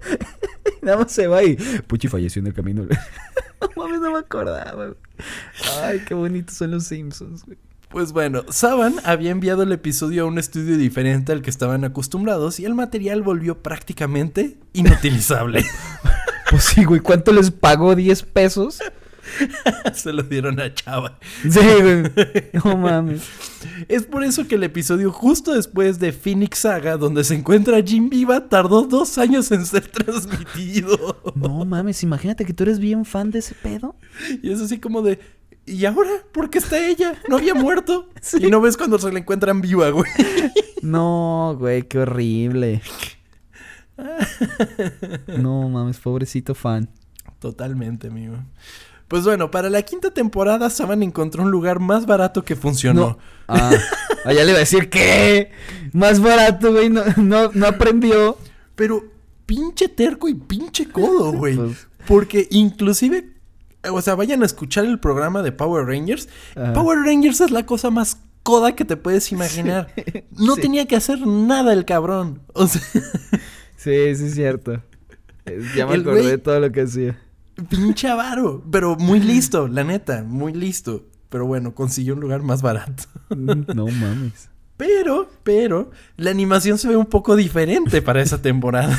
Nada 0.82 0.98
más 0.98 1.12
se 1.12 1.26
va 1.26 1.42
y 1.42 1.56
Puchi 1.56 2.06
falleció 2.08 2.40
en 2.40 2.46
el 2.46 2.54
camino. 2.54 2.82
no 2.84 3.68
mames, 3.76 4.00
no 4.00 4.12
me 4.12 4.18
acordaba. 4.18 4.94
Ay, 5.82 6.02
qué 6.06 6.14
bonitos 6.14 6.56
son 6.56 6.70
los 6.70 6.84
Simpsons, 6.84 7.44
güey. 7.44 7.58
Pues 7.88 8.12
bueno, 8.12 8.44
Saban 8.50 8.96
había 9.04 9.30
enviado 9.30 9.62
el 9.62 9.72
episodio 9.72 10.24
a 10.24 10.26
un 10.26 10.38
estudio 10.38 10.76
diferente 10.76 11.32
al 11.32 11.42
que 11.42 11.50
estaban 11.50 11.84
acostumbrados 11.84 12.60
y 12.60 12.64
el 12.64 12.74
material 12.74 13.22
volvió 13.22 13.62
prácticamente 13.62 14.58
inutilizable. 14.72 15.64
Pues 16.50 16.64
sí, 16.64 16.84
güey, 16.84 17.00
¿cuánto 17.00 17.32
les 17.32 17.50
pagó? 17.50 17.94
¿10 17.94 18.24
pesos? 18.24 18.78
Se 19.94 20.12
lo 20.12 20.22
dieron 20.22 20.60
a 20.60 20.72
Chava. 20.72 21.18
Sí, 21.42 21.60
güey. 21.60 22.02
No 22.64 22.76
mames. 22.76 23.22
Es 23.88 24.04
por 24.04 24.22
eso 24.22 24.46
que 24.46 24.54
el 24.54 24.62
episodio 24.62 25.10
justo 25.12 25.52
después 25.52 25.98
de 25.98 26.12
Phoenix 26.12 26.58
Saga, 26.60 26.96
donde 26.96 27.24
se 27.24 27.34
encuentra 27.34 27.82
Jim 27.82 28.08
Viva, 28.08 28.48
tardó 28.48 28.82
dos 28.82 29.18
años 29.18 29.50
en 29.50 29.66
ser 29.66 29.88
transmitido. 29.88 31.20
No 31.34 31.64
mames, 31.64 32.02
imagínate 32.02 32.44
que 32.44 32.54
tú 32.54 32.62
eres 32.62 32.78
bien 32.78 33.04
fan 33.04 33.30
de 33.30 33.40
ese 33.40 33.54
pedo. 33.54 33.96
Y 34.42 34.52
es 34.52 34.60
así 34.60 34.78
como 34.78 35.02
de. 35.02 35.18
¿Y 35.66 35.84
ahora? 35.84 36.10
¿Por 36.32 36.48
qué 36.48 36.58
está 36.58 36.78
ella? 36.86 37.20
¿No 37.28 37.36
había 37.38 37.54
muerto? 37.56 38.08
Y 38.38 38.46
no 38.46 38.60
ves 38.60 38.76
cuando 38.76 38.98
se 38.98 39.10
la 39.10 39.18
encuentran 39.18 39.60
viva, 39.60 39.90
güey. 39.90 40.10
No, 40.82 41.56
güey, 41.58 41.82
qué 41.82 41.98
horrible. 41.98 42.82
No 45.38 45.68
mames, 45.68 45.98
pobrecito 45.98 46.54
fan. 46.54 46.88
Totalmente, 47.38 48.08
amigo. 48.08 48.36
Pues 49.08 49.24
bueno, 49.24 49.50
para 49.50 49.70
la 49.70 49.82
quinta 49.82 50.10
temporada 50.10 50.68
Saban 50.70 51.02
encontró 51.02 51.42
un 51.44 51.50
lugar 51.50 51.78
más 51.78 52.06
barato 52.06 52.44
que 52.44 52.56
funcionó. 52.56 53.00
No. 53.00 53.18
Ah, 53.46 53.70
ah, 54.24 54.32
ya 54.32 54.42
le 54.42 54.50
iba 54.50 54.56
a 54.56 54.60
decir 54.60 54.90
que 54.90 55.52
más 55.92 56.20
barato, 56.20 56.72
güey, 56.72 56.90
no, 56.90 57.02
no, 57.16 57.50
no 57.52 57.66
aprendió. 57.66 58.36
Pero 58.74 59.04
pinche 59.46 59.88
terco 59.88 60.28
y 60.28 60.34
pinche 60.34 60.88
codo, 60.88 61.32
güey. 61.38 61.56
Pues- 61.56 61.86
Porque 62.08 62.48
inclusive, 62.50 63.30
o 63.90 64.02
sea, 64.02 64.16
vayan 64.16 64.42
a 64.42 64.46
escuchar 64.46 64.84
el 64.84 64.98
programa 64.98 65.42
de 65.42 65.52
Power 65.52 65.86
Rangers. 65.86 66.28
Power 66.74 66.98
Rangers 66.98 67.40
es 67.40 67.50
la 67.52 67.64
cosa 67.64 67.90
más 67.90 68.18
coda 68.42 68.74
que 68.74 68.84
te 68.84 68.96
puedes 68.96 69.30
imaginar. 69.32 69.88
No 70.32 70.54
Sí. 70.56 70.62
tenía 70.62 70.86
que 70.86 70.96
hacer 70.96 71.24
nada 71.26 71.72
el 71.72 71.84
cabrón. 71.84 72.42
O 72.54 72.66
sea, 72.66 72.82
Sí, 73.86 74.16
sí 74.16 74.24
es 74.26 74.34
cierto. 74.34 74.82
Ya 75.76 75.86
me 75.86 75.94
El 75.94 76.00
acordé 76.00 76.26
de 76.28 76.38
todo 76.38 76.58
lo 76.58 76.72
que 76.72 76.80
hacía. 76.80 77.16
pinche 77.70 78.08
avaro. 78.08 78.64
Pero 78.72 78.96
muy 78.96 79.20
listo, 79.20 79.68
la 79.68 79.84
neta, 79.84 80.24
muy 80.24 80.52
listo. 80.52 81.04
Pero 81.28 81.46
bueno, 81.46 81.72
consiguió 81.72 82.14
un 82.14 82.20
lugar 82.20 82.42
más 82.42 82.62
barato. 82.62 83.04
No 83.30 83.86
mames. 83.86 84.48
Pero, 84.76 85.30
pero, 85.44 85.90
la 86.16 86.30
animación 86.32 86.78
se 86.78 86.88
ve 86.88 86.96
un 86.96 87.06
poco 87.06 87.36
diferente 87.36 88.02
para 88.02 88.20
esa 88.22 88.42
temporada. 88.42 88.98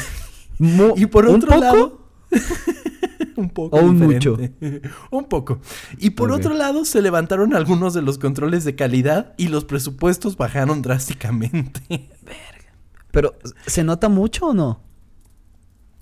Mu- 0.57 0.93
Y 0.95 1.05
por 1.07 1.25
¿un 1.27 1.35
otro 1.35 1.49
poco? 1.49 1.61
lado. 1.61 2.09
un 3.35 3.49
poco. 3.49 3.75
¿O 3.77 3.81
un 3.81 3.99
diferente. 4.07 4.81
un 5.11 5.25
poco. 5.25 5.59
Y 5.99 6.11
por 6.11 6.31
otro 6.31 6.53
lado, 6.53 6.85
se 6.85 7.01
levantaron 7.01 7.53
algunos 7.53 7.93
de 7.93 8.01
los 8.01 8.17
controles 8.17 8.63
de 8.63 8.75
calidad 8.75 9.33
y 9.37 9.49
los 9.49 9.65
presupuestos 9.65 10.37
bajaron 10.37 10.81
drásticamente. 10.81 12.09
Pero, 13.11 13.35
¿se 13.65 13.83
nota 13.83 14.09
mucho 14.09 14.47
o 14.47 14.53
no? 14.53 14.81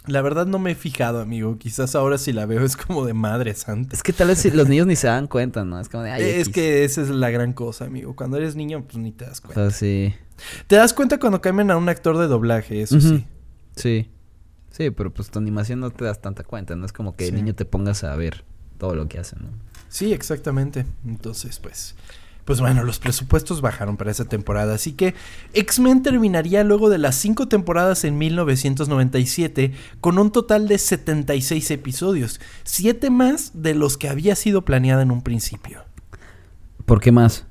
La 0.08 0.22
verdad 0.22 0.46
no 0.46 0.60
me 0.60 0.72
he 0.72 0.76
fijado, 0.76 1.20
amigo. 1.20 1.58
Quizás 1.58 1.96
ahora 1.96 2.20
si 2.20 2.32
la 2.32 2.46
veo 2.46 2.64
es 2.64 2.78
como 2.78 3.06
de 3.06 3.16
madre 3.16 3.56
santa. 3.56 3.96
Es 3.96 4.04
que 4.04 4.14
tal 4.14 4.28
vez 4.28 4.54
los 4.54 4.70
niños 4.70 4.86
ni 4.86 4.96
se 4.96 5.08
dan 5.08 5.26
cuenta, 5.28 5.66
¿no? 5.66 5.80
Es 5.80 5.90
como 5.90 6.04
de, 6.04 6.12
ay, 6.12 6.22
es 6.24 6.42
X. 6.50 6.54
que 6.54 6.84
esa 6.84 7.02
es 7.02 7.10
la 7.10 7.32
gran 7.32 7.54
cosa, 7.54 7.86
amigo. 7.86 8.16
Cuando 8.16 8.38
eres 8.38 8.56
niño, 8.56 8.84
pues 8.86 8.98
ni 8.98 9.12
te 9.12 9.26
das 9.26 9.40
O 9.40 9.44
cuenta. 9.48 9.70
sea, 9.72 9.72
sí. 9.72 10.14
Te 10.68 10.76
das 10.76 10.94
cuenta 10.94 11.20
cuando 11.20 11.42
cambian 11.42 11.72
a 11.72 11.78
un 11.78 11.90
actor 11.90 12.18
de 12.20 12.28
doblaje, 12.28 12.82
eso 12.84 12.98
Ujú. 12.98 13.08
sí. 13.08 13.26
Sí. 13.76 14.12
Sí, 14.70 14.92
pero 14.92 15.12
pues 15.12 15.32
tu 15.32 15.40
animación 15.40 15.80
no 15.80 15.90
te 15.90 16.06
das 16.06 16.22
tanta 16.22 16.44
cuenta, 16.44 16.76
¿no? 16.76 16.86
Es 16.86 16.94
como 16.94 17.16
que 17.16 17.24
Sí. 17.26 17.30
el 17.30 17.36
niño 17.38 17.56
te 17.56 17.66
pongas 17.66 18.04
a 18.04 18.16
ver 18.16 18.44
todo 18.78 18.94
lo 18.94 19.08
que 19.08 19.18
hacen, 19.18 19.40
¿no? 19.44 19.50
Sí, 19.90 20.14
exactamente. 20.14 20.86
Entonces, 21.06 21.58
pues. 21.60 21.96
Pues 22.46 22.62
bueno, 22.62 22.84
los 22.84 23.00
presupuestos 23.00 23.62
bajaron 23.62 23.98
para 23.98 24.12
esa 24.12 24.26
temporada. 24.26 24.76
Así 24.76 24.94
que 24.94 25.16
X-Men 25.54 26.04
terminaría 26.04 26.64
luego 26.64 26.90
de 26.90 27.00
las 27.00 27.16
cinco 27.16 27.48
temporadas 27.48 28.04
en 28.04 28.20
1997 28.20 29.74
con 30.00 30.20
un 30.20 30.32
total 30.32 30.68
de 30.68 30.78
76 30.78 31.72
episodios. 31.72 32.40
Siete 32.64 33.10
más 33.10 33.52
de 33.56 33.74
los 33.74 33.98
que 33.98 34.10
había 34.10 34.36
sido 34.36 34.64
planeada 34.64 35.02
en 35.02 35.10
un 35.10 35.24
principio. 35.24 35.84
¿Por 36.86 37.02
qué 37.02 37.12
más? 37.12 37.48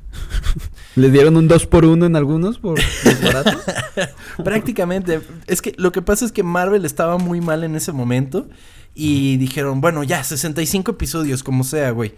¿Les 0.94 1.12
dieron 1.12 1.36
un 1.36 1.48
2 1.48 1.66
por 1.66 1.84
1 1.84 2.06
en 2.06 2.14
algunos 2.14 2.58
por 2.58 2.78
barato? 3.20 3.58
Prácticamente. 4.44 5.20
Es 5.48 5.60
que 5.60 5.74
lo 5.76 5.90
que 5.90 6.02
pasa 6.02 6.24
es 6.24 6.30
que 6.30 6.44
Marvel 6.44 6.84
estaba 6.84 7.18
muy 7.18 7.40
mal 7.40 7.64
en 7.64 7.74
ese 7.74 7.90
momento. 7.90 8.48
Y 8.94 9.38
dijeron, 9.38 9.80
bueno, 9.80 10.04
ya, 10.04 10.22
65 10.22 10.92
episodios, 10.92 11.42
como 11.42 11.64
sea, 11.64 11.90
güey. 11.90 12.14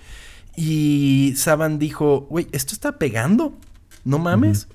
Y 0.57 1.35
Saban 1.37 1.79
dijo, 1.79 2.27
güey, 2.31 2.49
¿esto 2.53 2.73
está 2.73 2.99
pegando? 2.99 3.55
No 4.05 4.19
mames. 4.19 4.69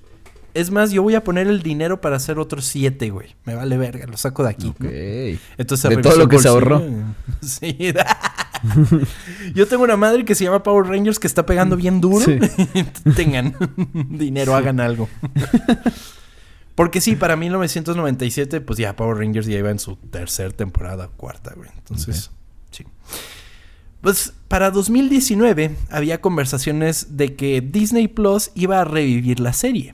Es 0.54 0.70
más, 0.70 0.92
yo 0.92 1.02
voy 1.02 1.16
a 1.16 1.24
poner 1.24 1.48
el 1.48 1.64
dinero 1.64 2.02
para 2.02 2.18
hacer 2.18 2.38
otros 2.38 2.66
siete, 2.66 3.10
güey. 3.10 3.36
Me 3.46 3.56
vale 3.56 3.78
verga, 3.78 4.06
lo 4.06 4.18
saco 4.18 4.44
de 4.44 4.50
aquí. 4.50 4.68
Ok. 4.68 4.82
¿no? 4.82 4.90
Entonces 5.58 5.90
De 5.90 5.98
todo 5.98 6.18
lo 6.18 6.28
que 6.28 6.40
se 6.40 6.48
ahorró. 6.48 6.84
Sí. 7.42 7.94
Yo 9.56 9.68
tengo 9.68 9.84
una 9.84 9.98
madre 9.98 10.24
que 10.26 10.36
se 10.36 10.44
llama 10.44 10.62
Power 10.62 10.86
Rangers 10.86 11.18
que 11.18 11.26
está 11.26 11.46
pegando 11.46 11.76
bien 11.76 12.02
duro. 12.02 12.24
Sí. 12.26 12.38
Tengan 13.16 13.56
dinero, 14.10 14.54
hagan 14.54 14.80
algo. 14.80 15.10
Porque 16.76 17.02
sí, 17.02 17.16
para 17.16 17.36
1997, 17.36 18.62
pues 18.62 18.78
ya 18.78 18.96
Power 18.96 19.18
Rangers 19.18 19.48
ya 19.48 19.58
iba 19.58 19.72
en 19.72 19.80
su 19.80 19.96
tercera 19.96 20.52
temporada, 20.52 21.08
cuarta, 21.08 21.54
güey. 21.56 21.70
Entonces, 21.78 22.30
sí. 22.70 22.86
Pues 24.02 24.34
para 24.48 24.72
2019 24.72 25.76
había 25.92 26.22
conversaciones 26.22 27.18
de 27.18 27.36
que 27.36 27.62
Disney 27.62 28.08
Plus 28.08 28.50
iba 28.56 28.82
a 28.82 28.84
revivir 28.84 29.40
la 29.40 29.54
serie. 29.54 29.94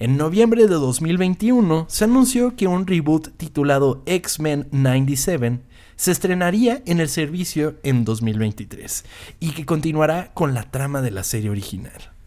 En 0.00 0.16
noviembre 0.16 0.66
de 0.66 0.74
2021 0.74 1.86
se 1.88 2.04
anunció 2.04 2.56
que 2.56 2.66
un 2.66 2.86
reboot 2.86 3.36
titulado 3.36 4.02
X-Men 4.06 4.68
97 4.72 5.60
se 5.94 6.10
estrenaría 6.10 6.82
en 6.86 7.00
el 7.00 7.08
servicio 7.08 7.76
en 7.84 8.04
2023 8.04 9.04
y 9.38 9.50
que 9.50 9.66
continuará 9.66 10.32
con 10.34 10.54
la 10.54 10.64
trama 10.64 11.00
de 11.00 11.12
la 11.12 11.22
serie 11.22 11.50
original. 11.50 12.17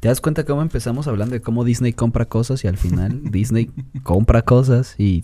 ¿Te 0.00 0.08
das 0.08 0.22
cuenta 0.22 0.44
cómo 0.44 0.62
empezamos 0.62 1.06
hablando 1.08 1.34
de 1.34 1.42
cómo 1.42 1.62
Disney 1.62 1.92
compra 1.92 2.24
cosas 2.24 2.64
y 2.64 2.68
al 2.68 2.78
final 2.78 3.20
Disney 3.30 3.70
compra 4.02 4.40
cosas 4.40 4.94
y, 4.96 5.22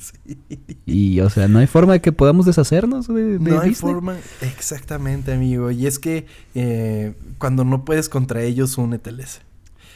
y 0.85 1.21
o 1.21 1.31
sea, 1.31 1.49
no 1.49 1.61
hay 1.61 1.67
forma 1.67 1.95
de 1.95 2.03
que 2.03 2.13
podamos 2.13 2.45
deshacernos 2.45 3.09
de, 3.09 3.39
de 3.39 3.39
No 3.39 3.61
hay 3.61 3.75
forma, 3.75 4.17
exactamente 4.43 5.33
amigo, 5.33 5.71
y 5.71 5.87
es 5.87 5.99
que 5.99 6.27
eh, 6.55 7.15
cuando 7.39 7.65
no 7.65 7.87
puedes 7.87 8.11
contra 8.11 8.43
ellos, 8.43 8.77
úneteles. 8.77 9.41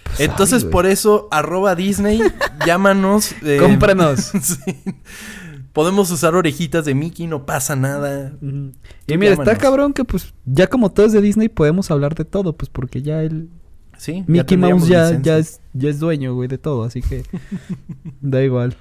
Pues, 0.04 0.20
Entonces 0.20 0.64
ay, 0.64 0.70
por 0.70 0.86
eso, 0.86 1.28
arroba 1.30 1.74
Disney, 1.74 2.18
llámanos. 2.66 3.32
eh, 3.42 3.58
Cómpranos. 3.60 4.32
sí. 4.40 4.76
Podemos 5.74 6.10
usar 6.10 6.34
orejitas 6.34 6.86
de 6.86 6.94
Mickey, 6.94 7.26
no 7.26 7.44
pasa 7.44 7.76
nada. 7.76 8.32
Y 9.06 9.18
mira, 9.18 9.34
está 9.34 9.56
cabrón 9.56 9.92
que 9.92 10.04
pues 10.04 10.32
ya 10.46 10.66
como 10.68 10.90
todo 10.90 11.06
es 11.06 11.12
de 11.12 11.20
Disney 11.20 11.48
podemos 11.48 11.90
hablar 11.90 12.14
de 12.14 12.24
todo, 12.24 12.56
pues 12.56 12.70
porque 12.70 13.02
ya 13.02 13.22
el 13.22 13.50
Sí, 14.00 14.24
Mickey 14.26 14.56
Mouse 14.56 14.88
ya, 14.88 15.20
ya, 15.20 15.36
es, 15.36 15.60
ya 15.74 15.90
es 15.90 15.98
dueño, 15.98 16.34
güey, 16.34 16.48
de 16.48 16.56
todo, 16.56 16.84
así 16.84 17.02
que 17.02 17.22
da 18.22 18.42
igual. 18.42 18.74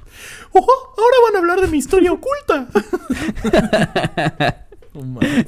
¡Ojo! 0.53 0.72
Ahora 0.97 1.17
van 1.26 1.36
a 1.36 1.39
hablar 1.39 1.59
de 1.59 1.67
mi 1.67 1.78
historia 1.78 2.13
oculta. 2.13 2.70
No 4.93 5.01
mames. 5.01 5.47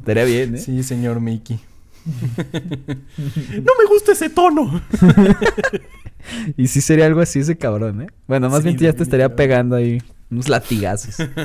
Estaría 0.00 0.24
bien, 0.24 0.56
¿eh? 0.56 0.58
sí, 0.58 0.82
señor 0.82 1.20
Mickey. 1.20 1.60
no 2.04 3.72
me 3.78 3.84
gusta 3.88 4.10
ese 4.12 4.28
tono. 4.28 4.82
Y 6.56 6.66
sí 6.66 6.80
sería 6.80 7.06
algo 7.06 7.20
así 7.20 7.38
ese 7.38 7.56
cabrón, 7.56 8.02
¿eh? 8.02 8.08
Bueno, 8.26 8.50
más 8.50 8.62
Sí, 8.62 8.64
bien 8.64 8.78
ya 8.78 8.92
te 8.92 9.04
estaría 9.04 9.34
pegando 9.34 9.76
ahí 9.76 10.02
unos 10.30 10.48
latigazos. 10.48 11.16
Toma, 11.16 11.36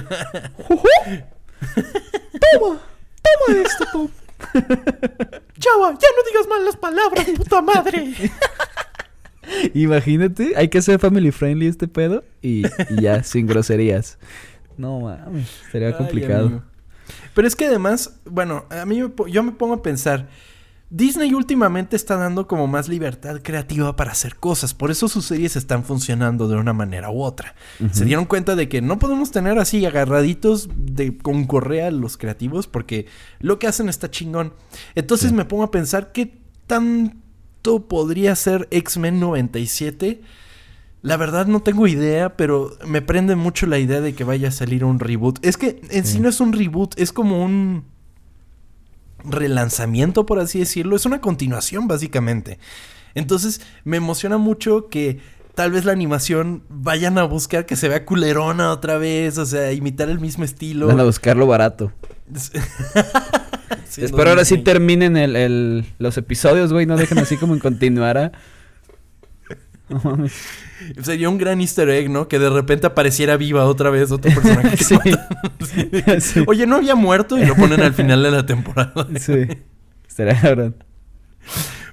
toma 3.21 3.61
esto, 3.63 3.85
tú. 3.91 4.09
Chava, 5.59 5.91
ya 5.93 6.07
no 6.15 6.23
digas 6.29 6.47
mal 6.49 6.65
las 6.65 6.75
palabras, 6.77 7.25
puta 7.37 7.61
madre. 7.61 8.13
Imagínate, 9.73 10.53
hay 10.55 10.69
que 10.69 10.81
ser 10.81 10.99
family 10.99 11.31
friendly 11.31 11.67
este 11.67 11.87
pedo 11.87 12.23
y, 12.41 12.65
y 12.89 13.01
ya, 13.01 13.23
sin 13.23 13.47
groserías. 13.47 14.17
No 14.77 15.01
mames, 15.01 15.47
sería 15.71 15.89
Ay, 15.89 15.93
complicado. 15.95 16.47
amigo. 16.47 16.63
Pero 17.33 17.47
es 17.47 17.55
que 17.55 17.65
además, 17.65 18.19
bueno, 18.25 18.65
a 18.69 18.85
mí 18.85 19.01
yo 19.29 19.43
me 19.43 19.51
pongo 19.51 19.75
a 19.75 19.81
pensar, 19.81 20.29
Disney 20.93 21.33
últimamente 21.33 21.95
está 21.95 22.17
dando 22.17 22.47
como 22.47 22.67
más 22.67 22.89
libertad 22.89 23.39
creativa 23.41 23.95
para 23.95 24.11
hacer 24.11 24.35
cosas, 24.35 24.73
por 24.73 24.91
eso 24.91 25.07
sus 25.07 25.23
series 25.25 25.55
están 25.55 25.85
funcionando 25.85 26.49
de 26.49 26.57
una 26.57 26.73
manera 26.73 27.09
u 27.09 27.23
otra. 27.23 27.55
Se 27.93 28.03
dieron 28.03 28.25
cuenta 28.25 28.57
de 28.57 28.67
que 28.67 28.81
no 28.81 28.99
podemos 28.99 29.31
tener 29.31 29.57
así 29.57 29.85
agarraditos 29.85 30.67
de 30.75 31.17
con 31.17 31.45
correa 31.45 31.91
los 31.91 32.17
creativos 32.17 32.67
porque 32.67 33.05
lo 33.39 33.57
que 33.57 33.67
hacen 33.67 33.87
está 33.87 34.11
chingón. 34.11 34.53
Entonces 34.93 35.29
Sí. 35.29 35.35
me 35.35 35.45
pongo 35.45 35.63
a 35.63 35.71
pensar 35.71 36.11
qué 36.11 36.37
tanto 36.67 37.87
podría 37.87 38.35
ser 38.35 38.67
X-Men 38.71 39.21
97. 39.21 40.21
La 41.03 41.15
verdad 41.15 41.47
no 41.47 41.61
tengo 41.61 41.87
idea, 41.87 42.35
pero 42.35 42.77
me 42.85 43.01
prende 43.01 43.37
mucho 43.37 43.65
la 43.65 43.79
idea 43.79 44.01
de 44.01 44.13
que 44.13 44.25
vaya 44.25 44.49
a 44.49 44.51
salir 44.51 44.83
un 44.83 44.99
reboot. 44.99 45.39
Es 45.45 45.55
que 45.55 45.81
en 45.89 46.05
sí 46.05 46.13
Sí. 46.15 46.19
no 46.19 46.27
es 46.27 46.41
un 46.41 46.51
reboot, 46.51 46.99
es 46.99 47.13
como 47.13 47.43
un 47.43 47.85
relanzamiento, 49.23 50.25
por 50.25 50.39
así 50.39 50.59
decirlo. 50.59 50.95
Es 50.95 51.05
una 51.05 51.21
continuación, 51.21 51.87
básicamente. 51.87 52.59
Entonces, 53.15 53.61
me 53.83 53.97
emociona 53.97 54.37
mucho 54.37 54.87
que 54.89 55.19
tal 55.55 55.71
vez 55.71 55.83
la 55.85 55.91
animación 55.91 56.63
vayan 56.69 57.17
a 57.17 57.23
buscar 57.23 57.65
que 57.65 57.75
se 57.75 57.89
vea 57.89 58.05
culerona 58.05 58.71
otra 58.71 58.97
vez, 58.97 59.37
o 59.37 59.45
sea, 59.45 59.71
imitar 59.73 60.09
el 60.09 60.19
mismo 60.19 60.43
estilo. 60.45 60.87
Van 60.87 60.99
a 60.99 61.03
buscarlo 61.03 61.45
barato. 61.47 61.91
Siendo 63.87 64.05
Espero 64.15 64.29
ahora 64.29 64.45
sí 64.45 64.57
terminen 64.59 65.17
el, 65.17 65.35
el- 65.35 65.85
los 65.99 66.17
episodios, 66.17 66.71
güey. 66.71 66.85
No 66.85 66.95
dejen 66.95 67.19
así 67.19 67.35
como 67.37 67.53
en 67.53 67.59
continuara. 67.59 68.31
Sería 71.01 71.29
un 71.29 71.37
gran 71.37 71.61
easter 71.61 71.89
egg, 71.89 72.09
¿no? 72.09 72.27
Que 72.27 72.39
de 72.39 72.49
repente 72.49 72.87
apareciera 72.87 73.37
viva 73.37 73.65
otra 73.65 73.89
vez 73.89 74.11
otro 74.11 74.31
personaje. 74.41 74.77
que 74.77 76.21
Sí. 76.21 76.43
Oye, 76.47 76.65
no 76.67 76.77
había 76.77 76.95
muerto 76.95 77.37
y 77.37 77.45
lo 77.45 77.55
ponen 77.55 77.81
al 77.81 77.93
final 77.93 78.23
de 78.23 78.31
la 78.31 78.45
temporada. 78.45 79.07
Sí. 79.19 79.47
Estaría 80.07 80.39
cabrón. 80.39 80.75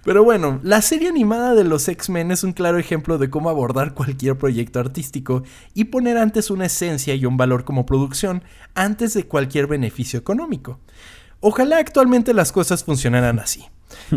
Pero 0.04 0.24
bueno, 0.24 0.60
la 0.62 0.80
serie 0.80 1.08
animada 1.08 1.54
de 1.54 1.64
los 1.64 1.86
X-Men 1.86 2.30
es 2.30 2.42
un 2.42 2.52
claro 2.52 2.78
ejemplo 2.78 3.18
de 3.18 3.28
cómo 3.28 3.50
abordar 3.50 3.94
cualquier 3.94 4.38
proyecto 4.38 4.80
artístico 4.80 5.42
y 5.74 5.84
poner 5.84 6.16
antes 6.16 6.50
una 6.50 6.66
esencia 6.66 7.14
y 7.14 7.26
un 7.26 7.36
valor 7.36 7.64
como 7.64 7.84
producción 7.84 8.42
antes 8.74 9.12
de 9.12 9.24
cualquier 9.24 9.66
beneficio 9.66 10.18
económico. 10.18 10.80
Ojalá 11.40 11.78
actualmente 11.78 12.34
las 12.34 12.50
cosas 12.50 12.82
funcionaran 12.84 13.38
así. 13.38 13.64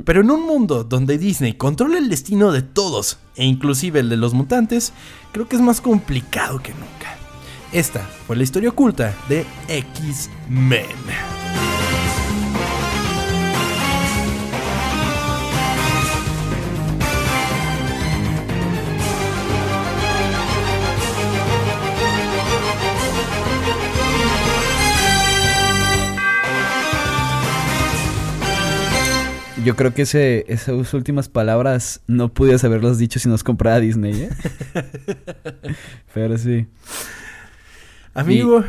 Pero 0.06 0.22
en 0.22 0.32
un 0.32 0.46
mundo 0.46 0.84
donde 0.84 1.18
Disney 1.18 1.54
controla 1.54 1.98
el 1.98 2.10
destino 2.10 2.52
de 2.52 2.62
todos, 2.62 3.20
e 3.36 3.46
inclusive 3.46 4.00
el 4.00 4.10
de 4.10 4.18
los 4.18 4.34
mutantes, 4.34 4.92
creo 5.32 5.48
que 5.48 5.56
es 5.56 5.62
más 5.62 5.82
complicado 5.82 6.60
que 6.60 6.74
nunca. 6.74 7.16
Esta 7.72 8.02
fue 8.28 8.36
la 8.36 8.44
historia 8.44 8.70
oculta 8.70 9.14
de 9.30 9.46
X-Men. 9.68 11.41
Yo 29.64 29.76
creo 29.76 29.94
que 29.94 30.04
ese, 30.04 30.46
esas 30.48 30.94
últimas 30.94 31.30
palabras 31.30 32.02
no 32.08 32.34
pudieras 32.34 32.64
haberlas 32.64 32.98
dicho 32.98 33.20
si 33.20 33.30
nos 33.30 33.44
comprara 33.44 33.80
Disney, 33.80 34.24
¿eh? 34.24 34.30
Pero 36.14 36.38
sí. 36.38 36.68
Amigo, 38.14 38.64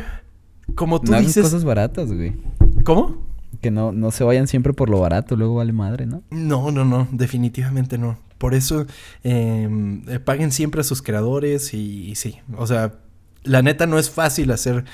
como 0.75 1.01
tú 1.01 1.11
no 1.11 1.19
dices... 1.19 1.43
cosas 1.43 1.63
baratas, 1.63 2.11
güey. 2.11 2.35
¿Cómo? 2.83 3.27
Que 3.61 3.71
no, 3.71 3.91
no 3.91 4.11
se 4.11 4.23
vayan 4.23 4.47
siempre 4.47 4.73
por 4.73 4.89
lo 4.89 4.99
barato, 4.99 5.35
luego 5.35 5.55
vale 5.55 5.73
madre, 5.73 6.05
¿no? 6.05 6.23
No, 6.29 6.71
no, 6.71 6.85
no, 6.85 7.07
definitivamente 7.11 7.97
no. 7.97 8.17
Por 8.37 8.53
eso 8.53 8.85
eh, 9.23 10.01
eh, 10.07 10.19
paguen 10.19 10.51
siempre 10.51 10.81
a 10.81 10.83
sus 10.83 11.01
creadores 11.01 11.73
y, 11.73 12.09
y 12.09 12.15
sí, 12.15 12.39
o 12.57 12.67
sea, 12.67 12.93
la 13.43 13.61
neta 13.61 13.85
no 13.85 13.99
es 13.99 14.09
fácil 14.09 14.51
hacer 14.51 14.85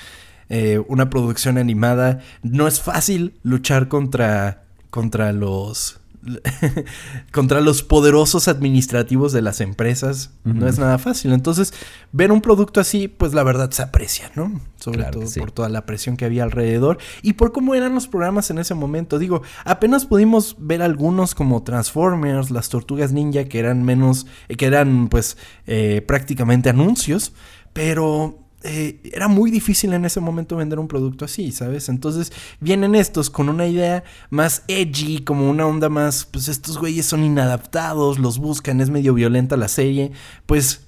eh, 0.48 0.82
una 0.88 1.10
producción 1.10 1.58
animada, 1.58 2.20
no 2.42 2.66
es 2.66 2.80
fácil 2.80 3.34
luchar 3.42 3.88
contra, 3.88 4.64
contra 4.90 5.32
los... 5.32 5.96
contra 7.32 7.62
los 7.62 7.82
poderosos 7.82 8.46
administrativos 8.46 9.32
de 9.32 9.40
las 9.40 9.62
empresas 9.62 10.34
no 10.44 10.68
es 10.68 10.78
nada 10.78 10.98
fácil. 10.98 11.32
Entonces, 11.32 11.72
ver 12.12 12.30
un 12.30 12.42
producto 12.42 12.78
así, 12.78 13.08
pues 13.08 13.32
la 13.32 13.42
verdad 13.42 13.70
se 13.70 13.80
aprecia, 13.80 14.30
¿no? 14.34 14.60
Sobre 14.76 14.98
Claro 14.98 15.20
todo 15.20 15.28
sí. 15.28 15.40
por 15.40 15.50
toda 15.50 15.70
la 15.70 15.86
presión 15.86 16.18
que 16.18 16.26
había 16.26 16.42
alrededor 16.42 16.98
y 17.22 17.32
por 17.32 17.52
cómo 17.52 17.74
eran 17.74 17.94
los 17.94 18.06
programas 18.06 18.50
en 18.50 18.58
ese 18.58 18.74
momento. 18.74 19.18
Digo, 19.18 19.40
apenas 19.64 20.04
pudimos 20.04 20.56
ver 20.58 20.82
algunos 20.82 21.34
como 21.34 21.62
Transformers, 21.62 22.50
las 22.50 22.68
Tortugas 22.68 23.12
Ninja, 23.12 23.44
que 23.44 23.58
eran 23.58 23.82
menos, 23.82 24.26
eh, 24.48 24.56
que 24.56 24.66
eran 24.66 25.08
pues 25.08 25.38
eh, 25.66 26.04
prácticamente 26.06 26.68
anuncios, 26.68 27.32
pero 27.72 28.39
eh, 28.62 29.00
era 29.04 29.28
muy 29.28 29.50
difícil 29.50 29.92
en 29.94 30.04
ese 30.04 30.20
momento 30.20 30.56
vender 30.56 30.78
un 30.78 30.88
producto 30.88 31.24
así, 31.24 31.50
¿sabes? 31.50 31.88
Entonces 31.88 32.32
vienen 32.60 32.94
estos 32.94 33.30
con 33.30 33.48
una 33.48 33.66
idea 33.66 34.04
más 34.28 34.64
edgy, 34.68 35.20
como 35.20 35.48
una 35.48 35.66
onda 35.66 35.88
más, 35.88 36.26
pues 36.26 36.48
estos 36.48 36.78
güeyes 36.78 37.06
son 37.06 37.24
inadaptados, 37.24 38.18
los 38.18 38.38
buscan, 38.38 38.80
es 38.80 38.90
medio 38.90 39.14
violenta 39.14 39.56
la 39.56 39.68
serie, 39.68 40.12
pues 40.46 40.86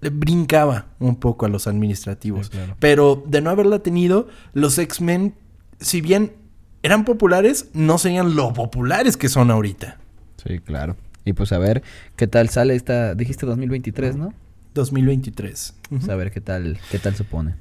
le 0.00 0.10
brincaba 0.10 0.86
un 0.98 1.16
poco 1.16 1.46
a 1.46 1.48
los 1.48 1.66
administrativos. 1.66 2.46
Sí, 2.46 2.52
claro. 2.52 2.76
Pero 2.78 3.24
de 3.26 3.40
no 3.40 3.50
haberla 3.50 3.78
tenido, 3.78 4.28
los 4.52 4.78
X-Men, 4.78 5.34
si 5.80 6.00
bien 6.00 6.32
eran 6.82 7.04
populares, 7.04 7.68
no 7.72 7.98
serían 7.98 8.34
lo 8.34 8.52
populares 8.52 9.16
que 9.16 9.28
son 9.28 9.50
ahorita. 9.50 9.98
Sí, 10.42 10.58
claro. 10.58 10.96
Y 11.24 11.32
pues 11.32 11.52
a 11.52 11.58
ver 11.58 11.82
qué 12.16 12.26
tal 12.26 12.48
sale 12.48 12.74
esta, 12.74 13.14
dijiste 13.14 13.46
2023, 13.46 14.16
¿no? 14.16 14.32
2023. 14.74 15.74
Pues 15.88 16.08
a 16.08 16.16
ver 16.16 16.30
qué 16.30 16.40
tal, 16.40 16.78
qué 16.90 16.98
tal 16.98 17.14
se 17.14 17.24
pone. 17.24 17.54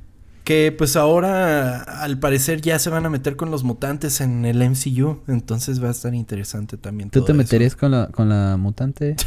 Que 0.43 0.73
pues 0.75 0.95
ahora 0.95 1.81
al 1.81 2.19
parecer 2.19 2.61
ya 2.61 2.79
se 2.79 2.89
van 2.89 3.05
a 3.05 3.09
meter 3.09 3.35
con 3.35 3.51
los 3.51 3.63
mutantes 3.63 4.21
en 4.21 4.45
el 4.45 4.57
MCU. 4.67 5.21
Entonces 5.27 5.83
va 5.83 5.89
a 5.89 5.91
estar 5.91 6.13
interesante 6.15 6.77
también. 6.77 7.09
¿Tú 7.09 7.19
todo 7.19 7.25
te 7.27 7.31
eso. 7.33 7.37
meterías 7.37 7.75
con 7.75 7.91
la, 7.91 8.07
con 8.07 8.29
la 8.29 8.57
mutante? 8.57 9.15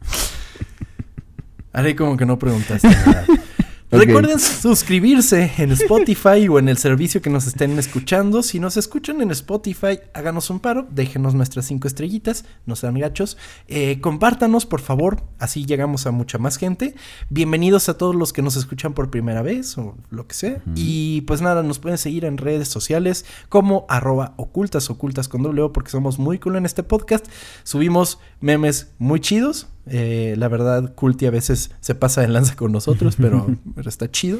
Haré 1.72 1.94
como 1.96 2.16
que 2.16 2.26
no 2.26 2.38
preguntaste 2.38 2.88
nada. 2.88 3.24
Recuerden 3.90 4.38
suscribirse 4.38 5.50
en 5.58 5.72
Spotify 5.72 6.46
o 6.48 6.60
en 6.60 6.68
el 6.68 6.78
servicio 6.78 7.20
que 7.20 7.28
nos 7.28 7.48
estén 7.48 7.76
escuchando. 7.76 8.44
Si 8.44 8.60
nos 8.60 8.76
escuchan 8.76 9.20
en 9.20 9.32
Spotify, 9.32 9.98
háganos 10.14 10.48
un 10.48 10.60
paro, 10.60 10.86
déjenos 10.92 11.34
nuestras 11.34 11.66
cinco 11.66 11.88
estrellitas, 11.88 12.44
no 12.66 12.76
sean 12.76 12.94
gachos. 12.94 13.36
Eh, 13.66 14.00
compártanos, 14.00 14.64
por 14.64 14.80
favor, 14.80 15.24
así 15.40 15.66
llegamos 15.66 16.06
a 16.06 16.12
mucha 16.12 16.38
más 16.38 16.56
gente. 16.56 16.94
Bienvenidos 17.30 17.88
a 17.88 17.98
todos 17.98 18.14
los 18.14 18.32
que 18.32 18.42
nos 18.42 18.54
escuchan 18.54 18.94
por 18.94 19.10
primera 19.10 19.42
vez 19.42 19.76
o 19.76 19.96
lo 20.10 20.28
que 20.28 20.34
sea. 20.34 20.62
Y 20.76 21.22
pues 21.22 21.42
nada, 21.42 21.64
nos 21.64 21.80
pueden 21.80 21.98
seguir 21.98 22.24
en 22.24 22.38
redes 22.38 22.68
sociales 22.68 23.24
como 23.48 23.86
arroba 23.88 24.34
ocultas, 24.36 24.88
ocultas 24.88 25.26
con 25.26 25.42
doble 25.42 25.62
O, 25.62 25.72
porque 25.72 25.90
somos 25.90 26.20
muy 26.20 26.38
cool 26.38 26.54
en 26.54 26.64
este 26.64 26.84
podcast. 26.84 27.26
Subimos 27.64 28.20
memes 28.40 28.92
muy 28.98 29.18
chidos. 29.18 29.66
Eh, 29.92 30.34
la 30.38 30.46
verdad, 30.46 30.94
Culti 30.94 31.26
a 31.26 31.30
veces 31.32 31.72
se 31.80 31.96
pasa 31.96 32.20
de 32.20 32.28
lanza 32.28 32.54
con 32.54 32.70
nosotros, 32.70 33.16
pero, 33.20 33.46
pero 33.74 33.88
está 33.88 34.08
chido. 34.08 34.38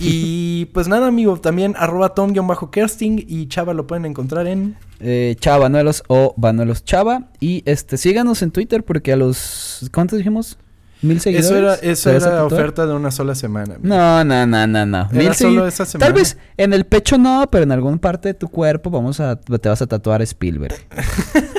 Y 0.00 0.66
pues 0.66 0.88
nada, 0.88 1.06
amigo, 1.06 1.36
también 1.38 1.74
arroba 1.78 2.14
tom-kersting 2.14 3.24
y 3.28 3.46
Chava 3.46 3.74
lo 3.74 3.86
pueden 3.86 4.06
encontrar 4.06 4.48
en... 4.48 4.76
Eh, 5.00 5.36
Chava 5.38 5.58
Banuelos 5.58 6.02
o 6.08 6.34
Banuelos 6.36 6.84
Chava. 6.84 7.28
Y 7.38 7.62
este, 7.64 7.96
síganos 7.96 8.42
en 8.42 8.50
Twitter 8.50 8.84
porque 8.84 9.12
a 9.12 9.16
los. 9.16 9.88
¿Cuántos 9.94 10.18
dijimos? 10.18 10.58
¿Mil 11.00 11.20
seguidores? 11.20 11.78
Eso 11.82 12.10
era, 12.10 12.44
oferta 12.44 12.84
de 12.84 12.92
una 12.92 13.12
sola 13.12 13.36
semana. 13.36 13.76
amigo. 13.76 13.88
No, 13.94 14.24
no, 14.24 14.44
no, 14.46 14.66
no, 14.66 14.84
no. 14.84 15.08
Mil 15.12 15.32
solo 15.34 15.64
segui- 15.64 15.68
esa 15.68 15.84
semana. 15.84 16.06
Tal 16.06 16.20
vez 16.20 16.36
en 16.56 16.72
el 16.72 16.86
pecho 16.86 17.18
no, 17.18 17.46
pero 17.50 17.62
en 17.62 17.70
alguna 17.70 17.98
parte 17.98 18.30
de 18.30 18.34
tu 18.34 18.48
cuerpo 18.48 18.90
vamos 18.90 19.20
a, 19.20 19.36
te 19.36 19.68
vas 19.68 19.80
a 19.80 19.86
tatuar 19.86 20.22
Spielberg. 20.22 20.74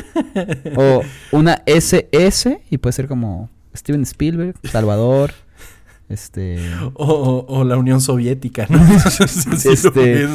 o 0.76 1.02
una 1.32 1.62
SS 1.66 2.62
y 2.70 2.78
puede 2.78 2.94
ser 2.94 3.08
como 3.08 3.50
Steven 3.76 4.02
Spielberg, 4.04 4.56
Salvador, 4.64 5.32
este... 6.10 6.60
O, 6.96 7.06
o- 7.06 7.46
o 7.60 7.64
la 7.64 7.78
Unión 7.78 8.02
Soviética, 8.02 8.66
¿no? 8.70 8.80
Sí, 9.28 9.70
Este. 9.70 10.28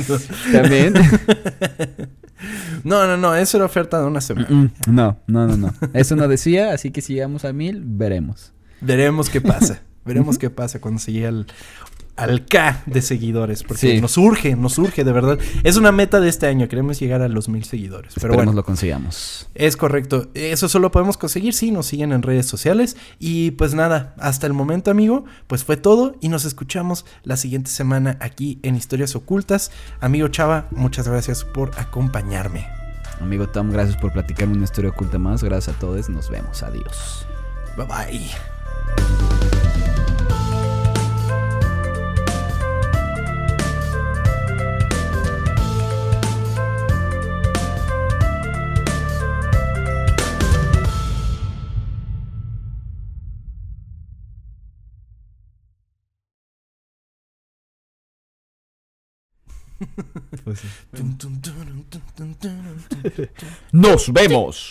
También. 0.53 0.95
No, 2.85 3.07
no, 3.07 3.17
no, 3.17 3.35
eso 3.35 3.57
era 3.57 3.67
oferta 3.67 3.99
de 4.01 4.07
una 4.07 4.21
semana. 4.21 4.49
Mm, 4.51 4.71
no, 4.89 5.17
no, 5.27 5.47
no, 5.47 5.57
no. 5.57 5.75
Eso 5.95 6.15
no 6.17 6.29
decía, 6.29 6.73
así 6.73 6.91
que 6.91 7.01
si 7.01 7.15
llegamos 7.15 7.45
a 7.45 7.53
mil, 7.53 7.83
veremos. 7.85 8.53
Veremos 8.81 9.31
qué 9.31 9.41
pasa. 9.41 9.81
Veremos 10.05 10.37
qué 10.37 10.51
pasa 10.51 10.81
cuando 10.81 11.01
se 11.01 11.13
llegue 11.13 11.27
al, 11.29 11.47
al 12.17 12.47
K 12.47 12.83
de 12.87 13.03
seguidores. 13.03 13.63
Porque 13.63 13.95
Sí. 13.95 14.01
nos 14.01 14.17
urge, 14.19 14.57
nos 14.57 14.79
urge, 14.79 15.05
de 15.05 15.13
verdad. 15.13 15.39
Es 15.63 15.77
una 15.77 15.93
meta 15.93 16.21
de 16.21 16.29
este 16.29 16.47
año. 16.47 16.69
Queremos 16.69 17.01
llegar 17.01 17.23
a 17.23 17.29
los 17.29 17.49
mil 17.49 17.65
seguidores. 17.65 18.13
Pero 18.15 18.27
Esperemos 18.29 18.37
bueno, 18.37 18.53
lo 18.53 18.65
consigamos. 18.65 19.49
es 19.55 19.77
correcto. 19.77 20.31
Eso 20.35 20.69
solo 20.69 20.91
podemos 20.91 21.17
conseguir 21.17 21.55
si 21.55 21.71
nos 21.71 21.87
siguen 21.87 22.13
en 22.13 22.23
redes 22.23 22.47
sociales. 22.47 22.97
Y 23.19 23.53
pues 23.53 23.75
nada, 23.75 24.15
hasta 24.19 24.47
el 24.47 24.53
momento, 24.53 24.91
amigo, 24.91 25.25
pues 25.47 25.65
fue 25.65 25.77
todo. 25.77 26.17
Y 26.21 26.29
nos 26.29 26.45
escuchamos 26.45 27.05
la 27.23 27.37
siguiente 27.37 27.71
semana 27.71 28.17
aquí 28.21 28.59
en 28.63 28.77
Historias 28.77 29.15
Ocultas. 29.17 29.71
Amigo 30.01 30.29
Chava, 30.29 30.69
muchas 30.71 31.09
gracias 31.09 31.45
por 31.45 31.71
acompañarme. 31.79 32.67
Amigo 33.21 33.49
Tom, 33.49 33.71
gracias 33.71 33.97
por 33.97 34.13
platicarme 34.13 34.55
una 34.57 34.65
historia 34.65 34.91
oculta 34.91 35.19
más. 35.19 35.43
Gracias 35.45 35.77
a 35.77 35.79
todos. 35.79 36.09
Nos 36.09 36.29
vemos. 36.31 36.63
Adiós. 36.63 37.27
Bye 37.77 37.87
bye. 37.87 39.44
Nos 63.73 64.13
vemos. 64.13 64.71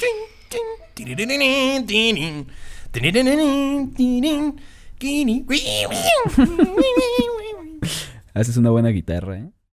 Haces 8.33 8.57
una 8.57 8.69
buena 8.71 8.89
guitarra, 8.89 9.37
¿eh? 9.37 9.49